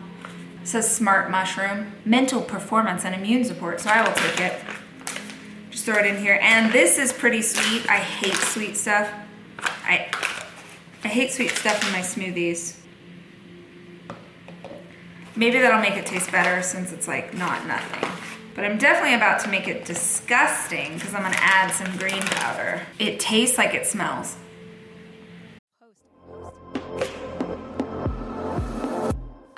It 0.61 0.67
says 0.69 0.89
Smart 0.89 1.29
Mushroom, 1.29 1.91
mental 2.05 2.41
performance 2.41 3.03
and 3.03 3.13
immune 3.13 3.43
support, 3.43 3.81
so 3.81 3.89
I 3.89 4.01
will 4.01 4.15
take 4.15 4.39
it. 4.39 4.61
Just 5.69 5.83
throw 5.83 5.97
it 5.97 6.05
in 6.05 6.17
here. 6.17 6.39
And 6.41 6.71
this 6.71 6.97
is 6.97 7.11
pretty 7.11 7.41
sweet. 7.41 7.89
I 7.89 7.97
hate 7.97 8.35
sweet 8.35 8.77
stuff. 8.77 9.11
I 9.59 10.09
I 11.03 11.07
hate 11.09 11.33
sweet 11.33 11.51
stuff 11.51 11.85
in 11.85 11.91
my 11.91 11.99
smoothies. 11.99 12.77
Maybe 15.41 15.57
that'll 15.57 15.81
make 15.81 15.97
it 15.97 16.05
taste 16.05 16.31
better 16.31 16.61
since 16.61 16.91
it's 16.91 17.07
like 17.07 17.33
not 17.33 17.65
nothing. 17.65 18.07
But 18.53 18.63
I'm 18.63 18.77
definitely 18.77 19.15
about 19.15 19.39
to 19.39 19.49
make 19.49 19.67
it 19.67 19.85
disgusting 19.85 20.93
because 20.93 21.15
I'm 21.15 21.23
gonna 21.23 21.35
add 21.39 21.71
some 21.71 21.97
green 21.97 22.21
powder. 22.21 22.83
It 22.99 23.19
tastes 23.19 23.57
like 23.57 23.73
it 23.73 23.87
smells. 23.87 24.35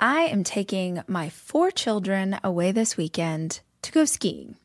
I 0.00 0.22
am 0.22 0.42
taking 0.42 1.02
my 1.06 1.28
four 1.28 1.70
children 1.70 2.40
away 2.42 2.72
this 2.72 2.96
weekend 2.96 3.60
to 3.82 3.92
go 3.92 4.06
skiing. 4.06 4.56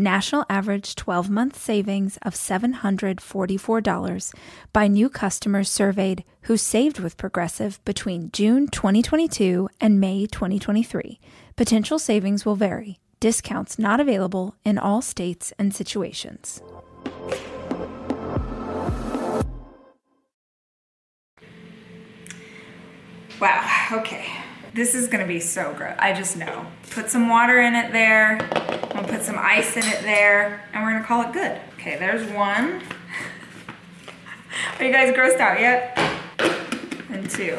National 0.00 0.46
average 0.48 0.94
12 0.94 1.28
month 1.28 1.60
savings 1.60 2.16
of 2.22 2.32
$744 2.32 4.34
by 4.72 4.88
new 4.88 5.10
customers 5.10 5.68
surveyed 5.68 6.24
who 6.44 6.56
saved 6.56 7.00
with 7.00 7.18
Progressive 7.18 7.78
between 7.84 8.30
June 8.32 8.66
2022 8.68 9.68
and 9.78 10.00
May 10.00 10.24
2023. 10.24 11.20
Potential 11.54 11.98
savings 11.98 12.46
will 12.46 12.54
vary. 12.54 12.98
Discounts 13.20 13.78
not 13.78 14.00
available 14.00 14.54
in 14.64 14.78
all 14.78 15.02
states 15.02 15.52
and 15.58 15.74
situations. 15.74 16.62
Wow, 23.38 23.88
okay. 23.92 24.24
This 24.72 24.94
is 24.94 25.08
gonna 25.08 25.26
be 25.26 25.40
so 25.40 25.74
good. 25.76 25.94
I 25.98 26.12
just 26.12 26.36
know. 26.36 26.66
Put 26.90 27.10
some 27.10 27.28
water 27.28 27.60
in 27.60 27.74
it 27.74 27.90
there. 27.90 28.38
I'm 28.52 28.90
gonna 28.90 29.08
put 29.08 29.22
some 29.22 29.36
ice 29.36 29.76
in 29.76 29.82
it 29.82 30.02
there, 30.02 30.62
and 30.72 30.84
we're 30.84 30.92
gonna 30.92 31.04
call 31.04 31.22
it 31.22 31.32
good. 31.32 31.60
Okay, 31.74 31.98
there's 31.98 32.30
one. 32.30 32.80
Are 34.78 34.84
you 34.84 34.92
guys 34.92 35.12
grossed 35.12 35.40
out 35.40 35.58
yet? 35.58 35.98
And 37.08 37.28
two. 37.28 37.58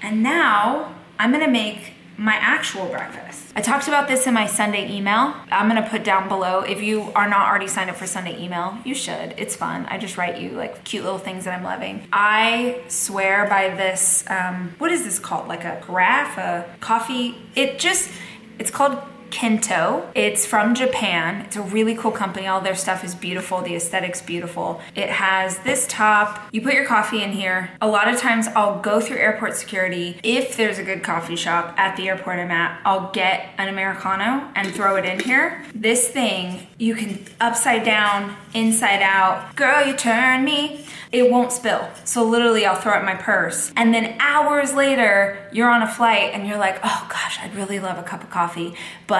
And 0.00 0.22
now 0.22 0.94
I'm 1.18 1.30
gonna 1.30 1.46
make 1.46 1.92
my 2.16 2.34
actual 2.34 2.86
breakfast. 2.86 3.25
I 3.56 3.62
talked 3.62 3.88
about 3.88 4.06
this 4.06 4.26
in 4.26 4.34
my 4.34 4.44
Sunday 4.44 4.94
email. 4.94 5.34
I'm 5.50 5.66
gonna 5.66 5.88
put 5.88 6.04
down 6.04 6.28
below. 6.28 6.60
If 6.60 6.82
you 6.82 7.10
are 7.14 7.26
not 7.26 7.48
already 7.48 7.68
signed 7.68 7.88
up 7.88 7.96
for 7.96 8.06
Sunday 8.06 8.38
email, 8.38 8.76
you 8.84 8.94
should. 8.94 9.32
It's 9.38 9.56
fun. 9.56 9.86
I 9.86 9.96
just 9.96 10.18
write 10.18 10.38
you 10.38 10.50
like 10.50 10.84
cute 10.84 11.04
little 11.04 11.18
things 11.18 11.46
that 11.46 11.58
I'm 11.58 11.64
loving. 11.64 12.06
I 12.12 12.82
swear 12.88 13.46
by 13.48 13.70
this. 13.70 14.24
Um, 14.28 14.74
what 14.76 14.92
is 14.92 15.04
this 15.04 15.18
called? 15.18 15.48
Like 15.48 15.64
a 15.64 15.82
graph, 15.86 16.36
a 16.36 16.66
coffee. 16.80 17.34
It 17.54 17.78
just. 17.78 18.10
It's 18.58 18.70
called 18.70 18.98
Kinto. 19.30 20.10
It's 20.14 20.46
from 20.46 20.74
Japan. 20.74 21.42
It's 21.42 21.56
a 21.56 21.62
really 21.62 21.94
cool 21.94 22.10
company. 22.10 22.46
All 22.46 22.60
their 22.60 22.74
stuff 22.74 23.04
is 23.04 23.14
beautiful. 23.14 23.62
The 23.62 23.74
aesthetic's 23.74 24.22
beautiful. 24.22 24.80
It 24.94 25.08
has 25.08 25.58
this 25.60 25.86
top. 25.88 26.48
You 26.52 26.60
put 26.62 26.74
your 26.74 26.86
coffee 26.86 27.22
in 27.22 27.32
here. 27.32 27.70
A 27.80 27.88
lot 27.88 28.08
of 28.08 28.20
times 28.20 28.48
I'll 28.48 28.80
go 28.80 29.00
through 29.00 29.18
airport 29.18 29.56
security. 29.56 30.18
If 30.22 30.56
there's 30.56 30.78
a 30.78 30.84
good 30.84 31.02
coffee 31.02 31.36
shop 31.36 31.74
at 31.78 31.96
the 31.96 32.08
airport 32.08 32.38
I'm 32.38 32.50
at, 32.50 32.80
I'll 32.84 33.10
get 33.12 33.50
an 33.58 33.68
Americano 33.68 34.50
and 34.54 34.72
throw 34.74 34.96
it 34.96 35.04
in 35.04 35.20
here. 35.20 35.64
This 35.74 36.08
thing, 36.08 36.66
you 36.78 36.94
can 36.94 37.24
upside 37.40 37.84
down, 37.84 38.36
inside 38.54 39.02
out. 39.02 39.54
Girl, 39.56 39.86
you 39.86 39.94
turn 39.94 40.44
me 40.44 40.86
it 41.12 41.30
won't 41.30 41.52
spill. 41.52 41.88
So 42.04 42.24
literally, 42.24 42.66
I'll 42.66 42.76
throw 42.76 42.94
it 42.94 43.00
in 43.00 43.04
my 43.04 43.14
purse. 43.14 43.72
And 43.76 43.94
then 43.94 44.16
hours 44.20 44.74
later, 44.74 45.38
you're 45.52 45.70
on 45.70 45.82
a 45.82 45.88
flight 45.88 46.32
and 46.34 46.46
you're 46.46 46.58
like, 46.58 46.78
oh 46.82 47.06
gosh, 47.08 47.38
I'd 47.40 47.54
really 47.54 47.78
love 47.78 47.98
a 47.98 48.02
cup 48.02 48.22
of 48.22 48.30
coffee, 48.30 48.74
but 49.06 49.15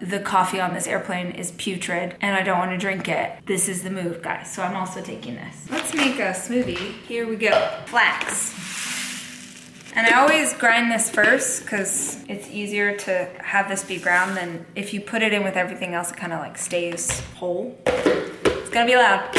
the 0.00 0.18
coffee 0.18 0.60
on 0.60 0.72
this 0.72 0.86
airplane 0.86 1.32
is 1.32 1.52
putrid 1.52 2.16
and 2.20 2.34
I 2.34 2.42
don't 2.42 2.58
want 2.58 2.70
to 2.70 2.78
drink 2.78 3.08
it. 3.08 3.32
This 3.46 3.68
is 3.68 3.82
the 3.82 3.90
move, 3.90 4.22
guys. 4.22 4.52
So 4.52 4.62
I'm 4.62 4.74
also 4.74 5.02
taking 5.02 5.34
this. 5.34 5.70
Let's 5.70 5.94
make 5.94 6.18
a 6.18 6.32
smoothie. 6.32 7.00
Here 7.02 7.28
we 7.28 7.36
go. 7.36 7.50
Flax. 7.86 8.54
And 9.94 10.06
I 10.06 10.20
always 10.20 10.54
grind 10.54 10.90
this 10.90 11.10
first 11.10 11.62
because 11.62 12.24
it's 12.28 12.48
easier 12.48 12.96
to 12.96 13.28
have 13.40 13.68
this 13.68 13.84
be 13.84 13.98
ground 13.98 14.36
than 14.36 14.64
if 14.74 14.94
you 14.94 15.00
put 15.00 15.22
it 15.22 15.32
in 15.32 15.42
with 15.42 15.56
everything 15.56 15.94
else, 15.94 16.12
it 16.12 16.16
kind 16.16 16.32
of 16.32 16.38
like 16.38 16.56
stays 16.56 17.20
whole. 17.34 17.76
It's 17.86 18.70
gonna 18.70 18.86
be 18.86 18.96
loud. 18.96 19.34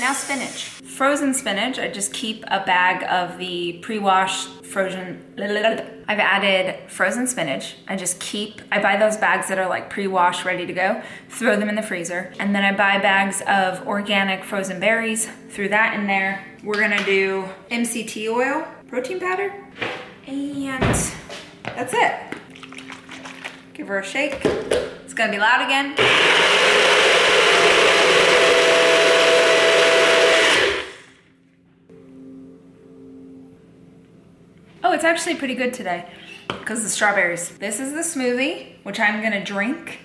Now 0.00 0.14
spinach. 0.14 0.77
Frozen 0.98 1.32
spinach, 1.34 1.78
I 1.78 1.86
just 1.86 2.12
keep 2.12 2.42
a 2.48 2.58
bag 2.58 3.04
of 3.04 3.38
the 3.38 3.74
pre-washed 3.82 4.64
frozen, 4.66 5.22
I've 5.38 6.18
added 6.18 6.90
frozen 6.90 7.28
spinach. 7.28 7.76
I 7.86 7.94
just 7.94 8.18
keep, 8.18 8.62
I 8.72 8.82
buy 8.82 8.96
those 8.96 9.16
bags 9.16 9.46
that 9.46 9.60
are 9.60 9.68
like 9.68 9.90
pre-washed, 9.90 10.44
ready 10.44 10.66
to 10.66 10.72
go, 10.72 11.00
throw 11.28 11.54
them 11.54 11.68
in 11.68 11.76
the 11.76 11.84
freezer. 11.84 12.32
And 12.40 12.52
then 12.52 12.64
I 12.64 12.72
buy 12.76 12.98
bags 12.98 13.40
of 13.46 13.86
organic 13.86 14.42
frozen 14.42 14.80
berries, 14.80 15.28
threw 15.50 15.68
that 15.68 15.94
in 15.94 16.08
there. 16.08 16.44
We're 16.64 16.80
gonna 16.80 17.04
do 17.04 17.48
MCT 17.70 18.28
oil, 18.28 18.66
protein 18.88 19.20
powder, 19.20 19.54
and 20.26 20.82
that's 21.62 21.94
it. 21.94 22.38
Give 23.72 23.86
her 23.86 24.00
a 24.00 24.04
shake. 24.04 24.40
It's 24.44 25.14
gonna 25.14 25.30
be 25.30 25.38
loud 25.38 25.64
again. 25.64 26.97
Oh, 34.84 34.92
it's 34.92 35.04
actually 35.04 35.34
pretty 35.34 35.56
good 35.56 35.74
today 35.74 36.08
because 36.46 36.84
the 36.84 36.88
strawberries. 36.88 37.56
This 37.58 37.80
is 37.80 37.92
the 37.92 38.00
smoothie, 38.00 38.76
which 38.84 39.00
I'm 39.00 39.20
gonna 39.20 39.44
drink. 39.44 39.98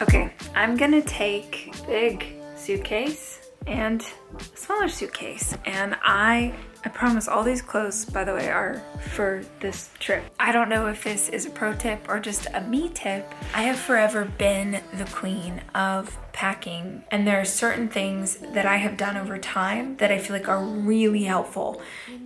Okay, 0.00 0.32
I'm 0.54 0.76
gonna 0.76 1.02
take 1.02 1.74
big 1.88 2.36
suitcase 2.54 3.50
and 3.66 4.02
a 4.38 4.56
smaller 4.56 4.88
suitcase, 4.88 5.56
and 5.64 5.96
I 6.02 6.54
I 6.84 6.90
promise 6.90 7.26
all 7.26 7.42
these 7.42 7.62
clothes, 7.62 8.04
by 8.04 8.24
the 8.24 8.34
way, 8.34 8.48
are 8.48 8.82
for 9.14 9.42
this 9.58 9.90
trip. 9.98 10.22
I 10.38 10.52
don't 10.52 10.68
know 10.68 10.86
if 10.86 11.02
this 11.02 11.30
is 11.30 11.46
a 11.46 11.50
pro 11.50 11.72
tip 11.74 12.06
or 12.08 12.20
just 12.20 12.46
a 12.54 12.60
me 12.60 12.90
tip. 12.90 13.34
I 13.54 13.62
have 13.62 13.78
forever 13.78 14.26
been 14.38 14.82
the 14.92 15.06
queen 15.06 15.62
of 15.74 16.16
packing, 16.34 17.04
and 17.10 17.26
there 17.26 17.40
are 17.40 17.44
certain 17.44 17.88
things 17.88 18.36
that 18.52 18.66
I 18.66 18.76
have 18.76 18.98
done 18.98 19.16
over 19.16 19.38
time 19.38 19.96
that 19.96 20.10
I 20.12 20.18
feel 20.18 20.36
like 20.36 20.48
are 20.48 20.62
really 20.62 21.22
helpful. 21.22 21.80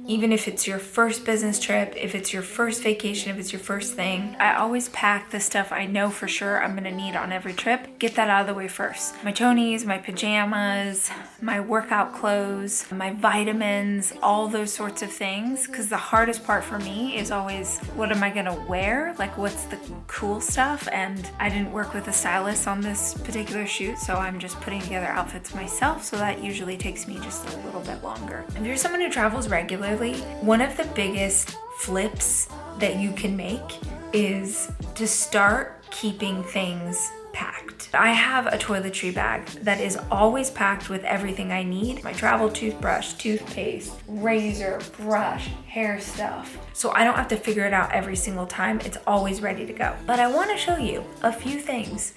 Even 0.07 0.33
if 0.33 0.49
it's 0.49 0.67
your 0.67 0.79
first 0.79 1.27
business 1.27 1.61
trip, 1.61 1.93
if 1.95 2.15
it's 2.15 2.33
your 2.33 2.43
first 2.43 2.83
vacation, 2.83 3.31
if 3.31 3.39
it's 3.39 3.53
your 3.53 3.61
first 3.61 3.93
thing, 3.93 4.35
I 4.41 4.57
always 4.57 4.89
pack 4.89 5.31
the 5.31 5.39
stuff 5.39 5.71
I 5.71 5.85
know 5.85 6.09
for 6.09 6.27
sure 6.27 6.63
I'm 6.63 6.75
gonna 6.75 6.91
need 6.91 7.15
on 7.15 7.31
every 7.31 7.53
trip. 7.53 7.99
Get 7.99 8.15
that 8.15 8.31
out 8.31 8.41
of 8.41 8.47
the 8.47 8.55
way 8.55 8.67
first. 8.67 9.15
My 9.23 9.33
chonies, 9.33 9.85
my 9.85 9.99
pajamas, 9.99 11.11
my 11.43 11.61
workout 11.61 12.15
clothes, 12.15 12.91
my 12.91 13.13
vitamins, 13.13 14.15
all 14.23 14.49
those 14.49 14.73
sorts 14.73 15.03
of 15.03 15.13
things. 15.13 15.67
Because 15.67 15.91
the 15.91 15.99
hardest 15.99 16.45
part 16.45 16.65
for 16.65 16.79
me 16.79 17.17
is 17.19 17.31
always 17.31 17.79
what 17.95 18.11
am 18.11 18.23
I 18.23 18.31
gonna 18.31 18.65
wear? 18.67 19.15
Like, 19.19 19.37
what's 19.37 19.65
the 19.65 19.79
cool 20.07 20.41
stuff? 20.41 20.89
And 20.91 21.31
I 21.39 21.51
didn't 21.51 21.73
work 21.73 21.93
with 21.93 22.09
a 22.09 22.13
stylist 22.13 22.67
on 22.67 22.81
this 22.81 23.13
particular 23.13 23.67
shoot, 23.67 23.98
so 23.99 24.15
I'm 24.15 24.39
just 24.39 24.61
putting 24.61 24.81
together 24.81 25.07
outfits 25.07 25.55
myself. 25.55 26.05
So 26.05 26.17
that 26.17 26.43
usually 26.43 26.77
takes 26.77 27.07
me 27.07 27.19
just 27.21 27.49
a 27.53 27.59
little 27.59 27.81
bit 27.81 28.03
longer. 28.03 28.45
If 28.57 28.65
you're 28.65 28.77
someone 28.77 29.01
who 29.01 29.11
travels 29.11 29.49
regularly, 29.49 30.15
one 30.41 30.61
of 30.61 30.77
the 30.77 30.85
biggest 30.95 31.57
flips 31.79 32.49
that 32.79 32.97
you 32.97 33.13
can 33.13 33.37
make 33.37 33.79
is 34.13 34.71
to 34.95 35.07
start 35.07 35.83
keeping 35.91 36.43
things 36.45 37.11
packed. 37.39 37.89
I 37.95 38.11
have 38.11 38.49
a 38.49 38.59
toiletry 38.59 39.15
bag 39.15 39.47
that 39.63 39.81
is 39.81 39.97
always 40.11 40.51
packed 40.51 40.91
with 40.91 41.05
everything 41.05 41.53
I 41.53 41.63
need 41.63 42.03
my 42.03 42.13
travel 42.13 42.51
toothbrush, 42.51 43.13
toothpaste, 43.13 43.93
razor, 44.09 44.81
brush, 44.97 45.47
hair 45.69 46.01
stuff. 46.01 46.59
So 46.73 46.91
I 46.91 47.05
don't 47.05 47.15
have 47.15 47.29
to 47.29 47.37
figure 47.37 47.65
it 47.65 47.73
out 47.73 47.93
every 47.93 48.17
single 48.17 48.47
time. 48.47 48.81
It's 48.81 48.99
always 49.07 49.41
ready 49.41 49.65
to 49.67 49.73
go. 49.73 49.95
But 50.05 50.19
I 50.19 50.27
want 50.27 50.51
to 50.51 50.57
show 50.57 50.79
you 50.79 51.05
a 51.23 51.33
few 51.33 51.61
things 51.61 52.13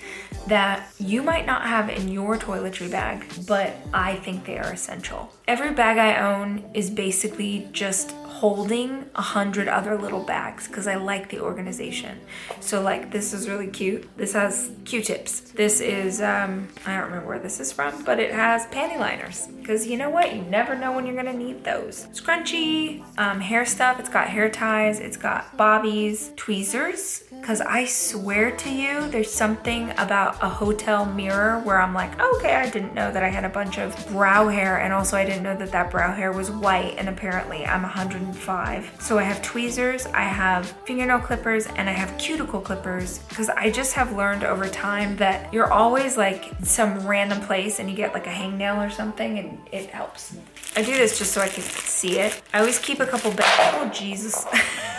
that 0.47 0.91
you 0.97 1.21
might 1.21 1.45
not 1.45 1.67
have 1.67 1.89
in 1.89 2.07
your 2.07 2.36
toiletry 2.38 2.89
bag, 2.89 3.23
but 3.47 3.75
I 3.93 4.15
think 4.15 4.45
they 4.45 4.57
are 4.57 4.71
essential. 4.71 5.31
Every 5.47 5.73
bag 5.73 5.97
I 5.97 6.17
own 6.17 6.69
is 6.73 6.89
basically 6.89 7.67
just 7.71 8.12
holding 8.41 9.06
a 9.13 9.21
hundred 9.21 9.67
other 9.67 9.95
little 9.95 10.23
bags 10.23 10.67
because 10.67 10.88
I 10.88 10.95
like 10.95 11.30
the 11.30 11.39
organization. 11.41 12.19
So 12.60 12.82
like 12.82 13.12
this 13.12 13.34
is 13.34 13.47
really 13.47 13.67
cute. 13.67 14.10
This 14.17 14.34
has 14.34 14.71
Q-tips. 14.86 15.51
This 15.51 15.80
is 15.80 16.21
um 16.21 16.67
I 16.86 16.95
don't 16.95 17.06
remember 17.06 17.27
where 17.27 17.39
this 17.39 17.60
is 17.60 17.71
from, 17.71 18.04
but 18.04 18.19
it 18.19 18.32
has 18.32 18.65
panty 18.67 18.97
liners 18.97 19.47
because 19.60 19.86
you 19.86 19.95
know 19.95 20.10
what? 20.10 20.34
You 20.36 20.41
never 20.41 20.75
know 20.75 20.91
when 20.91 21.06
you're 21.06 21.15
gonna 21.15 21.34
need 21.34 21.63
those. 21.63 22.08
Scrunchy, 22.13 23.04
um, 23.19 23.39
hair 23.39 23.63
stuff. 23.63 23.99
It's 23.99 24.10
got 24.10 24.27
hair 24.27 24.49
ties. 24.49 24.99
It's 24.99 25.17
got 25.17 25.56
bobbies, 25.56 26.32
tweezers. 26.36 27.23
Because 27.39 27.62
I 27.62 27.86
swear 27.86 28.51
to 28.58 28.69
you, 28.69 29.08
there's 29.10 29.32
something 29.32 29.91
about 29.97 30.41
a 30.43 30.49
hotel 30.49 31.06
mirror 31.06 31.60
where 31.60 31.80
I'm 31.80 31.93
like, 31.93 32.19
okay, 32.19 32.56
I 32.56 32.69
didn't 32.69 32.93
know 32.93 33.12
that 33.12 33.23
I 33.23 33.30
had 33.30 33.45
a 33.45 33.49
bunch 33.49 33.77
of 33.77 33.95
brow 34.10 34.47
hair, 34.47 34.77
and 34.77 34.93
also 34.93 35.15
I 35.17 35.25
didn't 35.32 35.44
know 35.44 35.56
that 35.56 35.72
that 35.72 35.91
brow 35.91 36.13
hair 36.13 36.32
was 36.32 36.52
white, 36.52 36.96
and 36.98 37.08
apparently 37.08 37.65
I'm 37.65 37.84
105. 37.84 38.98
So 39.00 39.17
I 39.17 39.24
have 39.24 39.41
tweezers, 39.41 40.06
I 40.08 40.24
have 40.24 40.72
fingernail 40.86 41.20
clippers, 41.20 41.67
and 41.67 41.89
I 41.89 41.94
have 41.94 42.17
cuticle 42.17 42.60
clippers 42.60 43.20
because 43.30 43.50
I 43.50 43.72
just 43.72 43.94
have 43.94 44.15
learned 44.15 44.44
over 44.44 44.67
time 44.67 45.15
that 45.17 45.54
you're 45.54 45.72
always 45.72 46.17
like 46.17 46.52
some 46.63 47.08
random 47.08 47.39
place 47.41 47.80
and 47.80 47.89
you 47.89 47.96
get 47.96 48.13
like 48.13 48.28
a 48.28 48.32
hangnail 48.32 48.86
or 48.86 48.89
something, 48.89 49.39
and 49.39 49.58
it 49.72 49.89
helps. 49.89 50.36
I 50.76 50.82
do 50.82 50.94
this 50.94 51.17
just 51.17 51.32
so 51.32 51.41
I 51.41 51.48
can 51.48 51.63
see 51.63 52.20
it. 52.20 52.41
I 52.54 52.60
always 52.60 52.80
keep 52.80 53.00
a 53.00 53.06
couple 53.06 53.32
bags. 53.32 53.76
Oh, 53.76 53.89
Jesus. 53.94 54.46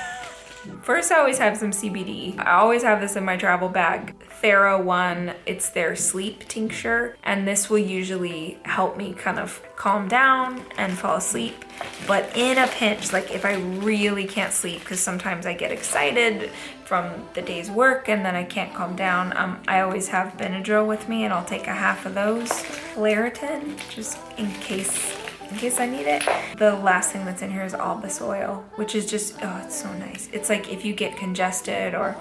First, 0.82 1.10
I 1.10 1.18
always 1.18 1.38
have 1.38 1.56
some 1.56 1.70
CBD. 1.70 2.38
I 2.38 2.58
always 2.58 2.82
have 2.82 3.00
this 3.00 3.16
in 3.16 3.24
my 3.24 3.36
travel 3.36 3.68
bag. 3.68 4.14
Thera 4.42 4.82
One, 4.82 5.34
it's 5.46 5.70
their 5.70 5.96
sleep 5.96 6.48
tincture, 6.48 7.16
and 7.22 7.46
this 7.46 7.70
will 7.70 7.78
usually 7.78 8.58
help 8.64 8.96
me 8.96 9.12
kind 9.14 9.38
of 9.38 9.62
calm 9.76 10.08
down 10.08 10.64
and 10.76 10.96
fall 10.96 11.16
asleep. 11.16 11.64
But 12.06 12.36
in 12.36 12.58
a 12.58 12.66
pinch, 12.68 13.12
like 13.12 13.32
if 13.32 13.44
I 13.44 13.54
really 13.54 14.26
can't 14.26 14.52
sleep, 14.52 14.80
because 14.80 15.00
sometimes 15.00 15.46
I 15.46 15.54
get 15.54 15.72
excited 15.72 16.50
from 16.84 17.10
the 17.34 17.42
day's 17.42 17.70
work 17.70 18.08
and 18.08 18.24
then 18.24 18.34
I 18.34 18.44
can't 18.44 18.74
calm 18.74 18.94
down, 18.96 19.36
um, 19.36 19.62
I 19.66 19.80
always 19.80 20.08
have 20.08 20.36
Benadryl 20.36 20.86
with 20.86 21.08
me, 21.08 21.24
and 21.24 21.32
I'll 21.32 21.44
take 21.44 21.66
a 21.66 21.74
half 21.74 22.06
of 22.06 22.14
those. 22.14 22.50
Claritin, 22.94 23.78
just 23.90 24.18
in 24.38 24.50
case 24.54 25.21
in 25.52 25.58
case 25.58 25.78
I 25.78 25.86
need 25.86 26.06
it. 26.06 26.22
The 26.56 26.74
last 26.76 27.12
thing 27.12 27.26
that's 27.26 27.42
in 27.42 27.50
here 27.50 27.62
is 27.62 27.74
Olbas 27.74 28.26
oil, 28.26 28.64
which 28.76 28.94
is 28.94 29.04
just, 29.04 29.36
oh, 29.42 29.62
it's 29.64 29.80
so 29.80 29.92
nice. 29.94 30.30
It's 30.32 30.48
like 30.48 30.72
if 30.72 30.82
you 30.82 30.94
get 30.94 31.16
congested 31.16 31.94
or, 31.94 32.16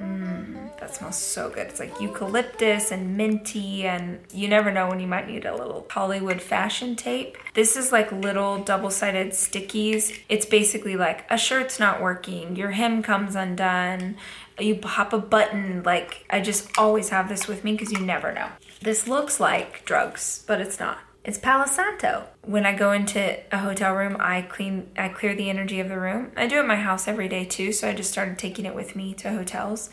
mmm, 0.00 0.76
that 0.80 0.92
smells 0.92 1.16
so 1.16 1.48
good. 1.48 1.68
It's 1.68 1.78
like 1.78 2.00
eucalyptus 2.00 2.90
and 2.90 3.16
minty, 3.16 3.86
and 3.86 4.18
you 4.32 4.48
never 4.48 4.72
know 4.72 4.88
when 4.88 4.98
you 4.98 5.06
might 5.06 5.28
need 5.28 5.46
a 5.46 5.54
little 5.54 5.86
Hollywood 5.88 6.42
fashion 6.42 6.96
tape. 6.96 7.38
This 7.54 7.76
is 7.76 7.92
like 7.92 8.10
little 8.10 8.58
double 8.64 8.90
sided 8.90 9.28
stickies. 9.28 10.18
It's 10.28 10.46
basically 10.46 10.96
like 10.96 11.24
a 11.30 11.38
shirt's 11.38 11.78
not 11.78 12.02
working, 12.02 12.56
your 12.56 12.72
hem 12.72 13.00
comes 13.00 13.36
undone, 13.36 14.16
you 14.58 14.74
pop 14.74 15.12
a 15.12 15.18
button. 15.18 15.84
Like, 15.84 16.24
I 16.28 16.40
just 16.40 16.76
always 16.76 17.10
have 17.10 17.28
this 17.28 17.46
with 17.46 17.62
me 17.62 17.72
because 17.72 17.92
you 17.92 18.00
never 18.00 18.32
know. 18.32 18.48
This 18.82 19.06
looks 19.06 19.38
like 19.38 19.84
drugs, 19.84 20.42
but 20.48 20.60
it's 20.60 20.80
not. 20.80 20.98
It's 21.22 21.36
Palo 21.36 21.66
Santo. 21.66 22.24
When 22.42 22.64
I 22.64 22.74
go 22.74 22.92
into 22.92 23.38
a 23.52 23.58
hotel 23.58 23.94
room, 23.94 24.16
I 24.18 24.40
clean 24.40 24.88
I 24.96 25.08
clear 25.10 25.34
the 25.34 25.50
energy 25.50 25.78
of 25.78 25.90
the 25.90 26.00
room. 26.00 26.32
I 26.34 26.46
do 26.46 26.58
it 26.58 26.66
my 26.66 26.76
house 26.76 27.06
every 27.06 27.28
day 27.28 27.44
too, 27.44 27.72
so 27.72 27.88
I 27.88 27.94
just 27.94 28.10
started 28.10 28.38
taking 28.38 28.64
it 28.64 28.74
with 28.74 28.96
me 28.96 29.12
to 29.14 29.30
hotels. 29.30 29.90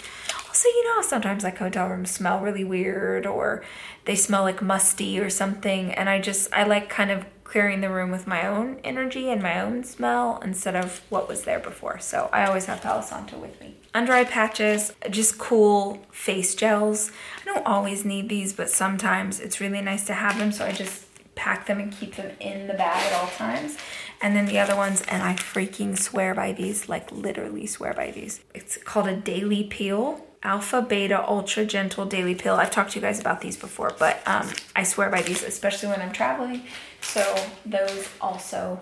Also, 0.47 0.69
you 0.69 0.85
know, 0.85 1.01
sometimes 1.01 1.43
like 1.43 1.57
hotel 1.57 1.89
rooms 1.89 2.11
smell 2.11 2.39
really 2.39 2.63
weird 2.63 3.25
or 3.25 3.61
they 4.05 4.15
smell 4.15 4.43
like 4.43 4.61
musty 4.61 5.19
or 5.19 5.29
something, 5.29 5.93
and 5.93 6.07
I 6.07 6.21
just 6.21 6.51
I 6.53 6.63
like 6.63 6.87
kind 6.89 7.11
of 7.11 7.25
clearing 7.43 7.81
the 7.81 7.89
room 7.89 8.09
with 8.09 8.25
my 8.25 8.47
own 8.47 8.79
energy 8.85 9.29
and 9.29 9.41
my 9.41 9.59
own 9.59 9.83
smell 9.83 10.39
instead 10.43 10.75
of 10.75 11.01
what 11.09 11.27
was 11.27 11.43
there 11.43 11.59
before. 11.59 11.99
So 11.99 12.29
I 12.31 12.45
always 12.45 12.65
have 12.65 12.81
Palo 12.81 13.01
Santo 13.01 13.37
with 13.37 13.59
me. 13.59 13.75
Under 13.93 14.13
eye 14.13 14.25
patches, 14.25 14.93
just 15.09 15.37
cool 15.37 16.05
face 16.09 16.55
gels. 16.55 17.11
I 17.41 17.45
don't 17.45 17.65
always 17.65 18.05
need 18.05 18.29
these, 18.29 18.53
but 18.53 18.69
sometimes 18.69 19.41
it's 19.41 19.59
really 19.59 19.81
nice 19.81 20.05
to 20.05 20.13
have 20.13 20.37
them, 20.37 20.51
so 20.51 20.65
I 20.65 20.71
just 20.71 21.06
pack 21.37 21.67
them 21.67 21.79
and 21.79 21.91
keep 21.91 22.15
them 22.15 22.31
in 22.41 22.67
the 22.67 22.73
bag 22.73 23.05
at 23.05 23.13
all 23.13 23.29
times. 23.29 23.77
And 24.21 24.35
then 24.35 24.47
the 24.47 24.59
other 24.59 24.75
ones, 24.75 25.03
and 25.07 25.23
I 25.23 25.35
freaking 25.35 25.97
swear 25.97 26.33
by 26.33 26.51
these, 26.51 26.89
like 26.89 27.11
literally 27.11 27.67
swear 27.67 27.93
by 27.93 28.11
these. 28.11 28.41
It's 28.53 28.75
called 28.77 29.07
a 29.07 29.15
daily 29.15 29.63
peel. 29.63 30.23
Alpha 30.43 30.81
Beta 30.81 31.27
Ultra 31.27 31.65
Gentle 31.65 32.05
Daily 32.05 32.35
Peel. 32.35 32.55
I've 32.55 32.69
talked 32.71 32.91
to 32.91 32.99
you 32.99 33.01
guys 33.01 33.19
about 33.19 33.41
these 33.41 33.57
before, 33.57 33.93
but 33.97 34.21
um, 34.27 34.47
I 34.75 34.83
swear 34.83 35.09
by 35.09 35.23
these, 35.23 35.43
especially 35.43 35.89
when 35.89 35.99
I'm 35.99 36.11
traveling. 36.11 36.61
So 37.01 37.35
those 37.65 38.07
also 38.21 38.81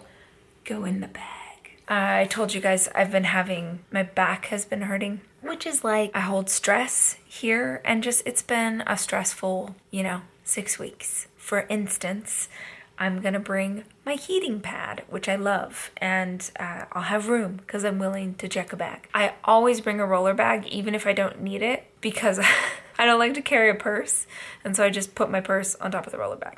go 0.66 0.84
in 0.84 1.00
the 1.00 1.08
bag. 1.08 1.80
I 1.88 2.26
told 2.26 2.54
you 2.54 2.62
guys 2.62 2.90
I've 2.94 3.12
been 3.12 3.24
having, 3.24 3.80
my 3.90 4.04
back 4.04 4.46
has 4.48 4.66
been 4.66 4.82
hurting, 4.82 5.22
which 5.42 5.66
is 5.66 5.84
like 5.84 6.12
I 6.14 6.20
hold 6.22 6.50
stress 6.50 7.18
here, 7.26 7.82
and 7.86 8.04
just 8.04 8.24
it's 8.26 8.42
been 8.42 8.84
a 8.86 8.98
stressful, 8.98 9.76
you 9.92 10.04
know, 10.04 10.22
six 10.44 10.78
weeks. 10.78 11.28
For 11.46 11.68
instance, 11.70 12.50
I'm 12.98 13.22
gonna 13.22 13.40
bring 13.40 13.84
my 14.04 14.16
heating 14.16 14.62
pad, 14.62 15.04
which 15.08 15.30
I 15.30 15.36
love, 15.36 15.92
and 15.98 16.50
uh, 16.60 16.86
I'll 16.92 17.04
have 17.04 17.28
room 17.28 17.58
because 17.58 17.86
I'm 17.86 18.00
willing 18.00 18.34
to 18.36 18.48
check 18.48 18.74
a 18.74 18.76
bag. 18.76 19.08
I 19.14 19.34
always 19.44 19.80
bring 19.80 20.00
a 20.00 20.08
roller 20.08 20.34
bag, 20.34 20.66
even 20.66 20.96
if 20.96 21.06
I 21.06 21.14
don't 21.14 21.44
need 21.44 21.62
it, 21.62 21.86
because 22.02 22.40
I 22.98 23.06
don't 23.06 23.20
like 23.20 23.36
to 23.36 23.44
carry 23.44 23.70
a 23.70 23.76
purse, 23.76 24.26
and 24.64 24.76
so 24.76 24.84
I 24.84 24.90
just 24.90 25.14
put 25.14 25.30
my 25.30 25.40
purse 25.40 25.76
on 25.76 25.92
top 25.92 26.08
of 26.08 26.12
the 26.12 26.18
roller 26.18 26.36
bag. 26.36 26.58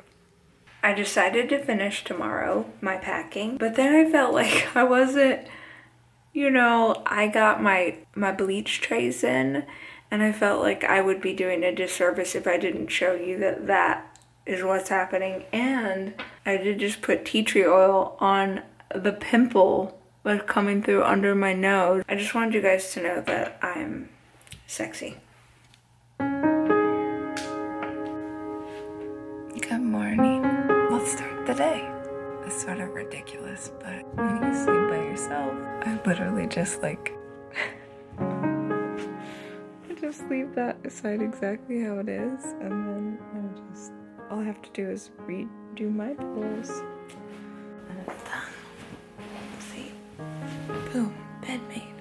I 0.82 0.94
decided 0.94 1.50
to 1.50 1.62
finish 1.62 2.02
tomorrow 2.02 2.64
my 2.80 2.96
packing, 2.96 3.58
but 3.58 3.74
then 3.74 3.94
I 3.94 4.10
felt 4.10 4.32
like 4.42 4.74
I 4.74 4.84
wasn't, 4.84 5.46
you 6.32 6.48
know, 6.48 7.02
I 7.04 7.28
got 7.28 7.62
my 7.62 7.96
my 8.14 8.32
bleach 8.32 8.80
trays 8.80 9.22
in, 9.22 9.66
and 10.10 10.22
I 10.22 10.32
felt 10.32 10.62
like 10.62 10.82
I 10.82 11.02
would 11.02 11.20
be 11.20 11.34
doing 11.34 11.62
a 11.62 11.74
disservice 11.74 12.34
if 12.34 12.46
I 12.46 12.56
didn't 12.56 12.88
show 12.88 13.12
you 13.12 13.38
that 13.40 13.66
that 13.66 14.07
is 14.48 14.64
what's 14.64 14.88
happening. 14.88 15.44
And 15.52 16.14
I 16.46 16.56
did 16.56 16.80
just 16.80 17.02
put 17.02 17.24
tea 17.26 17.42
tree 17.42 17.66
oil 17.66 18.16
on 18.18 18.62
the 18.94 19.12
pimple 19.12 20.00
that's 20.24 20.50
coming 20.50 20.82
through 20.82 21.04
under 21.04 21.34
my 21.34 21.52
nose. 21.52 22.02
I 22.08 22.16
just 22.16 22.34
wanted 22.34 22.54
you 22.54 22.62
guys 22.62 22.92
to 22.94 23.02
know 23.02 23.20
that 23.20 23.58
I'm 23.62 24.08
sexy. 24.66 25.18
Good 29.60 29.82
morning. 29.82 30.42
Let's 30.90 31.12
start 31.12 31.46
the 31.46 31.54
day. 31.54 31.86
It's 32.46 32.62
sort 32.62 32.80
of 32.80 32.88
ridiculous, 32.94 33.70
but 33.80 34.06
when 34.14 34.42
you 34.42 34.54
sleep 34.54 34.88
by 34.88 34.96
yourself, 34.96 35.52
I 35.82 36.00
literally 36.06 36.46
just 36.46 36.80
like. 36.80 37.12
I 38.18 39.94
just 40.00 40.22
leave 40.30 40.54
that 40.54 40.78
aside 40.84 41.20
exactly 41.20 41.84
how 41.84 41.98
it 41.98 42.08
is, 42.08 42.44
and 42.62 42.70
then 42.88 43.18
I 43.34 43.70
just 43.70 43.92
all 44.30 44.40
I 44.40 44.44
have 44.44 44.62
to 44.62 44.70
do 44.70 44.88
is 44.88 45.10
redo 45.26 45.94
my 45.94 46.14
pillows. 46.14 46.70
And 47.88 47.98
it's 48.06 48.22
done. 48.24 48.52
See? 49.58 49.92
Boom. 50.92 51.14
Bed 51.42 51.60
made. 51.68 51.92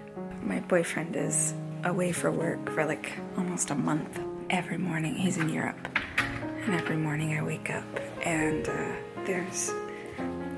My 0.41 0.59
boyfriend 0.61 1.15
is 1.15 1.53
away 1.83 2.11
for 2.11 2.31
work 2.31 2.71
for 2.71 2.85
like 2.85 3.13
almost 3.37 3.69
a 3.69 3.75
month. 3.75 4.19
Every 4.49 4.77
morning 4.77 5.15
he's 5.15 5.37
in 5.37 5.49
Europe. 5.49 5.87
And 6.17 6.73
every 6.75 6.97
morning 6.97 7.37
I 7.37 7.43
wake 7.43 7.69
up 7.69 7.85
and 8.25 8.67
uh, 8.67 8.95
there's 9.25 9.71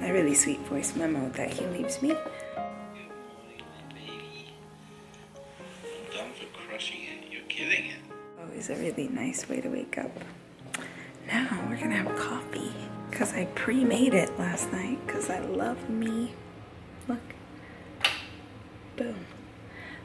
a 0.01 0.11
really 0.11 0.33
sweet 0.33 0.59
voice 0.61 0.95
memo 0.95 1.29
that 1.29 1.53
he 1.53 1.67
leaves 1.67 2.01
me. 2.01 2.09
Done 2.09 2.17
for 6.33 6.47
crushing 6.67 7.03
it. 7.03 7.31
You're 7.31 7.43
killing 7.43 7.85
it. 7.85 7.99
Always 8.41 8.71
a 8.71 8.75
really 8.75 9.07
nice 9.07 9.47
way 9.47 9.61
to 9.61 9.69
wake 9.69 9.99
up. 9.99 10.11
Now 11.31 11.47
we're 11.69 11.77
gonna 11.77 11.95
have 11.97 12.15
coffee 12.17 12.71
because 13.09 13.33
I 13.33 13.45
pre-made 13.55 14.13
it 14.13 14.37
last 14.39 14.71
night 14.71 14.99
because 15.05 15.29
I 15.29 15.39
love 15.39 15.89
me. 15.89 16.33
Look, 17.07 17.19
boom. 18.97 19.25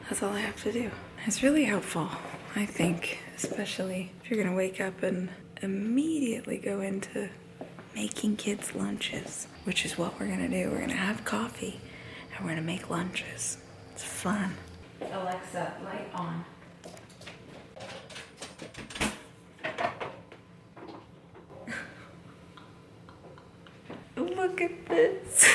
That's 0.08 0.22
all 0.22 0.32
I 0.34 0.40
have 0.40 0.62
to 0.64 0.72
do. 0.72 0.90
It's 1.26 1.42
really 1.42 1.64
helpful, 1.64 2.10
I 2.54 2.66
think, 2.66 3.18
especially 3.36 4.12
if 4.22 4.30
you're 4.30 4.42
gonna 4.42 4.56
wake 4.56 4.80
up 4.80 5.02
and 5.02 5.30
immediately 5.62 6.58
go 6.58 6.80
into 6.80 7.30
making 7.94 8.36
kids 8.36 8.74
lunches, 8.74 9.46
which 9.64 9.84
is 9.86 9.96
what 9.96 10.18
we're 10.20 10.28
gonna 10.28 10.48
do. 10.48 10.70
We're 10.70 10.80
gonna 10.80 10.94
have 10.94 11.24
coffee 11.24 11.80
and 12.36 12.44
we're 12.44 12.50
gonna 12.50 12.62
make 12.62 12.90
lunches. 12.90 13.58
It's 13.92 14.04
fun. 14.04 14.54
Alexa, 15.00 15.74
light 15.84 16.08
on. 16.14 16.44
Look 24.16 24.60
at 24.60 24.86
this. 24.86 25.48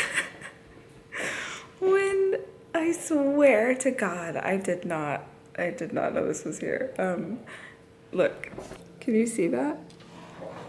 when 1.80 2.40
I 2.74 2.92
swear 3.50 3.74
to 3.74 3.90
God, 3.90 4.36
I 4.36 4.58
did 4.58 4.86
not, 4.86 5.24
I 5.58 5.72
did 5.72 5.92
not 5.92 6.14
know 6.14 6.28
this 6.28 6.46
was 6.46 6.60
here. 6.60 6.94
Um, 7.00 7.40
look, 8.12 8.52
can 9.00 9.16
you 9.16 9.26
see 9.26 9.48
that? 9.48 9.80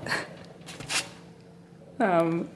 um, 2.00 2.48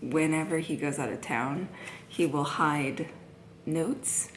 whenever 0.00 0.58
he 0.58 0.76
goes 0.76 1.00
out 1.00 1.08
of 1.08 1.20
town, 1.20 1.68
he 2.06 2.24
will 2.24 2.44
hide 2.44 3.08
notes. 3.66 4.28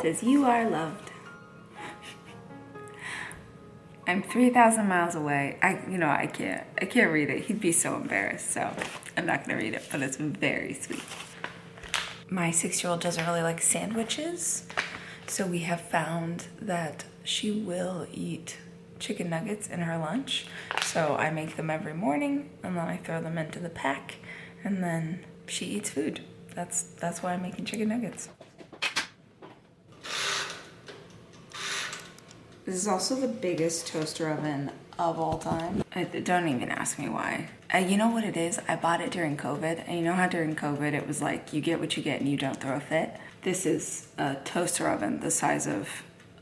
says 0.00 0.22
you 0.22 0.44
are 0.44 0.70
loved. 0.70 1.10
I'm 4.06 4.22
3,000 4.22 4.86
miles 4.86 5.16
away. 5.16 5.58
I, 5.60 5.80
you 5.90 5.98
know, 5.98 6.08
I 6.08 6.26
can't, 6.26 6.64
I 6.80 6.84
can't 6.84 7.12
read 7.12 7.30
it. 7.30 7.46
He'd 7.46 7.60
be 7.60 7.72
so 7.72 7.96
embarrassed. 7.96 8.52
So 8.52 8.72
I'm 9.16 9.26
not 9.26 9.44
gonna 9.46 9.58
read 9.58 9.74
it, 9.74 9.82
but 9.90 10.02
it's 10.02 10.16
very 10.16 10.74
sweet. 10.74 11.02
My 12.28 12.50
six-year-old 12.50 13.00
doesn't 13.00 13.26
really 13.26 13.42
like 13.42 13.60
sandwiches, 13.60 14.64
so 15.26 15.46
we 15.46 15.60
have 15.60 15.80
found 15.80 16.46
that 16.60 17.04
she 17.24 17.50
will 17.50 18.06
eat 18.12 18.58
chicken 18.98 19.30
nuggets 19.30 19.68
in 19.68 19.80
her 19.80 19.98
lunch. 19.98 20.46
So 20.82 21.16
I 21.16 21.30
make 21.30 21.56
them 21.56 21.70
every 21.70 21.94
morning, 21.94 22.50
and 22.62 22.76
then 22.76 22.86
I 22.86 22.98
throw 22.98 23.20
them 23.20 23.38
into 23.38 23.58
the 23.58 23.68
pack, 23.68 24.16
and 24.62 24.82
then 24.82 25.24
she 25.46 25.66
eats 25.66 25.90
food. 25.90 26.20
That's 26.54 26.82
that's 26.82 27.22
why 27.22 27.32
I'm 27.32 27.42
making 27.42 27.64
chicken 27.64 27.88
nuggets. 27.88 28.28
This 32.66 32.74
is 32.74 32.86
also 32.86 33.16
the 33.16 33.28
biggest 33.28 33.88
toaster 33.88 34.28
oven 34.28 34.70
of 35.08 35.18
all 35.18 35.38
time. 35.38 35.82
I, 35.94 36.04
don't 36.04 36.48
even 36.48 36.68
ask 36.68 36.98
me 36.98 37.08
why. 37.08 37.48
Uh, 37.72 37.78
you 37.78 37.96
know 37.96 38.08
what 38.08 38.24
it 38.24 38.36
is? 38.36 38.60
I 38.68 38.76
bought 38.76 39.00
it 39.00 39.10
during 39.10 39.36
COVID, 39.36 39.84
and 39.86 39.98
you 39.98 40.04
know 40.04 40.12
how 40.12 40.28
during 40.28 40.54
COVID 40.54 40.92
it 40.92 41.06
was 41.06 41.22
like 41.22 41.52
you 41.52 41.60
get 41.60 41.80
what 41.80 41.96
you 41.96 42.02
get 42.02 42.20
and 42.20 42.28
you 42.28 42.36
don't 42.36 42.60
throw 42.60 42.76
a 42.76 42.80
fit? 42.80 43.16
This 43.42 43.64
is 43.64 44.08
a 44.18 44.36
toaster 44.44 44.88
oven 44.88 45.20
the 45.20 45.30
size 45.30 45.66
of 45.66 45.88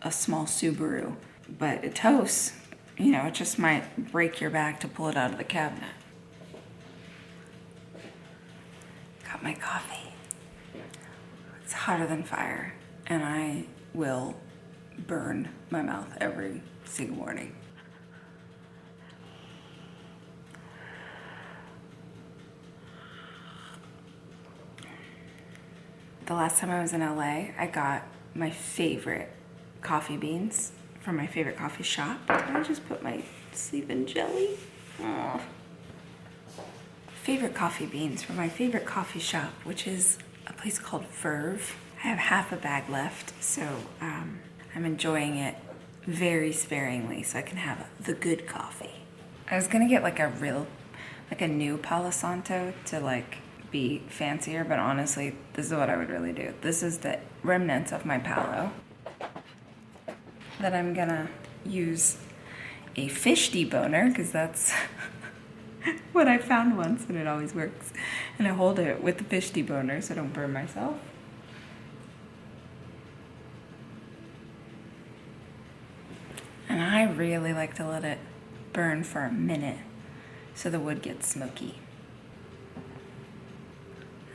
a 0.02 0.10
small 0.10 0.46
Subaru, 0.46 1.14
but 1.48 1.84
it 1.84 1.94
toasts. 1.94 2.52
You 2.96 3.12
know, 3.12 3.26
it 3.26 3.34
just 3.34 3.60
might 3.60 4.10
break 4.10 4.40
your 4.40 4.50
back 4.50 4.80
to 4.80 4.88
pull 4.88 5.08
it 5.08 5.16
out 5.16 5.30
of 5.30 5.38
the 5.38 5.44
cabinet. 5.44 5.90
Got 9.24 9.42
my 9.44 9.54
coffee. 9.54 10.12
It's 11.62 11.72
hotter 11.72 12.06
than 12.06 12.24
fire, 12.24 12.74
and 13.06 13.22
I 13.22 13.66
will 13.94 14.34
burn 15.06 15.50
my 15.70 15.82
mouth 15.82 16.16
every 16.20 16.62
single 16.84 17.16
morning. 17.16 17.54
The 26.28 26.34
last 26.34 26.58
time 26.58 26.70
I 26.70 26.82
was 26.82 26.92
in 26.92 27.00
LA, 27.00 27.54
I 27.58 27.70
got 27.72 28.02
my 28.34 28.50
favorite 28.50 29.30
coffee 29.80 30.18
beans 30.18 30.72
from 31.00 31.16
my 31.16 31.26
favorite 31.26 31.56
coffee 31.56 31.84
shop. 31.84 32.18
I 32.28 32.62
just 32.62 32.86
put 32.86 33.02
my 33.02 33.22
sleeping 33.52 34.04
jelly. 34.04 34.50
Aw. 35.02 35.40
Favorite 37.22 37.54
coffee 37.54 37.86
beans 37.86 38.22
from 38.22 38.36
my 38.36 38.50
favorite 38.50 38.84
coffee 38.84 39.20
shop, 39.20 39.54
which 39.64 39.86
is 39.86 40.18
a 40.46 40.52
place 40.52 40.78
called 40.78 41.06
Verve. 41.06 41.74
I 42.04 42.08
have 42.08 42.18
half 42.18 42.52
a 42.52 42.56
bag 42.56 42.90
left, 42.90 43.32
so 43.42 43.66
um, 44.02 44.40
I'm 44.76 44.84
enjoying 44.84 45.36
it 45.36 45.54
very 46.04 46.52
sparingly 46.52 47.22
so 47.22 47.38
I 47.38 47.42
can 47.42 47.56
have 47.56 47.86
the 47.98 48.12
good 48.12 48.46
coffee. 48.46 49.00
I 49.50 49.56
was 49.56 49.66
gonna 49.66 49.88
get 49.88 50.02
like 50.02 50.20
a 50.20 50.28
real, 50.28 50.66
like 51.30 51.40
a 51.40 51.48
new 51.48 51.78
Palo 51.78 52.10
Santo 52.10 52.74
to 52.84 53.00
like 53.00 53.38
be 53.70 54.02
fancier, 54.08 54.64
but 54.64 54.78
honestly, 54.78 55.34
this 55.54 55.66
is 55.66 55.72
what 55.72 55.90
I 55.90 55.96
would 55.96 56.10
really 56.10 56.32
do. 56.32 56.54
This 56.60 56.82
is 56.82 56.98
the 56.98 57.18
remnants 57.42 57.92
of 57.92 58.04
my 58.04 58.18
Palo 58.18 58.72
that 60.60 60.74
I'm 60.74 60.94
gonna 60.94 61.28
use 61.64 62.18
a 62.96 63.08
fish 63.08 63.50
deboner 63.52 64.08
because 64.08 64.32
that's 64.32 64.72
what 66.12 66.26
I 66.26 66.38
found 66.38 66.76
once 66.76 67.06
and 67.08 67.16
it 67.16 67.26
always 67.26 67.54
works. 67.54 67.92
And 68.38 68.48
I 68.48 68.52
hold 68.52 68.78
it 68.78 69.02
with 69.02 69.18
the 69.18 69.24
fish 69.24 69.50
deboner 69.52 70.02
so 70.02 70.14
I 70.14 70.16
don't 70.16 70.32
burn 70.32 70.52
myself. 70.52 70.96
And 76.68 76.82
I 76.82 77.04
really 77.04 77.52
like 77.52 77.74
to 77.76 77.86
let 77.86 78.04
it 78.04 78.18
burn 78.72 79.02
for 79.02 79.24
a 79.24 79.32
minute 79.32 79.78
so 80.54 80.68
the 80.68 80.80
wood 80.80 81.02
gets 81.02 81.28
smoky. 81.28 81.76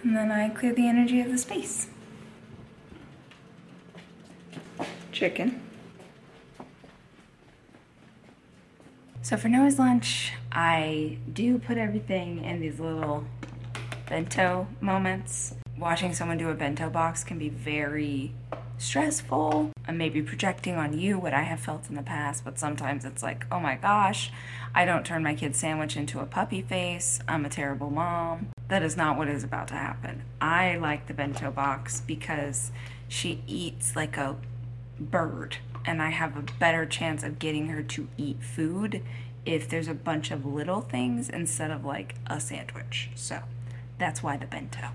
And 0.04 0.16
then 0.16 0.32
I 0.32 0.50
clear 0.50 0.74
the 0.74 0.88
energy 0.88 1.22
of 1.22 1.32
the 1.32 1.38
space. 1.38 1.88
Chicken. 5.12 5.62
So 9.22 9.38
for 9.38 9.48
Noah's 9.48 9.80
lunch, 9.80 10.34
I 10.52 11.18
do 11.32 11.58
put 11.58 11.78
everything 11.78 12.44
in 12.44 12.60
these 12.60 12.80
little 12.80 13.24
bento 14.10 14.68
moments. 14.82 15.56
Watching 15.78 16.14
someone 16.14 16.38
do 16.38 16.50
a 16.50 16.54
bento 16.54 16.90
box 16.90 17.24
can 17.24 17.40
be 17.40 17.48
very 17.48 18.34
stressful. 18.78 19.72
I'm 19.88 19.98
maybe 19.98 20.22
projecting 20.22 20.76
on 20.76 20.98
you 20.98 21.18
what 21.18 21.34
I 21.34 21.44
have 21.44 21.62
felt 21.62 21.90
in 21.90 21.96
the 21.96 22.04
past, 22.04 22.44
but 22.44 22.60
sometimes 22.60 23.06
it's 23.06 23.24
like, 23.24 23.46
oh 23.50 23.60
my 23.60 23.76
gosh, 23.76 24.32
I 24.76 24.84
don't 24.84 25.06
turn 25.06 25.24
my 25.24 25.36
kid's 25.36 25.58
sandwich 25.58 25.96
into 25.96 26.20
a 26.20 26.26
puppy 26.26 26.62
face. 26.62 27.20
I'm 27.28 27.46
a 27.46 27.50
terrible 27.50 27.90
mom. 27.90 28.50
That 28.74 28.82
is 28.82 28.98
not 28.98 29.20
what 29.20 29.28
is 29.28 29.44
about 29.44 29.68
to 29.68 29.76
happen. 29.76 30.24
I 30.42 30.78
like 30.78 31.06
the 31.06 31.14
bento 31.14 31.52
box 31.52 32.02
because 32.02 32.72
she 33.08 33.44
eats 33.46 33.96
like 33.96 34.18
a 34.18 34.36
bird, 35.00 35.58
and 35.86 36.02
I 36.02 36.10
have 36.10 36.36
a 36.36 36.42
better 36.58 36.84
chance 36.88 37.22
of 37.22 37.38
getting 37.38 37.68
her 37.68 37.84
to 37.84 38.08
eat 38.18 38.42
food 38.42 39.04
if 39.46 39.70
there's 39.70 39.88
a 39.88 39.94
bunch 39.94 40.32
of 40.32 40.44
little 40.44 40.82
things 40.82 41.30
instead 41.30 41.70
of 41.70 41.86
like 41.86 42.16
a 42.26 42.40
sandwich. 42.40 43.12
So 43.14 43.42
that's 44.00 44.24
why 44.24 44.38
the 44.38 44.48
bento. 44.48 44.88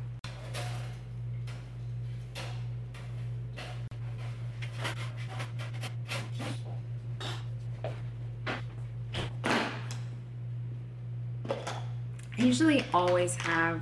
I 12.40 12.47
usually 12.58 12.84
always 12.92 13.36
have 13.36 13.80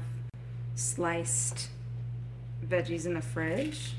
sliced 0.75 1.71
veggies 2.63 3.07
in 3.07 3.15
the 3.15 3.23
fridge 3.23 3.95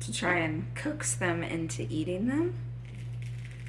to 0.00 0.12
try 0.12 0.36
and 0.36 0.66
coax 0.74 1.14
them 1.14 1.42
into 1.42 1.86
eating 1.88 2.26
them. 2.26 2.52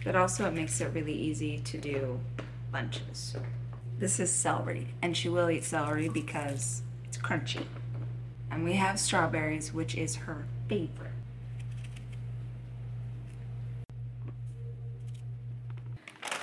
But 0.04 0.18
also, 0.18 0.46
it 0.48 0.54
makes 0.54 0.82
it 0.82 0.92
really 0.94 1.14
easy 1.14 1.60
to 1.60 1.78
do 1.78 2.20
lunches. 2.74 3.38
This 4.00 4.20
is 4.20 4.30
celery, 4.30 4.96
and 5.02 5.16
she 5.16 5.30
will 5.30 5.50
eat 5.50 5.64
celery 5.64 6.10
because 6.10 6.82
it's 7.06 7.18
crunchy. 7.18 7.66
And 8.52 8.66
we 8.66 8.74
have 8.74 9.00
strawberries, 9.00 9.74
which 9.74 9.96
is 9.96 10.18
her 10.18 10.44
favorite. 10.68 11.12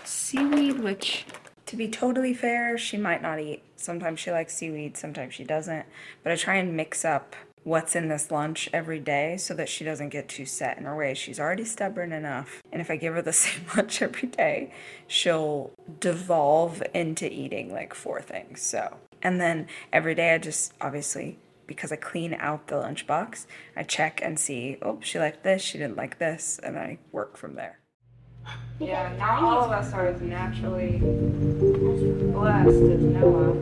Seaweed, 0.05 0.79
which 0.79 1.27
to 1.71 1.77
be 1.77 1.87
totally 1.87 2.35
fair, 2.35 2.77
she 2.77 2.97
might 2.97 3.23
not 3.23 3.39
eat. 3.39 3.63
Sometimes 3.77 4.19
she 4.19 4.33
likes 4.33 4.57
seaweed, 4.57 4.97
sometimes 4.97 5.35
she 5.35 5.45
doesn't. 5.45 5.87
But 6.25 6.33
I 6.33 6.35
try 6.35 6.57
and 6.57 6.77
mix 6.77 7.05
up 7.05 7.37
what's 7.63 7.95
in 7.95 8.09
this 8.09 8.33
lunch 8.33 8.69
every 8.73 8.99
day 8.99 9.37
so 9.37 9.55
that 9.55 9.69
she 9.69 9.85
doesn't 9.85 10.09
get 10.09 10.29
too 10.29 10.47
set 10.47 10.79
in 10.79 10.85
her 10.85 10.97
ways. 10.97 11.17
She's 11.17 11.39
already 11.39 11.65
stubborn 11.65 12.11
enough. 12.11 12.61
And 12.73 12.81
if 12.81 12.91
I 12.91 12.97
give 12.97 13.15
her 13.15 13.23
the 13.23 13.33
same 13.45 13.65
lunch 13.77 14.03
every 14.03 14.29
day, 14.29 14.73
she'll 15.07 15.71
devolve 16.01 16.83
into 16.93 17.33
eating 17.33 17.73
like 17.73 17.95
four 17.95 18.21
things. 18.21 18.63
So, 18.63 18.97
and 19.23 19.41
then 19.41 19.69
every 19.93 20.17
day 20.17 20.35
I 20.35 20.39
just 20.39 20.75
obviously 20.81 21.39
because 21.69 21.93
I 21.93 21.97
clean 21.97 22.35
out 22.35 22.67
the 22.67 22.75
lunchbox, 22.75 23.47
I 23.77 23.85
check 23.85 24.21
and 24.25 24.41
see, 24.41 24.77
oh, 24.83 24.99
she 25.03 25.21
liked 25.21 25.45
this, 25.45 25.63
she 25.63 25.79
didn't 25.79 25.97
like 25.97 26.19
this, 26.19 26.59
and 26.65 26.77
I 26.77 26.99
work 27.13 27.37
from 27.37 27.55
there. 27.55 27.80
Yeah, 28.79 29.15
not 29.19 29.43
all 29.43 29.65
of 29.65 29.71
us 29.71 29.93
are 29.93 30.07
as 30.07 30.21
naturally 30.23 30.99
blessed 30.99 32.69
as 32.69 33.03
Noah. 33.03 33.53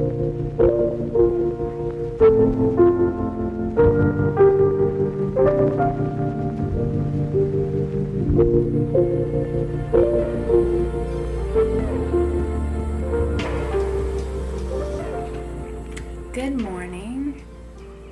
Good 16.32 16.60
morning. 16.60 17.42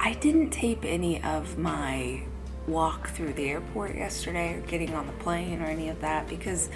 I 0.01 0.15
didn't 0.15 0.51
tape 0.51 0.85
any 0.85 1.23
of 1.23 1.57
my 1.57 2.23
walk 2.67 3.11
through 3.11 3.33
the 3.35 3.49
airport 3.49 3.95
yesterday 3.95 4.55
or 4.55 4.61
getting 4.63 4.95
on 4.95 5.07
the 5.07 5.13
plane 5.15 5.63
or 5.63 5.67
any 5.67 5.89
of 5.89 6.01
that 6.01 6.29
because 6.29 6.69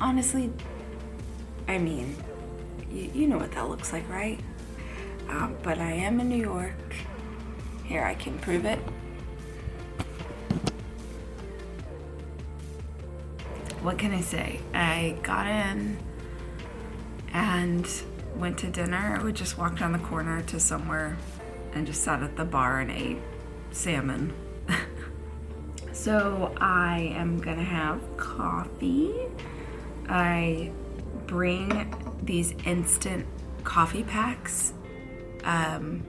honestly, 0.00 0.52
I 1.66 1.78
mean, 1.78 2.16
you, 2.90 3.10
you 3.14 3.26
know 3.26 3.38
what 3.38 3.52
that 3.52 3.68
looks 3.68 3.92
like, 3.92 4.08
right? 4.08 4.38
Um, 5.28 5.56
but 5.62 5.78
I 5.78 5.92
am 5.92 6.20
in 6.20 6.28
New 6.28 6.40
York. 6.40 6.72
Here, 7.84 8.04
I 8.04 8.14
can 8.14 8.38
prove 8.38 8.64
it. 8.64 8.78
What 13.82 13.98
can 13.98 14.12
I 14.12 14.20
say? 14.20 14.60
I 14.74 15.16
got 15.22 15.46
in 15.46 15.98
and 17.32 17.88
went 18.36 18.58
to 18.58 18.66
dinner. 18.68 19.20
We 19.24 19.32
just 19.32 19.58
walked 19.58 19.78
down 19.78 19.92
the 19.92 19.98
corner 19.98 20.42
to 20.42 20.60
somewhere 20.60 21.16
and 21.72 21.86
just 21.86 22.02
sat 22.02 22.22
at 22.22 22.36
the 22.36 22.44
bar 22.44 22.80
and 22.80 22.90
ate 22.90 23.18
salmon. 23.70 24.32
So 25.98 26.54
I 26.60 27.12
am 27.16 27.38
gonna 27.40 27.64
have 27.64 28.00
coffee. 28.16 29.12
I 30.08 30.70
bring 31.26 31.92
these 32.22 32.54
instant 32.64 33.26
coffee 33.64 34.04
packs. 34.04 34.74
Um, 35.42 36.06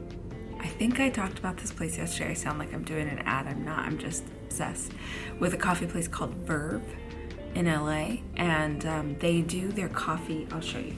I 0.60 0.68
think 0.68 1.00
I 1.00 1.10
talked 1.10 1.40
about 1.40 1.58
this 1.58 1.72
place 1.72 1.98
yesterday. 1.98 2.32
I 2.32 2.34
sound 2.36 2.60
like 2.60 2.72
I'm 2.72 2.84
doing 2.84 3.10
an 3.10 3.20
ad. 3.20 3.48
I'm 3.48 3.66
not. 3.66 3.80
I'm 3.80 3.98
just 3.98 4.26
obsessed 4.46 4.92
with 5.40 5.56
a 5.56 5.58
coffee 5.58 5.88
place 5.88 6.08
called 6.08 6.36
Verve 6.36 6.84
in 7.56 7.66
LA, 7.66 8.18
and 8.36 8.86
um, 8.86 9.16
they 9.18 9.42
do 9.42 9.70
their 9.72 9.90
coffee. 9.90 10.48
I'll 10.52 10.62
show 10.62 10.80
you. 10.80 10.96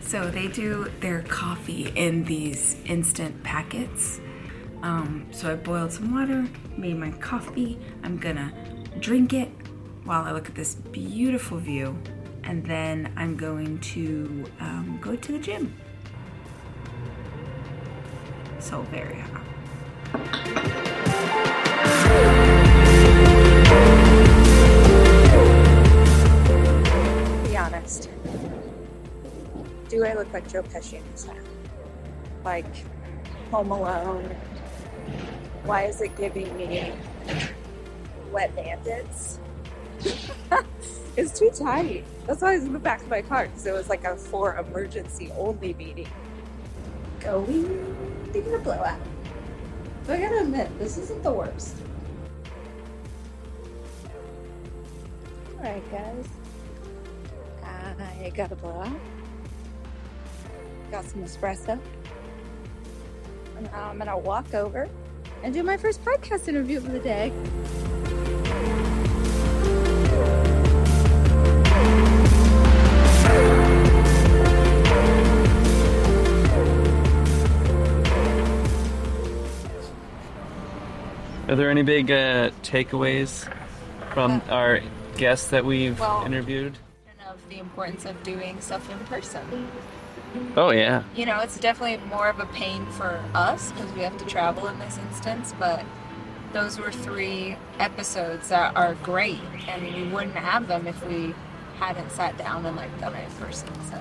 So 0.00 0.30
they 0.30 0.48
do 0.48 0.90
their 1.00 1.20
coffee 1.22 1.92
in 1.94 2.24
these 2.24 2.76
instant 2.86 3.42
packets. 3.42 4.20
Um, 4.84 5.26
so 5.30 5.50
I 5.50 5.54
boiled 5.54 5.92
some 5.92 6.14
water, 6.14 6.46
made 6.76 6.98
my 6.98 7.10
coffee. 7.12 7.80
I'm 8.02 8.18
gonna 8.18 8.52
drink 9.00 9.32
it 9.32 9.48
while 10.04 10.24
I 10.24 10.32
look 10.32 10.46
at 10.46 10.54
this 10.54 10.74
beautiful 10.74 11.56
view, 11.56 11.98
and 12.42 12.62
then 12.66 13.10
I'm 13.16 13.34
going 13.34 13.78
to 13.78 14.44
um, 14.60 14.98
go 15.00 15.16
to 15.16 15.32
the 15.32 15.38
gym. 15.38 15.74
So 18.58 18.82
very 18.82 19.20
hot. 19.20 19.40
Be 27.44 27.56
honest. 27.56 28.10
Do 29.88 30.04
I 30.04 30.12
look 30.12 30.30
like 30.34 30.46
Joe 30.46 30.62
Pesci 30.62 30.98
in 30.98 31.02
this? 31.10 31.26
Like 32.44 32.66
Home 33.50 33.70
Alone? 33.70 34.36
Why 35.64 35.84
is 35.84 36.00
it 36.00 36.16
giving 36.16 36.56
me 36.56 36.92
wet 38.30 38.54
bandits? 38.54 39.38
it's 41.16 41.38
too 41.38 41.50
tight. 41.50 42.04
That's 42.26 42.42
why 42.42 42.52
I 42.52 42.54
was 42.56 42.64
in 42.64 42.72
the 42.72 42.78
back 42.78 43.02
of 43.02 43.08
my 43.08 43.22
car 43.22 43.46
because 43.46 43.66
it 43.66 43.72
was 43.72 43.88
like 43.88 44.04
a 44.04 44.16
for 44.16 44.56
emergency 44.56 45.30
only 45.36 45.74
meeting. 45.74 46.08
Going 47.20 48.30
to 48.32 48.40
get 48.40 48.54
a 48.54 48.58
blowout. 48.58 48.98
But 50.06 50.16
I 50.16 50.22
gotta 50.22 50.40
admit, 50.40 50.78
this 50.78 50.98
isn't 50.98 51.22
the 51.22 51.32
worst. 51.32 51.76
Alright, 55.56 55.90
guys. 55.90 56.28
I 58.24 58.30
got 58.30 58.50
a 58.52 58.56
blowout. 58.56 58.98
Got 60.90 61.04
some 61.04 61.22
espresso. 61.22 61.78
And 63.56 63.70
now 63.72 63.90
I'm 63.90 63.98
gonna 63.98 64.18
walk 64.18 64.54
over 64.54 64.88
and 65.42 65.52
do 65.54 65.62
my 65.62 65.76
first 65.76 66.04
podcast 66.04 66.48
interview 66.48 66.78
of 66.78 66.90
the 66.90 66.98
day. 66.98 67.32
Are 81.48 81.56
there 81.56 81.70
any 81.70 81.82
big 81.82 82.10
uh, 82.10 82.50
takeaways 82.62 83.46
from 84.12 84.40
our 84.48 84.80
guests 85.16 85.48
that 85.48 85.64
we've 85.64 86.00
Well- 86.00 86.24
interviewed? 86.24 86.78
Of 87.28 87.48
the 87.48 87.58
importance 87.58 88.04
of 88.06 88.22
doing 88.22 88.60
stuff 88.60 88.88
in 88.90 88.98
person. 89.00 89.68
Oh 90.56 90.70
yeah, 90.70 91.02
You 91.14 91.26
know, 91.26 91.40
it's 91.40 91.58
definitely 91.58 92.04
more 92.08 92.28
of 92.28 92.40
a 92.40 92.46
pain 92.46 92.86
for 92.86 93.22
us 93.34 93.72
because 93.72 93.92
we 93.92 94.00
have 94.00 94.16
to 94.18 94.24
travel 94.24 94.66
in 94.68 94.78
this 94.78 94.98
instance, 94.98 95.54
but 95.58 95.84
those 96.52 96.78
were 96.78 96.92
three 96.92 97.56
episodes 97.78 98.48
that 98.48 98.76
are 98.76 98.94
great, 99.02 99.40
and 99.68 99.82
we 99.82 100.08
wouldn't 100.12 100.36
have 100.36 100.68
them 100.68 100.86
if 100.86 101.04
we 101.06 101.34
hadn't 101.78 102.10
sat 102.10 102.38
down 102.38 102.64
and 102.66 102.76
like 102.76 103.00
done 103.00 103.14
it 103.14 103.24
in 103.24 103.32
person. 103.36 103.68
So. 103.90 104.00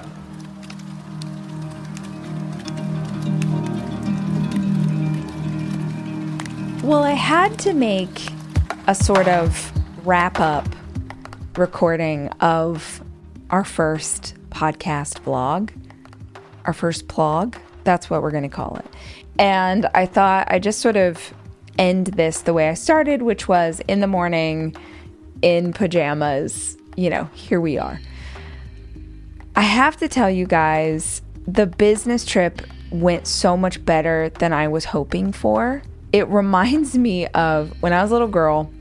Well, 6.84 7.04
I 7.04 7.12
had 7.12 7.58
to 7.60 7.74
make 7.74 8.30
a 8.88 8.94
sort 8.94 9.28
of 9.28 9.72
wrap 10.06 10.40
up 10.40 10.68
recording 11.56 12.28
of 12.42 13.02
our 13.50 13.64
first 13.64 14.34
podcast 14.50 15.22
vlog, 15.22 15.70
our 16.66 16.74
first 16.74 17.08
plog. 17.08 17.56
That's 17.84 18.10
what 18.10 18.22
we're 18.22 18.32
going 18.32 18.44
to 18.44 18.50
call 18.50 18.78
it. 18.78 18.86
And 19.38 19.88
I 19.94 20.06
thought 20.06 20.48
I 20.50 20.60
just 20.60 20.80
sort 20.80 20.96
of 20.96 21.34
end 21.78 22.08
this 22.08 22.42
the 22.42 22.54
way 22.54 22.70
I 22.70 22.76
started, 22.76 23.22
which 23.22 23.48
was 23.48 23.82
in 23.88 24.00
the 24.00 24.08
morning 24.08 24.76
in 25.42 25.74
pajamas. 25.74 26.78
You 26.96 27.10
know, 27.10 27.26
here 27.34 27.60
we 27.60 27.78
are. 27.78 28.00
I 29.56 29.62
have 29.62 29.98
to 29.98 30.08
tell 30.08 30.30
you 30.30 30.46
guys, 30.48 31.22
the 31.48 31.68
business 31.68 32.26
trip 32.26 32.62
went 32.92 33.28
so 33.28 33.58
much 33.58 33.84
better 33.84 34.30
than 34.30 34.54
I 34.54 34.68
was 34.68 34.86
hoping 34.86 35.32
for. 35.32 35.82
It 36.12 36.28
reminds 36.28 36.98
me 36.98 37.28
of 37.28 37.74
when 37.82 37.94
I 37.94 38.02
was 38.02 38.12
a 38.12 38.14
little 38.14 38.28
girl, 38.28 38.72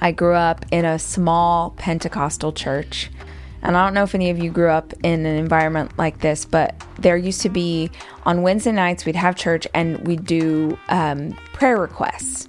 I 0.00 0.12
grew 0.12 0.34
up 0.34 0.64
in 0.70 0.84
a 0.84 0.98
small 0.98 1.70
Pentecostal 1.70 2.52
church. 2.52 3.10
And 3.62 3.76
I 3.76 3.84
don't 3.84 3.94
know 3.94 4.04
if 4.04 4.14
any 4.14 4.30
of 4.30 4.38
you 4.38 4.50
grew 4.50 4.70
up 4.70 4.92
in 5.02 5.26
an 5.26 5.36
environment 5.36 5.96
like 5.98 6.20
this, 6.20 6.44
but 6.44 6.74
there 6.98 7.16
used 7.16 7.40
to 7.42 7.48
be 7.48 7.90
on 8.24 8.42
Wednesday 8.42 8.72
nights, 8.72 9.04
we'd 9.04 9.16
have 9.16 9.36
church 9.36 9.66
and 9.74 9.98
we'd 10.06 10.24
do 10.24 10.78
um, 10.88 11.32
prayer 11.52 11.78
requests. 11.78 12.48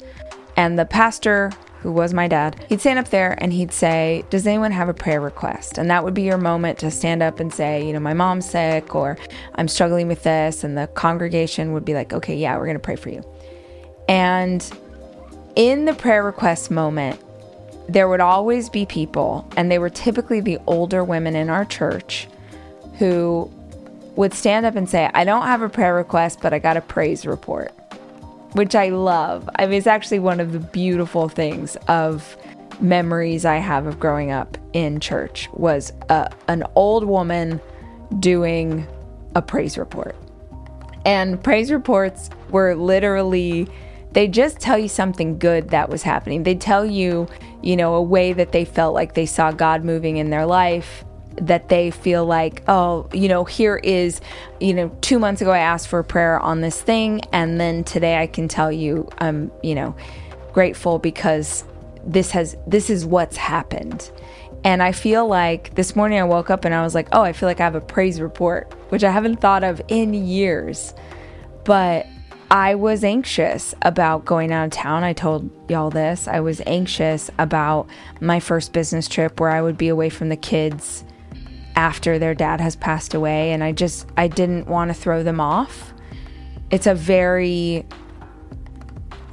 And 0.56 0.78
the 0.78 0.86
pastor, 0.86 1.52
who 1.82 1.92
was 1.92 2.14
my 2.14 2.28
dad, 2.28 2.64
he'd 2.68 2.82
stand 2.82 3.00
up 3.00 3.10
there 3.10 3.42
and 3.42 3.54
he'd 3.54 3.72
say, 3.72 4.26
Does 4.30 4.46
anyone 4.46 4.72
have 4.72 4.90
a 4.90 4.94
prayer 4.94 5.22
request? 5.22 5.78
And 5.78 5.90
that 5.90 6.04
would 6.04 6.14
be 6.14 6.24
your 6.24 6.38
moment 6.38 6.80
to 6.80 6.92
stand 6.92 7.24
up 7.24 7.40
and 7.40 7.54
say, 7.54 7.86
You 7.86 7.94
know, 7.94 8.00
my 8.00 8.14
mom's 8.14 8.50
sick 8.50 8.94
or 8.94 9.18
I'm 9.56 9.68
struggling 9.68 10.08
with 10.08 10.24
this. 10.24 10.64
And 10.64 10.78
the 10.78 10.88
congregation 10.88 11.74
would 11.74 11.86
be 11.86 11.94
like, 11.94 12.14
Okay, 12.14 12.36
yeah, 12.36 12.58
we're 12.58 12.66
going 12.66 12.76
to 12.76 12.80
pray 12.80 12.98
for 12.98 13.10
you. 13.10 13.24
And 14.10 14.70
in 15.56 15.86
the 15.86 15.94
prayer 15.94 16.24
request 16.24 16.72
moment, 16.72 17.22
there 17.90 18.08
would 18.08 18.22
always 18.22 18.70
be 18.70 18.86
people, 18.86 19.50
and 19.58 19.72
they 19.72 19.80
were 19.80 19.90
typically 19.90 20.40
the 20.40 20.60
older 20.68 21.04
women 21.04 21.36
in 21.36 21.50
our 21.50 21.66
church 21.66 22.28
who 23.00 23.52
would 24.16 24.34
stand 24.34 24.66
up 24.66 24.76
and 24.76 24.88
say, 24.88 25.10
I 25.14 25.24
don't 25.24 25.44
have 25.44 25.62
a 25.62 25.70
prayer 25.70 25.96
request, 25.96 26.40
but 26.42 26.54
I 26.54 26.60
got 26.60 26.78
a 26.78 26.82
praise 26.82 27.26
report, 27.26 27.72
which 28.54 28.76
I 28.76 28.90
love. 28.90 29.50
I 29.56 29.66
mean, 29.66 29.76
it's 29.76 29.88
actually 29.88 30.20
one 30.20 30.40
of 30.40 30.52
the 30.52 30.60
beautiful 30.60 31.30
things 31.30 31.78
of 31.88 32.38
memories 32.80 33.44
I 33.44 33.58
have 33.58 33.88
of 33.88 34.00
growing 34.00 34.32
up 34.32 34.58
in 34.74 35.00
church 35.00 35.50
was 35.54 35.92
a, 36.10 36.32
an 36.48 36.64
old 36.76 37.06
woman 37.06 37.60
doing 38.20 38.88
a 39.36 39.42
praise 39.42 39.78
report. 39.78 40.16
And 41.06 41.42
praise 41.42 41.72
reports 41.72 42.30
were 42.50 42.76
literally, 42.76 43.68
they 44.12 44.28
just 44.28 44.60
tell 44.60 44.78
you 44.78 44.88
something 44.88 45.38
good 45.38 45.70
that 45.70 45.90
was 45.90 46.04
happening. 46.04 46.44
They 46.44 46.56
tell 46.56 46.86
you, 46.86 47.28
you 47.62 47.76
know, 47.76 47.96
a 47.96 48.02
way 48.02 48.34
that 48.34 48.52
they 48.52 48.66
felt 48.66 48.94
like 48.94 49.14
they 49.14 49.26
saw 49.26 49.52
God 49.52 49.84
moving 49.84 50.18
in 50.18 50.30
their 50.30 50.46
life, 50.46 51.06
that 51.42 51.70
they 51.70 51.92
feel 51.92 52.26
like, 52.26 52.64
oh, 52.68 53.08
you 53.14 53.28
know, 53.28 53.46
here 53.46 53.78
is, 53.78 54.20
you 54.60 54.74
know, 54.74 54.90
two 55.02 55.20
months 55.20 55.42
ago 55.42 55.52
I 55.52 55.60
asked 55.60 55.88
for 55.88 56.00
a 56.00 56.04
prayer 56.04 56.40
on 56.40 56.62
this 56.62 56.82
thing. 56.82 57.22
And 57.32 57.60
then 57.60 57.84
today 57.84 58.18
I 58.18 58.28
can 58.28 58.48
tell 58.48 58.72
you 58.72 59.08
I'm, 59.20 59.52
you 59.62 59.76
know, 59.76 59.96
grateful 60.54 61.00
because 61.00 61.64
this 62.04 62.32
has, 62.32 62.58
this 62.66 62.90
is 62.90 63.06
what's 63.06 63.38
happened. 63.38 64.12
And 64.64 64.84
I 64.84 64.92
feel 64.92 65.28
like 65.28 65.76
this 65.76 65.96
morning 65.96 66.20
I 66.20 66.24
woke 66.24 66.50
up 66.50 66.66
and 66.66 66.74
I 66.74 66.82
was 66.84 66.94
like, 66.94 67.08
oh, 67.14 67.22
I 67.22 67.32
feel 67.32 67.48
like 67.48 67.62
I 67.62 67.64
have 67.64 67.76
a 67.76 67.82
praise 67.82 68.20
report, 68.20 68.74
which 68.90 69.04
I 69.04 69.12
haven't 69.12 69.38
thought 69.38 69.64
of 69.64 69.82
in 69.88 70.14
years. 70.14 70.94
But 71.64 72.08
I 72.52 72.74
was 72.74 73.04
anxious 73.04 73.76
about 73.84 74.26
going 74.26 74.52
out 74.52 74.66
of 74.66 74.72
town. 74.72 75.04
I 75.04 75.14
told 75.14 75.52
y'all 75.70 75.92
this. 75.92 76.28
I 76.28 76.40
was 76.40 76.62
anxious 76.66 77.30
about 77.38 77.88
my 78.22 78.40
first 78.40 78.74
business 78.74 79.08
trip 79.08 79.40
where 79.40 79.52
I 79.52 79.62
would 79.62 79.78
be 79.78 79.88
away 79.88 80.10
from 80.10 80.30
the 80.30 80.36
kids 80.36 81.04
after 81.76 82.18
their 82.18 82.34
dad 82.34 82.60
has 82.60 82.76
passed 82.76 83.14
away. 83.14 83.52
And 83.52 83.64
I 83.64 83.72
just, 83.72 84.08
I 84.18 84.28
didn't 84.28 84.68
want 84.68 84.90
to 84.90 84.96
throw 84.96 85.22
them 85.22 85.40
off. 85.40 85.94
It's 86.72 86.88
a 86.88 86.96
very 86.96 87.86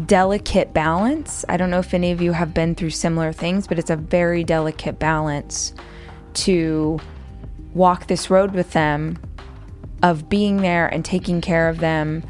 delicate 0.04 0.74
balance. 0.74 1.42
I 1.48 1.56
don't 1.56 1.70
know 1.70 1.78
if 1.78 1.94
any 1.94 2.10
of 2.10 2.20
you 2.20 2.32
have 2.32 2.52
been 2.52 2.74
through 2.74 2.90
similar 2.90 3.32
things, 3.32 3.66
but 3.66 3.78
it's 3.78 3.90
a 3.90 3.96
very 3.96 4.44
delicate 4.44 4.98
balance 4.98 5.72
to 6.34 7.00
walk 7.72 8.08
this 8.08 8.28
road 8.28 8.52
with 8.52 8.72
them 8.72 9.18
of 10.02 10.28
being 10.28 10.58
there 10.58 10.86
and 10.86 11.02
taking 11.02 11.40
care 11.40 11.70
of 11.70 11.78
them 11.78 12.22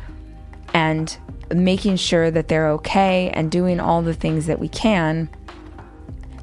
and 0.77 1.17
making 1.55 1.97
sure 1.97 2.31
that 2.31 2.49
they're 2.49 2.69
okay 2.69 3.31
and 3.31 3.51
doing 3.51 3.81
all 3.81 4.03
the 4.03 4.13
things 4.13 4.45
that 4.45 4.59
we 4.59 4.69
can. 4.69 5.27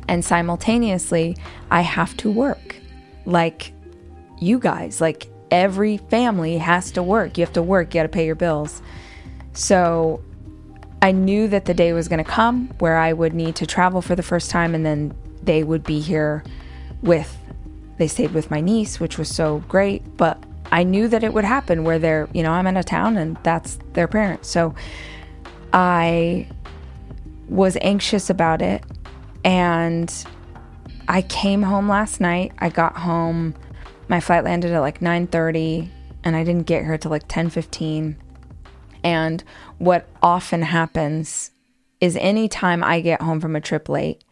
And 0.08 0.26
simultaneously, 0.26 1.38
I 1.70 1.82
have 1.82 2.18
to 2.18 2.32
work 2.32 2.78
like 3.26 3.74
you 4.40 4.58
guys, 4.58 5.00
like 5.00 5.28
every 5.52 5.98
family 5.98 6.58
has 6.58 6.90
to 6.94 7.04
work. 7.04 7.38
You 7.38 7.46
have 7.46 7.54
to 7.54 7.62
work, 7.62 7.94
you 7.94 8.00
got 8.00 8.04
to 8.04 8.10
pay 8.10 8.26
your 8.26 8.34
bills. 8.34 8.82
So 9.54 10.20
I 11.00 11.12
knew 11.12 11.48
that 11.50 11.66
the 11.66 11.76
day 11.76 11.94
was 11.94 12.08
going 12.08 12.24
to 12.24 12.30
come 12.30 12.70
where 12.80 12.98
I 12.98 13.14
would 13.14 13.36
need 13.36 13.56
to 13.58 13.68
travel 13.68 14.02
for 14.02 14.16
the 14.16 14.24
first 14.24 14.50
time 14.50 14.74
and 14.74 14.84
then 14.84 15.14
they 15.44 15.64
would 15.64 15.84
be 15.84 16.00
here 16.00 16.44
with 17.04 17.38
they 18.00 18.08
stayed 18.08 18.34
with 18.34 18.50
my 18.50 18.62
niece, 18.62 19.00
which 19.00 19.20
was 19.20 19.30
so 19.30 19.64
great, 19.68 20.18
but 20.18 20.44
I 20.74 20.84
knew 20.84 21.08
that 21.08 21.24
it 21.24 21.36
would 21.36 21.46
happen 21.46 21.84
where 21.84 22.00
they're, 22.00 22.28
you 22.34 22.42
know, 22.42 22.52
I'm 22.52 22.66
in 22.66 22.78
a 22.78 22.84
town 22.84 23.16
and 23.16 23.38
that's 23.44 23.78
their 23.94 24.08
parents. 24.08 24.50
So 24.50 24.74
I 25.72 26.50
was 27.48 27.78
anxious 27.80 28.32
about 28.32 28.64
it 28.64 28.84
and 29.46 30.12
I 31.08 31.22
came 31.22 31.62
home 31.62 31.88
last 31.88 32.20
night. 32.20 32.54
I 32.58 32.70
got 32.70 32.98
home. 32.98 33.54
My 34.08 34.20
flight 34.20 34.44
landed 34.44 34.72
at 34.72 34.80
like 34.80 35.00
9:30 35.00 35.90
and 36.24 36.36
I 36.36 36.44
didn't 36.44 36.66
get 36.66 36.84
here 36.84 36.98
till 36.98 37.12
like 37.12 37.28
10:15. 37.28 38.16
And 39.04 39.44
what 39.78 40.08
often 40.24 40.64
happens 40.64 41.52
is 42.02 42.18
anytime 42.18 42.84
I 42.84 43.00
get 43.00 43.22
home 43.22 43.40
from 43.40 43.56
a 43.56 43.62
trip 43.62 43.90
late, 43.90 44.24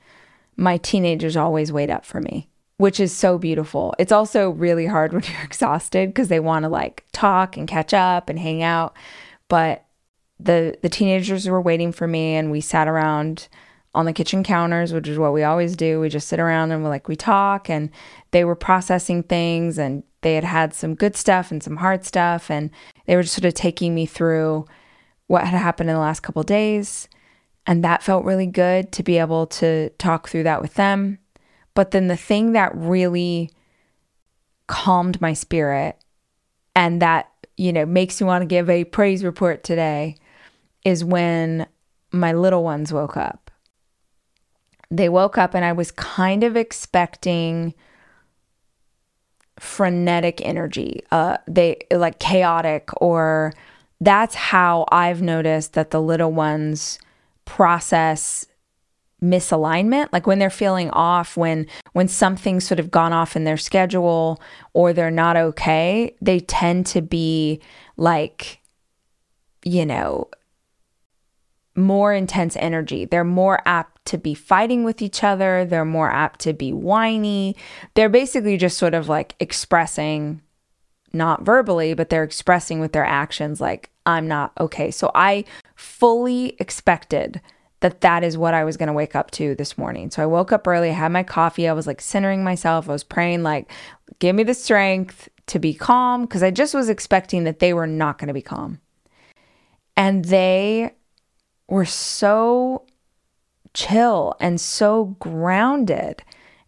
my 0.58 0.78
teenagers 0.78 1.38
always 1.38 1.72
wait 1.72 1.92
up 1.92 2.04
for 2.04 2.20
me 2.20 2.51
which 2.82 3.00
is 3.00 3.16
so 3.16 3.38
beautiful. 3.38 3.94
It's 4.00 4.12
also 4.12 4.50
really 4.50 4.88
hard 4.88 5.14
when 5.14 5.22
you're 5.32 5.44
exhausted 5.44 6.10
because 6.10 6.30
they 6.30 6.40
want 6.40 6.64
to 6.64 6.70
like 6.70 7.06
talk 7.12 7.56
and 7.56 7.68
catch 7.68 7.94
up 7.94 8.28
and 8.28 8.40
hang 8.40 8.64
out. 8.64 8.98
But 9.48 9.86
the 10.40 10.76
the 10.82 10.90
teenagers 10.90 11.48
were 11.48 11.62
waiting 11.62 11.92
for 11.92 12.08
me 12.08 12.36
and 12.36 12.50
we 12.50 12.60
sat 12.60 12.88
around 12.88 13.48
on 13.94 14.06
the 14.06 14.14
kitchen 14.14 14.44
counters, 14.44 14.94
which 14.94 15.08
is 15.08 15.20
what 15.20 15.32
we 15.32 15.44
always 15.44 15.76
do. 15.76 16.00
We 16.00 16.10
just 16.10 16.28
sit 16.28 16.40
around 16.40 16.72
and 16.72 16.82
we 16.84 16.90
like 16.90 17.08
we 17.08 17.16
talk 17.16 17.70
and 17.70 17.92
they 18.32 18.44
were 18.44 18.56
processing 18.56 19.22
things 19.22 19.78
and 19.78 20.02
they 20.22 20.34
had 20.34 20.44
had 20.44 20.74
some 20.74 20.96
good 20.96 21.16
stuff 21.16 21.52
and 21.52 21.62
some 21.62 21.78
hard 21.78 22.04
stuff 22.04 22.50
and 22.50 22.72
they 23.06 23.16
were 23.16 23.22
just 23.22 23.36
sort 23.36 23.46
of 23.46 23.54
taking 23.54 23.94
me 23.94 24.08
through 24.08 24.66
what 25.28 25.46
had 25.46 25.60
happened 25.60 25.90
in 25.90 25.96
the 25.96 26.02
last 26.02 26.22
couple 26.22 26.42
days 26.42 27.08
and 27.68 27.84
that 27.84 28.02
felt 28.02 28.26
really 28.26 28.48
good 28.48 28.92
to 28.92 29.04
be 29.04 29.20
able 29.20 29.46
to 29.46 29.90
talk 30.00 30.28
through 30.28 30.44
that 30.44 30.62
with 30.62 30.74
them 30.74 31.20
but 31.74 31.91
then 31.91 32.07
the 32.07 32.17
thing 32.17 32.53
that 32.53 32.76
really 32.76 33.51
calmed 34.67 35.19
my 35.22 35.34
spirit 35.34 35.97
and 36.76 37.01
that, 37.01 37.30
you 37.57 37.74
know, 37.74 37.86
makes 37.86 38.22
me 38.22 38.28
want 38.28 38.41
to 38.41 38.45
give 38.45 38.69
a 38.69 38.84
praise 38.86 39.24
report 39.24 39.63
today 39.63 40.15
is 40.84 41.03
when 41.03 41.67
my 42.11 42.34
little 42.34 42.63
ones 42.63 42.91
woke 42.91 43.17
up. 43.17 43.51
They 44.89 45.09
woke 45.09 45.38
up 45.38 45.53
and 45.53 45.63
I 45.63 45.72
was 45.72 45.91
kind 45.91 46.43
of 46.43 46.57
expecting 46.57 47.74
frenetic 49.59 50.41
energy. 50.43 51.01
Uh 51.11 51.38
they 51.47 51.78
like 51.91 52.19
chaotic 52.19 52.89
or 52.99 53.53
that's 53.99 54.34
how 54.34 54.86
I've 54.91 55.22
noticed 55.22 55.74
that 55.74 55.91
the 55.91 56.01
little 56.01 56.32
ones 56.32 56.97
process 57.45 58.47
misalignment 59.24 60.09
like 60.11 60.26
when 60.26 60.39
they're 60.39 60.49
feeling 60.49 60.89
off 60.91 61.38
when 61.38 61.67
when 61.93 62.07
something's 62.07 62.65
sort 62.65 62.80
of 62.80 62.89
gone 62.89 63.13
off 63.13 63.36
in 63.36 63.43
their 63.43 63.57
schedule 63.57 64.41
or 64.74 64.93
they're 64.93 65.11
not 65.11 65.38
okay 65.38 66.15
they 66.22 66.39
tend 66.39 66.88
to 66.88 67.01
be 67.01 67.61
like 67.97 68.59
you 69.63 69.86
know 69.86 70.28
more 71.76 72.13
intense 72.13 72.55
energy. 72.57 73.05
They're 73.05 73.24
more 73.24 73.61
apt 73.65 74.03
to 74.05 74.17
be 74.17 74.34
fighting 74.34 74.84
with 74.84 75.01
each 75.01 75.24
other. 75.24 75.65
They're 75.65 75.86
more 75.86 76.11
apt 76.11 76.41
to 76.41 76.53
be 76.53 76.74
whiny. 76.74 77.55
They're 77.93 78.09
basically 78.09 78.57
just 78.57 78.78
sort 78.78 78.93
of 78.93 79.07
like 79.07 79.36
expressing 79.39 80.41
not 81.13 81.43
verbally 81.43 81.93
but 81.93 82.09
they're 82.09 82.24
expressing 82.24 82.80
with 82.80 82.93
their 82.93 83.03
actions 83.03 83.59
like 83.59 83.89
i'm 84.05 84.30
not 84.30 84.53
okay. 84.57 84.91
So 84.91 85.11
i 85.13 85.43
fully 85.76 86.55
expected 86.57 87.41
that 87.82 88.02
that 88.02 88.24
is 88.24 88.38
what 88.38 88.54
I 88.54 88.64
was 88.64 88.78
going 88.78 88.88
to 88.88 88.94
wake 88.94 89.16
up 89.16 89.32
to 89.32 89.56
this 89.56 89.78
morning. 89.78 90.10
So 90.10 90.24
I 90.24 90.28
woke 90.28 90.52
up 90.52 90.68
early, 90.68 90.90
I 90.90 90.94
had 90.94 91.12
my 91.12 91.24
coffee, 91.24 91.68
I 91.68 91.74
was 91.74 91.88
like 91.88 92.00
centering 92.00 92.44
myself, 92.44 92.88
I 92.88 92.94
was 92.94 93.04
praying 93.04 93.44
like 93.44 93.70
give 94.20 94.36
me 94.36 94.44
the 94.44 94.54
strength 94.54 95.28
to 95.48 95.60
be 95.60 95.74
calm 95.74 96.22
because 96.22 96.44
I 96.44 96.52
just 96.52 96.74
was 96.74 96.90
expecting 96.90 97.44
that 97.44 97.60
they 97.60 97.74
were 97.74 97.88
not 97.88 98.18
going 98.18 98.28
to 98.28 98.34
be 98.34 98.42
calm. 98.42 98.80
And 99.98 100.26
they 100.26 100.94
were 101.68 101.86
so 101.86 102.86
chill 103.74 104.36
and 104.40 104.62
so 104.62 105.16
grounded 105.20 106.24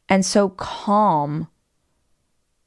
and 0.10 0.26
so 0.26 0.50
calm. 0.50 1.48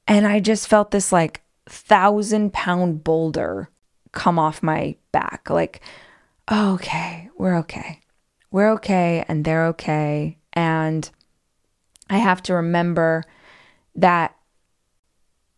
And 0.07 0.27
I 0.27 0.39
just 0.39 0.69
felt 0.69 0.93
this 0.93 1.11
like 1.11 1.43
thousand 1.69 2.53
pound 2.53 3.03
boulder 3.03 3.71
come 4.13 4.39
off 4.39 4.63
my 4.63 4.97
back. 5.11 5.51
Like, 5.51 5.81
okay, 6.51 7.29
we're 7.37 7.59
okay 7.59 8.03
we're 8.57 8.71
okay 8.71 9.23
and 9.29 9.45
they're 9.45 9.67
okay. 9.67 10.39
And 10.55 11.11
I 12.09 12.17
have 12.17 12.43
to 12.45 12.55
remember 12.55 13.23
that 13.97 14.35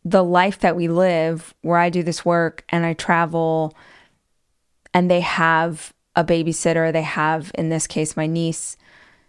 the 0.05 0.24
life 0.24 0.59
that 0.59 0.74
we 0.74 0.88
live, 0.88 1.55
where 1.61 1.78
I 1.78 1.90
do 1.90 2.03
this 2.03 2.24
work 2.24 2.64
and 2.70 2.84
I 2.84 2.94
travel, 2.94 3.72
and 4.92 5.09
they 5.09 5.20
have 5.20 5.94
a 6.16 6.24
babysitter, 6.24 6.92
they 6.92 7.03
have, 7.03 7.53
in 7.55 7.68
this 7.68 7.86
case, 7.86 8.16
my 8.16 8.26
niece 8.26 8.76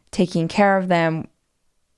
taking 0.09 0.47
care 0.47 0.75
of 0.75 0.87
them, 0.87 1.27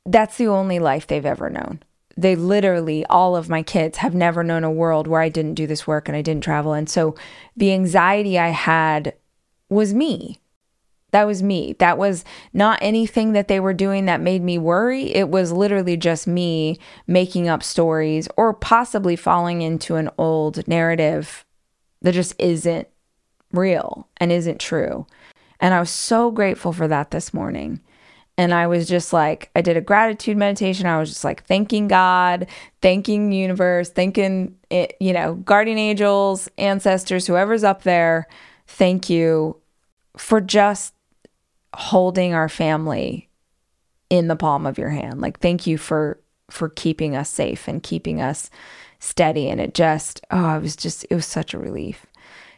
that's 0.06 0.36
the 0.36 0.48
only 0.48 0.80
life 0.80 1.08
they've 1.08 1.26
ever 1.26 1.50
known. 1.50 1.82
They 2.18 2.36
literally, 2.36 3.06
all 3.06 3.38
of 3.38 3.48
my 3.48 3.64
kids 3.64 4.00
have 4.00 4.14
never 4.14 4.44
known 4.44 4.66
a 4.66 4.72
world 4.72 5.08
where 5.08 5.22
I 5.22 5.30
didn't 5.30 5.54
do 5.54 5.68
this 5.68 5.88
work 5.88 6.10
and 6.10 6.18
I 6.18 6.22
didn't 6.22 6.44
travel. 6.44 6.74
And 6.74 6.90
so 6.90 7.16
the 7.56 7.72
anxiety 7.72 8.38
I 8.38 8.50
had 8.50 9.14
was 9.70 9.94
me. 9.94 10.41
That 11.12 11.28
was 11.28 11.44
me. 11.44 11.76
That 11.80 11.98
was 11.98 12.24
not 12.54 12.80
anything 12.82 13.34
that 13.34 13.48
they 13.48 13.60
were 13.60 13.74
doing 13.74 14.06
that 14.06 14.22
made 14.22 14.42
me 14.42 14.58
worry. 14.58 15.14
It 15.14 15.30
was 15.30 15.52
literally 15.52 15.98
just 15.98 16.26
me 16.26 16.80
making 17.06 17.50
up 17.50 17.64
stories 17.64 18.28
or 18.38 18.54
possibly 18.54 19.16
falling 19.16 19.62
into 19.62 19.96
an 19.96 20.10
old 20.18 20.68
narrative 20.68 21.46
that 22.02 22.14
just 22.14 22.34
isn't 22.40 22.88
real 23.52 24.08
and 24.18 24.32
isn't 24.32 24.60
true. 24.60 25.06
And 25.60 25.74
I 25.74 25.80
was 25.80 25.90
so 25.90 26.32
grateful 26.32 26.74
for 26.74 26.88
that 26.88 27.12
this 27.12 27.34
morning. 27.34 27.82
And 28.38 28.54
I 28.54 28.66
was 28.66 28.88
just 28.88 29.14
like, 29.14 29.52
I 29.56 29.62
did 29.62 29.78
a 29.78 29.82
gratitude 29.82 30.38
meditation. 30.38 30.88
I 30.88 31.00
was 31.00 31.10
just 31.10 31.24
like 31.24 31.44
thanking 31.44 31.88
God, 31.88 32.48
thanking 32.82 33.32
universe, 33.32 33.90
thanking 33.90 34.56
it, 34.70 34.96
you 35.00 35.14
know, 35.14 35.36
guardian 35.36 35.78
angels, 35.78 36.50
ancestors, 36.58 37.28
whoever's 37.28 37.64
up 37.64 37.84
there. 37.84 38.28
Thank 38.66 39.10
you 39.10 39.58
for 40.18 40.42
just 40.42 40.94
holding 41.74 42.34
our 42.34 42.50
family 42.50 43.30
in 44.10 44.28
the 44.28 44.36
palm 44.36 44.66
of 44.66 44.78
your 44.78 44.90
hand. 44.90 45.22
Like 45.22 45.40
thank 45.40 45.66
you 45.66 45.78
for 45.78 46.20
for 46.50 46.70
keeping 46.70 47.16
us 47.16 47.30
safe 47.30 47.68
and 47.68 47.82
keeping 47.82 48.22
us 48.22 48.50
steady 49.00 49.50
and 49.50 49.60
it 49.60 49.74
just 49.74 50.22
oh, 50.32 50.58
it 50.58 50.62
was 50.62 50.76
just 50.76 51.06
it 51.10 51.16
was 51.16 51.26
such 51.26 51.54
a 51.54 51.60
relief. 51.60 52.06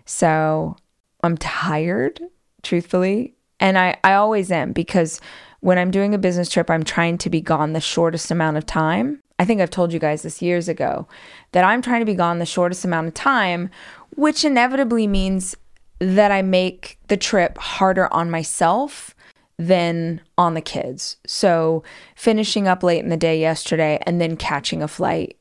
So, 0.05 0.75
I'm 1.23 1.37
tired, 1.37 2.21
truthfully, 2.61 3.35
and 3.59 3.77
I 3.77 3.97
I 4.03 4.15
always 4.15 4.51
am 4.51 4.73
because 4.73 5.21
when 5.61 5.77
I'm 5.77 5.91
doing 5.91 6.13
a 6.13 6.17
business 6.17 6.49
trip, 6.49 6.69
I'm 6.69 6.83
trying 6.83 7.17
to 7.19 7.29
be 7.29 7.39
gone 7.39 7.71
the 7.71 7.79
shortest 7.79 8.29
amount 8.31 8.57
of 8.57 8.65
time. 8.65 9.21
I 9.39 9.45
think 9.45 9.61
I've 9.61 9.69
told 9.69 9.93
you 9.93 9.99
guys 9.99 10.23
this 10.23 10.41
years 10.41 10.67
ago 10.67 11.07
that 11.53 11.63
I'm 11.63 11.81
trying 11.81 12.01
to 12.01 12.05
be 12.05 12.15
gone 12.15 12.39
the 12.39 12.45
shortest 12.45 12.83
amount 12.83 13.07
of 13.07 13.13
time, 13.13 13.69
which 14.15 14.43
inevitably 14.43 15.07
means 15.07 15.55
that 16.03 16.31
I 16.31 16.41
make 16.41 16.97
the 17.07 17.17
trip 17.17 17.57
harder 17.57 18.11
on 18.13 18.29
myself 18.29 19.15
than 19.57 20.21
on 20.37 20.53
the 20.53 20.61
kids. 20.61 21.17
So, 21.25 21.83
finishing 22.15 22.67
up 22.67 22.83
late 22.83 23.03
in 23.03 23.09
the 23.09 23.17
day 23.17 23.39
yesterday 23.39 24.01
and 24.05 24.19
then 24.19 24.35
catching 24.35 24.81
a 24.81 24.87
flight 24.87 25.37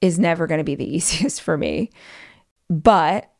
is 0.00 0.18
never 0.18 0.46
going 0.46 0.58
to 0.58 0.64
be 0.64 0.74
the 0.74 0.94
easiest 0.96 1.40
for 1.42 1.56
me. 1.56 1.90
But 2.68 3.30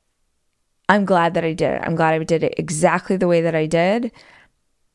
I'm 0.89 1.05
glad 1.05 1.35
that 1.35 1.45
I 1.45 1.53
did 1.53 1.75
it. 1.75 1.83
I'm 1.85 1.97
glad 1.97 2.15
I 2.15 2.25
did 2.25 2.43
it 2.43 2.55
exactly 2.59 3.17
the 3.17 3.29
way 3.29 3.41
that 3.41 3.55
I 3.55 3.67
did. 3.67 4.13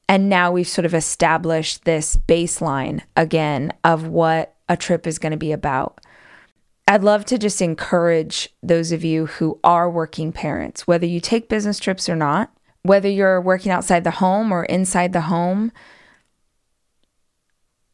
And 0.07 0.29
now 0.29 0.51
we've 0.51 0.67
sort 0.67 0.85
of 0.85 0.93
established 0.93 1.85
this 1.85 2.17
baseline 2.27 3.01
again 3.15 3.71
of 3.83 4.07
what 4.07 4.55
a 4.67 4.77
trip 4.77 5.07
is 5.07 5.19
going 5.19 5.31
to 5.31 5.37
be 5.37 5.51
about. 5.51 6.01
I'd 6.91 7.05
love 7.05 7.23
to 7.27 7.37
just 7.37 7.61
encourage 7.61 8.49
those 8.61 8.91
of 8.91 9.01
you 9.01 9.27
who 9.27 9.57
are 9.63 9.89
working 9.89 10.33
parents, 10.33 10.85
whether 10.85 11.05
you 11.05 11.21
take 11.21 11.47
business 11.47 11.79
trips 11.79 12.09
or 12.09 12.17
not, 12.17 12.51
whether 12.83 13.07
you're 13.07 13.39
working 13.39 13.71
outside 13.71 14.03
the 14.03 14.11
home 14.11 14.51
or 14.51 14.65
inside 14.65 15.13
the 15.13 15.21
home, 15.21 15.71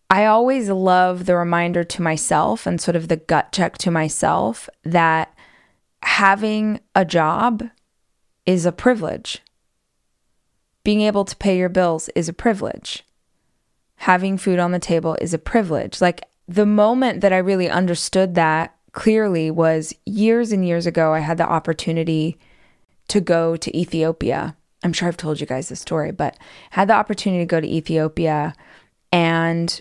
I 0.10 0.26
always 0.26 0.70
love 0.70 1.28
the 1.28 1.36
reminder 1.36 1.84
to 1.84 2.02
myself 2.02 2.66
and 2.66 2.82
sort 2.82 2.96
of 2.96 3.08
the 3.08 3.18
gut 3.18 3.52
check 3.52 3.78
to 3.78 3.92
myself 3.92 4.68
that 4.82 5.32
having 6.02 6.80
a 6.96 7.06
job 7.06 7.70
is 8.48 8.66
a 8.66 8.72
privilege. 8.72 9.44
Being 10.84 11.02
able 11.02 11.24
to 11.26 11.36
pay 11.36 11.56
your 11.56 11.70
bills 11.70 12.10
is 12.16 12.28
a 12.28 12.34
privilege. 12.34 13.04
Having 13.98 14.40
food 14.40 14.58
on 14.58 14.72
the 14.72 14.80
table 14.80 15.16
is 15.22 15.36
a 15.36 15.38
privilege. 15.38 16.02
Like 16.02 16.24
the 16.48 16.66
moment 16.66 17.22
that 17.22 17.32
I 17.32 17.38
really 17.38 17.70
understood 17.70 18.34
that 18.34 18.74
clearly 18.98 19.52
was 19.52 19.94
years 20.08 20.52
and 20.52 20.66
years 20.66 20.88
ago. 20.88 21.14
I 21.14 21.20
had 21.20 21.38
the 21.38 21.48
opportunity 21.48 22.40
to 23.10 23.22
go 23.22 23.56
to 23.56 23.78
Ethiopia. 23.78 24.58
I'm 24.84 24.92
sure 24.92 25.08
I've 25.08 25.16
told 25.16 25.40
you 25.40 25.46
guys 25.46 25.70
this 25.70 25.80
story, 25.80 26.12
but 26.12 26.36
had 26.72 26.90
the 26.90 26.96
opportunity 26.96 27.44
to 27.44 27.46
go 27.46 27.62
to 27.62 27.68
Ethiopia 27.68 28.56
and 29.12 29.80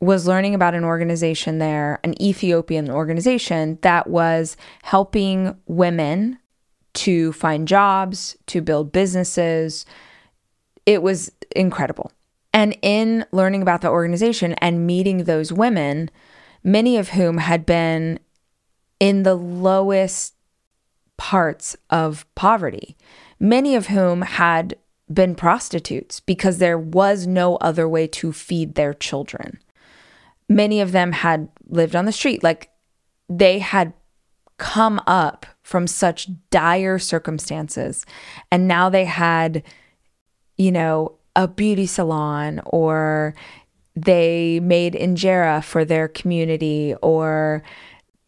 was 0.00 0.26
learning 0.26 0.56
about 0.56 0.74
an 0.74 0.82
organization 0.82 1.58
there, 1.58 2.00
an 2.02 2.20
Ethiopian 2.20 2.90
organization 2.90 3.78
that 3.82 4.08
was 4.08 4.56
helping 4.82 5.56
women 5.66 6.36
to 6.94 7.32
find 7.32 7.68
jobs, 7.68 8.36
to 8.46 8.60
build 8.60 8.90
businesses. 8.90 9.86
It 10.86 11.04
was 11.04 11.30
incredible. 11.54 12.10
And 12.52 12.76
in 12.82 13.24
learning 13.30 13.62
about 13.62 13.82
the 13.82 13.90
organization 13.90 14.54
and 14.54 14.88
meeting 14.88 15.18
those 15.18 15.52
women, 15.52 16.10
many 16.64 16.96
of 16.96 17.10
whom 17.10 17.38
had 17.38 17.64
been 17.64 18.18
in 19.00 19.24
the 19.24 19.34
lowest 19.34 20.34
parts 21.16 21.76
of 21.88 22.26
poverty, 22.34 22.96
many 23.40 23.74
of 23.74 23.88
whom 23.88 24.22
had 24.22 24.76
been 25.12 25.34
prostitutes 25.34 26.20
because 26.20 26.58
there 26.58 26.78
was 26.78 27.26
no 27.26 27.56
other 27.56 27.88
way 27.88 28.06
to 28.06 28.32
feed 28.32 28.74
their 28.74 28.94
children. 28.94 29.58
Many 30.48 30.80
of 30.80 30.92
them 30.92 31.12
had 31.12 31.48
lived 31.68 31.96
on 31.96 32.04
the 32.04 32.12
street, 32.12 32.42
like 32.42 32.70
they 33.28 33.58
had 33.58 33.92
come 34.58 35.00
up 35.06 35.46
from 35.62 35.86
such 35.86 36.28
dire 36.50 36.98
circumstances. 36.98 38.04
And 38.52 38.68
now 38.68 38.88
they 38.88 39.04
had, 39.04 39.62
you 40.58 40.70
know, 40.70 41.16
a 41.34 41.48
beauty 41.48 41.86
salon 41.86 42.60
or 42.66 43.34
they 43.96 44.60
made 44.60 44.94
injera 44.94 45.64
for 45.64 45.84
their 45.84 46.08
community 46.08 46.94
or 47.02 47.62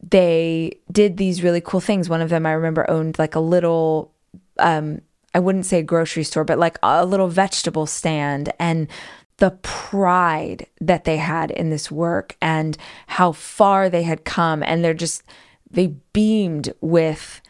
they 0.02 0.78
did 0.90 1.16
these 1.16 1.42
really 1.42 1.60
cool 1.60 1.80
things. 1.80 2.08
One 2.08 2.20
of 2.20 2.30
them 2.30 2.46
I 2.46 2.52
remember 2.52 2.88
owned 2.90 3.18
like 3.18 3.34
a 3.34 3.40
little 3.40 4.12
um 4.58 5.00
I 5.34 5.38
wouldn't 5.38 5.66
say 5.66 5.78
a 5.78 5.82
grocery 5.82 6.24
store, 6.24 6.44
but 6.44 6.58
like 6.58 6.78
a 6.82 7.06
little 7.06 7.28
vegetable 7.28 7.86
stand 7.86 8.52
and 8.58 8.88
the 9.38 9.52
pride 9.62 10.66
that 10.80 11.04
they 11.04 11.16
had 11.16 11.50
in 11.50 11.70
this 11.70 11.90
work 11.90 12.36
and 12.40 12.76
how 13.06 13.32
far 13.32 13.88
they 13.88 14.02
had 14.02 14.24
come 14.24 14.62
and 14.62 14.84
they're 14.84 14.94
just 14.94 15.22
they 15.70 15.88
beamed 16.12 16.72
with 16.80 17.40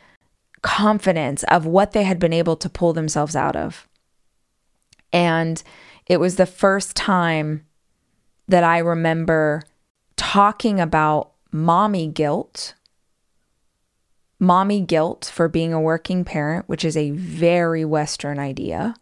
confidence 0.62 1.42
of 1.44 1.66
what 1.66 1.90
they 1.90 2.04
had 2.04 2.20
been 2.20 2.32
able 2.32 2.56
to 2.56 2.68
pull 2.68 2.92
themselves 2.92 3.34
out 3.34 3.56
of. 3.56 3.88
And 5.12 5.62
it 6.06 6.18
was 6.18 6.36
the 6.36 6.46
first 6.46 6.96
time 6.96 7.66
that 8.48 8.64
I 8.64 8.78
remember 8.78 9.62
talking 10.16 10.80
about 10.80 11.31
mommy 11.52 12.08
guilt. 12.08 12.74
Mommy 14.38 14.80
guilt 14.80 15.30
for 15.32 15.48
being 15.48 15.72
a 15.72 15.80
working 15.80 16.24
parent, 16.24 16.68
which 16.68 16.84
is 16.84 16.96
a 16.96 17.12
very 17.12 17.84
Western 17.84 18.40
idea, 18.40 18.96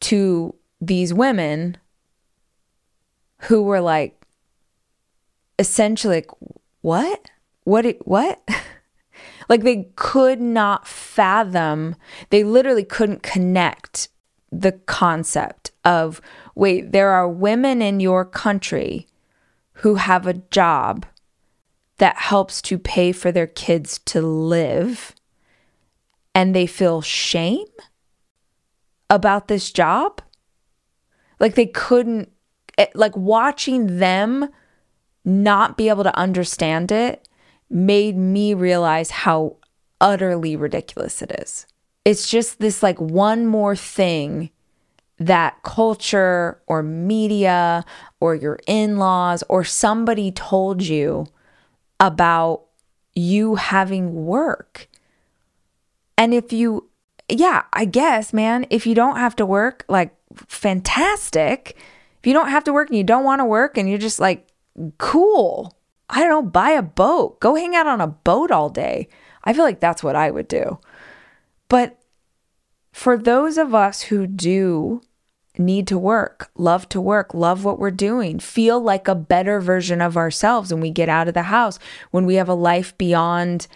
to 0.00 0.54
these 0.80 1.14
women 1.14 1.78
who 3.42 3.62
were 3.62 3.80
like, 3.80 4.20
essentially, 5.58 6.16
like, 6.16 6.30
what? 6.82 7.30
What? 7.64 7.86
What? 8.04 8.46
like 9.48 9.62
they 9.62 9.90
could 9.96 10.40
not 10.40 10.86
fathom, 10.86 11.96
they 12.30 12.44
literally 12.44 12.84
couldn't 12.84 13.22
connect 13.22 14.08
the 14.50 14.72
concept 14.72 15.70
of 15.84 16.20
wait, 16.54 16.92
there 16.92 17.10
are 17.10 17.28
women 17.28 17.80
in 17.80 18.00
your 18.00 18.24
country 18.24 19.06
who 19.74 19.94
have 19.94 20.26
a 20.26 20.34
job 20.34 21.06
that 22.02 22.16
helps 22.16 22.60
to 22.60 22.80
pay 22.80 23.12
for 23.12 23.30
their 23.30 23.46
kids 23.46 24.00
to 24.00 24.20
live 24.20 25.14
and 26.34 26.52
they 26.52 26.66
feel 26.66 27.00
shame 27.00 27.68
about 29.08 29.46
this 29.46 29.70
job. 29.70 30.20
Like 31.38 31.54
they 31.54 31.66
couldn't, 31.66 32.32
eh, 32.76 32.88
like 32.96 33.16
watching 33.16 34.00
them 34.00 34.48
not 35.24 35.76
be 35.76 35.88
able 35.88 36.02
to 36.02 36.18
understand 36.18 36.90
it 36.90 37.28
made 37.70 38.16
me 38.16 38.52
realize 38.52 39.12
how 39.12 39.58
utterly 40.00 40.56
ridiculous 40.56 41.22
it 41.22 41.30
is. 41.40 41.68
It's 42.04 42.28
just 42.28 42.58
this 42.58 42.82
like 42.82 43.00
one 43.00 43.46
more 43.46 43.76
thing 43.76 44.50
that 45.18 45.62
culture 45.62 46.60
or 46.66 46.82
media 46.82 47.84
or 48.18 48.34
your 48.34 48.58
in 48.66 48.96
laws 48.96 49.44
or 49.48 49.62
somebody 49.62 50.32
told 50.32 50.82
you 50.82 51.28
about 52.02 52.64
you 53.14 53.54
having 53.54 54.26
work. 54.26 54.88
And 56.18 56.34
if 56.34 56.52
you, 56.52 56.90
yeah, 57.28 57.62
I 57.72 57.84
guess, 57.84 58.32
man, 58.32 58.66
if 58.68 58.86
you 58.86 58.94
don't 58.94 59.16
have 59.16 59.36
to 59.36 59.46
work, 59.46 59.84
like, 59.88 60.14
fantastic. 60.48 61.76
If 62.18 62.26
you 62.26 62.32
don't 62.32 62.50
have 62.50 62.64
to 62.64 62.72
work 62.72 62.88
and 62.88 62.98
you 62.98 63.04
don't 63.04 63.24
want 63.24 63.38
to 63.38 63.44
work 63.44 63.78
and 63.78 63.88
you're 63.88 63.98
just 63.98 64.18
like, 64.18 64.48
cool. 64.98 65.78
I 66.10 66.20
don't 66.20 66.28
know, 66.28 66.42
buy 66.42 66.70
a 66.70 66.82
boat, 66.82 67.40
go 67.40 67.54
hang 67.54 67.74
out 67.74 67.86
on 67.86 68.00
a 68.00 68.06
boat 68.06 68.50
all 68.50 68.68
day. 68.68 69.08
I 69.44 69.52
feel 69.52 69.64
like 69.64 69.80
that's 69.80 70.02
what 70.02 70.16
I 70.16 70.30
would 70.30 70.48
do. 70.48 70.78
But 71.68 71.98
for 72.92 73.16
those 73.16 73.56
of 73.56 73.74
us 73.74 74.02
who 74.02 74.26
do 74.26 75.00
need 75.58 75.86
to 75.88 75.98
work, 75.98 76.50
love 76.56 76.88
to 76.90 77.00
work, 77.00 77.34
love 77.34 77.64
what 77.64 77.78
we're 77.78 77.90
doing, 77.90 78.38
feel 78.38 78.80
like 78.80 79.08
a 79.08 79.14
better 79.14 79.60
version 79.60 80.00
of 80.00 80.16
ourselves 80.16 80.72
when 80.72 80.80
we 80.80 80.90
get 80.90 81.08
out 81.08 81.28
of 81.28 81.34
the 81.34 81.44
house, 81.44 81.78
when 82.10 82.24
we 82.24 82.36
have 82.36 82.48
a 82.48 82.54
life 82.54 82.96
beyond 82.96 83.66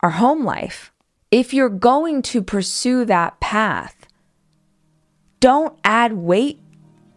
our 0.00 0.10
home 0.10 0.44
life. 0.44 0.92
If 1.30 1.52
you're 1.52 1.68
going 1.68 2.22
to 2.22 2.42
pursue 2.42 3.04
that 3.04 3.38
path, 3.40 4.06
don't 5.40 5.78
add 5.84 6.14
weight 6.14 6.60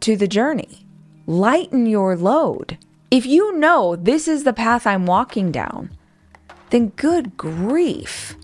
to 0.02 0.16
the 0.16 0.28
journey. 0.28 0.86
Lighten 1.26 1.86
your 1.86 2.18
load. 2.18 2.78
If 3.10 3.26
you 3.26 3.58
know 3.58 3.96
this 3.96 4.28
is 4.28 4.44
the 4.44 4.54
path 4.54 4.86
I'm 4.86 5.06
walking 5.06 5.52
down, 5.52 5.92
then 6.70 6.90
good 6.90 7.38
grief. 7.38 8.36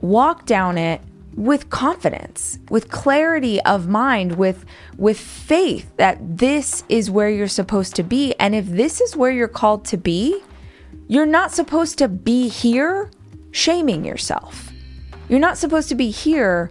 Walk 0.00 0.46
down 0.46 0.76
it 0.76 1.00
with 1.36 1.70
confidence, 1.70 2.58
with 2.70 2.90
clarity 2.90 3.60
of 3.62 3.88
mind, 3.88 4.36
with 4.36 4.64
with 4.96 5.18
faith 5.18 5.90
that 5.96 6.18
this 6.38 6.84
is 6.88 7.10
where 7.10 7.28
you're 7.28 7.48
supposed 7.48 7.96
to 7.96 8.02
be. 8.02 8.34
And 8.38 8.54
if 8.54 8.66
this 8.66 9.00
is 9.00 9.16
where 9.16 9.32
you're 9.32 9.48
called 9.48 9.84
to 9.86 9.96
be, 9.96 10.40
you're 11.08 11.26
not 11.26 11.52
supposed 11.52 11.98
to 11.98 12.08
be 12.08 12.48
here 12.48 13.10
shaming 13.50 14.04
yourself. 14.04 14.70
You're 15.28 15.40
not 15.40 15.58
supposed 15.58 15.88
to 15.88 15.94
be 15.94 16.10
here 16.10 16.70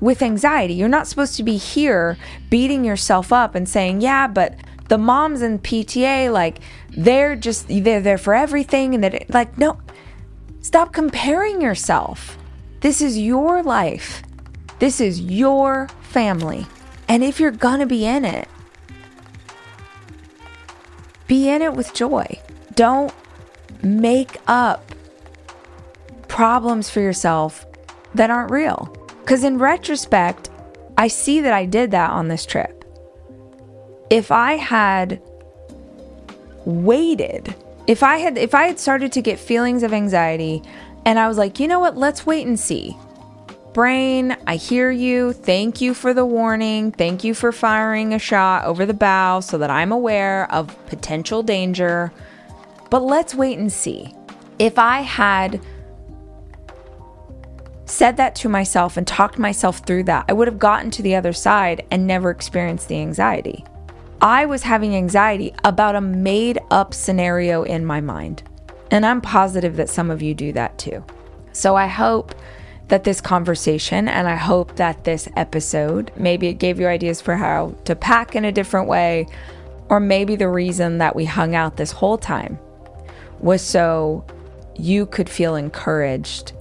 with 0.00 0.22
anxiety. 0.22 0.74
You're 0.74 0.88
not 0.88 1.06
supposed 1.06 1.36
to 1.36 1.42
be 1.42 1.56
here 1.56 2.16
beating 2.48 2.84
yourself 2.84 3.32
up 3.32 3.54
and 3.54 3.68
saying, 3.68 4.00
"Yeah, 4.00 4.26
but 4.26 4.56
the 4.88 4.98
moms 4.98 5.40
in 5.40 5.60
PTA 5.60 6.32
like 6.32 6.58
they're 6.90 7.36
just 7.36 7.68
they're 7.68 8.00
there 8.00 8.18
for 8.18 8.34
everything 8.34 8.94
and 8.94 9.04
that 9.04 9.30
like 9.32 9.56
no 9.56 9.78
stop 10.60 10.92
comparing 10.92 11.62
yourself 11.62 12.36
this 12.80 13.00
is 13.02 13.18
your 13.18 13.62
life. 13.62 14.22
This 14.78 15.00
is 15.00 15.20
your 15.20 15.88
family. 16.02 16.66
And 17.08 17.22
if 17.22 17.40
you're 17.40 17.50
gonna 17.50 17.86
be 17.86 18.06
in 18.06 18.24
it 18.24 18.48
be 21.30 21.48
in 21.48 21.62
it 21.62 21.74
with 21.74 21.94
joy. 21.94 22.26
Don't 22.74 23.14
make 23.84 24.36
up 24.48 24.92
problems 26.26 26.90
for 26.90 26.98
yourself 26.98 27.64
that 28.16 28.30
aren't 28.30 28.50
real. 28.50 28.92
Because 29.20 29.44
in 29.44 29.56
retrospect 29.58 30.50
i 30.98 31.06
see 31.06 31.40
that 31.40 31.52
i 31.52 31.64
did 31.64 31.92
that 31.92 32.10
on 32.10 32.26
this 32.26 32.44
trip. 32.44 32.84
If 34.10 34.32
I 34.32 34.54
had 34.54 35.22
waited, 36.64 37.54
if 37.86 38.02
I 38.02 38.16
had 38.16 38.36
if 38.36 38.52
I 38.52 38.64
had 38.64 38.80
started 38.80 39.12
to 39.12 39.22
get 39.22 39.38
feelings 39.38 39.84
of 39.84 39.92
anxiety 39.92 40.62
and 41.04 41.18
I 41.18 41.28
was 41.28 41.38
like, 41.38 41.60
"You 41.60 41.68
know 41.68 41.80
what? 41.80 41.96
Let's 41.96 42.26
wait 42.26 42.46
and 42.46 42.58
see." 42.58 42.96
Brain, 43.72 44.36
I 44.48 44.56
hear 44.56 44.90
you. 44.90 45.32
Thank 45.32 45.80
you 45.80 45.94
for 45.94 46.12
the 46.12 46.24
warning. 46.24 46.90
Thank 46.90 47.22
you 47.22 47.34
for 47.34 47.52
firing 47.52 48.12
a 48.12 48.18
shot 48.18 48.64
over 48.64 48.84
the 48.84 48.94
bow 48.94 49.38
so 49.40 49.58
that 49.58 49.70
I'm 49.70 49.92
aware 49.92 50.52
of 50.52 50.74
potential 50.86 51.44
danger. 51.44 52.12
But 52.90 53.02
let's 53.02 53.32
wait 53.32 53.58
and 53.58 53.72
see. 53.72 54.12
If 54.58 54.76
I 54.76 55.02
had 55.02 55.60
said 57.84 58.16
that 58.16 58.34
to 58.36 58.48
myself 58.48 58.96
and 58.96 59.06
talked 59.06 59.38
myself 59.38 59.78
through 59.78 60.04
that, 60.04 60.24
I 60.28 60.32
would 60.32 60.48
have 60.48 60.58
gotten 60.58 60.90
to 60.92 61.02
the 61.02 61.14
other 61.14 61.32
side 61.32 61.84
and 61.92 62.06
never 62.06 62.30
experienced 62.30 62.88
the 62.88 63.00
anxiety. 63.00 63.64
I 64.20 64.46
was 64.46 64.64
having 64.64 64.94
anxiety 64.94 65.54
about 65.64 65.94
a 65.94 66.00
made 66.00 66.58
up 66.70 66.92
scenario 66.92 67.62
in 67.62 67.86
my 67.86 68.00
mind. 68.00 68.42
And 68.90 69.06
I'm 69.06 69.20
positive 69.20 69.76
that 69.76 69.88
some 69.88 70.10
of 70.10 70.20
you 70.20 70.34
do 70.34 70.52
that 70.52 70.78
too. 70.78 71.04
So 71.52 71.76
I 71.76 71.86
hope 71.86 72.34
that 72.88 73.04
this 73.04 73.20
conversation 73.20 74.08
and 74.08 74.26
I 74.28 74.34
hope 74.34 74.76
that 74.76 75.04
this 75.04 75.28
episode 75.36 76.10
maybe 76.16 76.48
it 76.48 76.54
gave 76.54 76.80
you 76.80 76.88
ideas 76.88 77.20
for 77.20 77.36
how 77.36 77.74
to 77.84 77.94
pack 77.94 78.34
in 78.34 78.44
a 78.44 78.52
different 78.52 78.88
way, 78.88 79.26
or 79.88 80.00
maybe 80.00 80.36
the 80.36 80.48
reason 80.48 80.98
that 80.98 81.14
we 81.14 81.24
hung 81.24 81.54
out 81.54 81.76
this 81.76 81.92
whole 81.92 82.18
time 82.18 82.58
was 83.38 83.62
so 83.62 84.24
you 84.76 85.06
could 85.06 85.28
feel 85.28 85.54
encouraged 85.54 86.52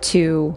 to 0.00 0.54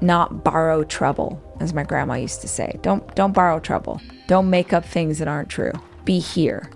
not 0.00 0.44
borrow 0.44 0.84
trouble, 0.84 1.42
as 1.60 1.72
my 1.72 1.82
grandma 1.82 2.14
used 2.14 2.40
to 2.42 2.48
say. 2.48 2.78
Don't 2.82 3.14
don't 3.14 3.32
borrow 3.32 3.58
trouble. 3.58 4.00
Don't 4.26 4.50
make 4.50 4.72
up 4.72 4.84
things 4.84 5.18
that 5.18 5.28
aren't 5.28 5.48
true. 5.48 5.72
Be 6.04 6.18
here, 6.18 6.70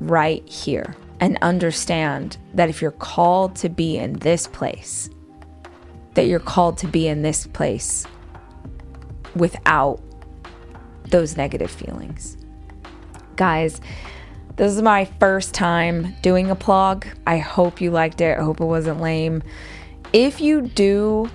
right 0.00 0.46
here, 0.48 0.96
and 1.20 1.38
understand 1.42 2.36
that 2.54 2.68
if 2.68 2.82
you're 2.82 2.90
called 2.90 3.56
to 3.56 3.68
be 3.68 3.96
in 3.96 4.14
this 4.14 4.46
place, 4.46 5.08
that 6.14 6.26
you're 6.26 6.40
called 6.40 6.78
to 6.78 6.86
be 6.86 7.08
in 7.08 7.22
this 7.22 7.46
place 7.46 8.06
without 9.34 10.00
those 11.10 11.36
negative 11.36 11.70
feelings. 11.70 12.36
Guys, 13.36 13.80
this 14.56 14.72
is 14.72 14.80
my 14.80 15.04
first 15.04 15.52
time 15.52 16.14
doing 16.22 16.50
a 16.50 16.56
plug. 16.56 17.06
I 17.26 17.38
hope 17.38 17.80
you 17.80 17.90
liked 17.90 18.20
it. 18.20 18.38
I 18.38 18.42
hope 18.42 18.60
it 18.60 18.64
wasn't 18.64 19.00
lame. 19.00 19.42
If 20.12 20.40
you 20.40 20.62
do, 20.62 21.30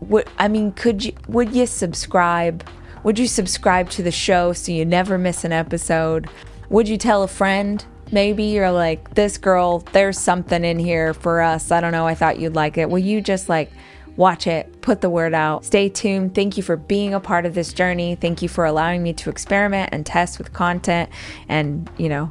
would 0.00 0.28
I 0.38 0.46
mean, 0.48 0.72
could 0.72 1.04
you 1.04 1.12
would 1.26 1.52
you 1.54 1.66
subscribe? 1.66 2.64
Would 3.02 3.18
you 3.18 3.26
subscribe 3.26 3.90
to 3.90 4.02
the 4.02 4.10
show 4.12 4.52
so 4.52 4.72
you 4.72 4.84
never 4.84 5.18
miss 5.18 5.44
an 5.44 5.52
episode? 5.52 6.28
Would 6.68 6.88
you 6.88 6.96
tell 6.96 7.22
a 7.22 7.28
friend? 7.28 7.84
Maybe 8.10 8.44
you're 8.44 8.70
like, 8.70 9.14
this 9.14 9.36
girl, 9.36 9.80
there's 9.92 10.18
something 10.18 10.64
in 10.64 10.78
here 10.78 11.12
for 11.12 11.40
us. 11.40 11.70
I 11.70 11.80
don't 11.80 11.92
know. 11.92 12.06
I 12.06 12.14
thought 12.14 12.38
you'd 12.38 12.54
like 12.54 12.78
it. 12.78 12.88
Will 12.88 12.98
you 12.98 13.20
just 13.20 13.48
like 13.48 13.70
watch 14.16 14.46
it, 14.46 14.80
put 14.80 15.00
the 15.00 15.10
word 15.10 15.34
out? 15.34 15.64
Stay 15.64 15.88
tuned. 15.88 16.34
Thank 16.34 16.56
you 16.56 16.62
for 16.62 16.76
being 16.76 17.12
a 17.12 17.20
part 17.20 17.44
of 17.44 17.54
this 17.54 17.72
journey. 17.72 18.14
Thank 18.14 18.40
you 18.40 18.48
for 18.48 18.64
allowing 18.64 19.02
me 19.02 19.12
to 19.14 19.30
experiment 19.30 19.90
and 19.92 20.06
test 20.06 20.38
with 20.38 20.52
content. 20.52 21.10
And, 21.48 21.90
you 21.98 22.08
know, 22.08 22.30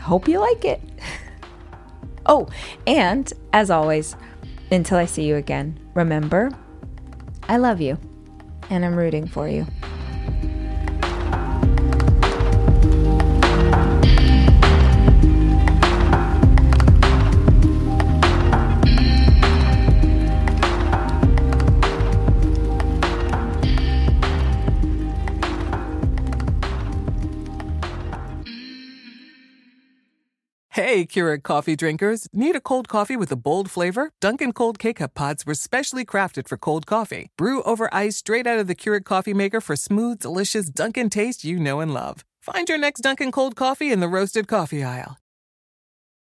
hope 0.00 0.28
you 0.28 0.40
like 0.40 0.64
it. 0.64 0.82
oh, 2.26 2.48
and 2.86 3.32
as 3.52 3.70
always, 3.70 4.16
until 4.70 4.98
I 4.98 5.06
see 5.06 5.24
you 5.24 5.36
again, 5.36 5.78
remember, 5.94 6.50
I 7.48 7.56
love 7.56 7.80
you 7.80 7.98
and 8.70 8.84
I'm 8.84 8.94
rooting 8.94 9.26
for 9.26 9.48
you. 9.48 9.66
Hey, 30.74 31.06
Keurig 31.06 31.44
coffee 31.44 31.76
drinkers. 31.76 32.26
Need 32.32 32.56
a 32.56 32.60
cold 32.60 32.88
coffee 32.88 33.14
with 33.14 33.30
a 33.30 33.36
bold 33.36 33.70
flavor? 33.70 34.10
Dunkin' 34.20 34.52
Cold 34.52 34.80
K-Cup 34.80 35.14
pods 35.14 35.46
were 35.46 35.54
specially 35.54 36.04
crafted 36.04 36.48
for 36.48 36.58
cold 36.58 36.84
coffee. 36.84 37.28
Brew 37.38 37.62
over 37.62 37.88
ice 37.94 38.16
straight 38.16 38.44
out 38.44 38.58
of 38.58 38.66
the 38.66 38.74
Keurig 38.74 39.04
coffee 39.04 39.34
maker 39.34 39.60
for 39.60 39.76
smooth, 39.76 40.18
delicious 40.18 40.70
Dunkin' 40.70 41.10
taste 41.10 41.44
you 41.44 41.60
know 41.60 41.78
and 41.78 41.94
love. 41.94 42.24
Find 42.40 42.68
your 42.68 42.78
next 42.78 43.02
Dunkin' 43.02 43.30
Cold 43.30 43.54
coffee 43.54 43.92
in 43.92 44.00
the 44.00 44.08
roasted 44.08 44.48
coffee 44.48 44.82
aisle. 44.82 45.16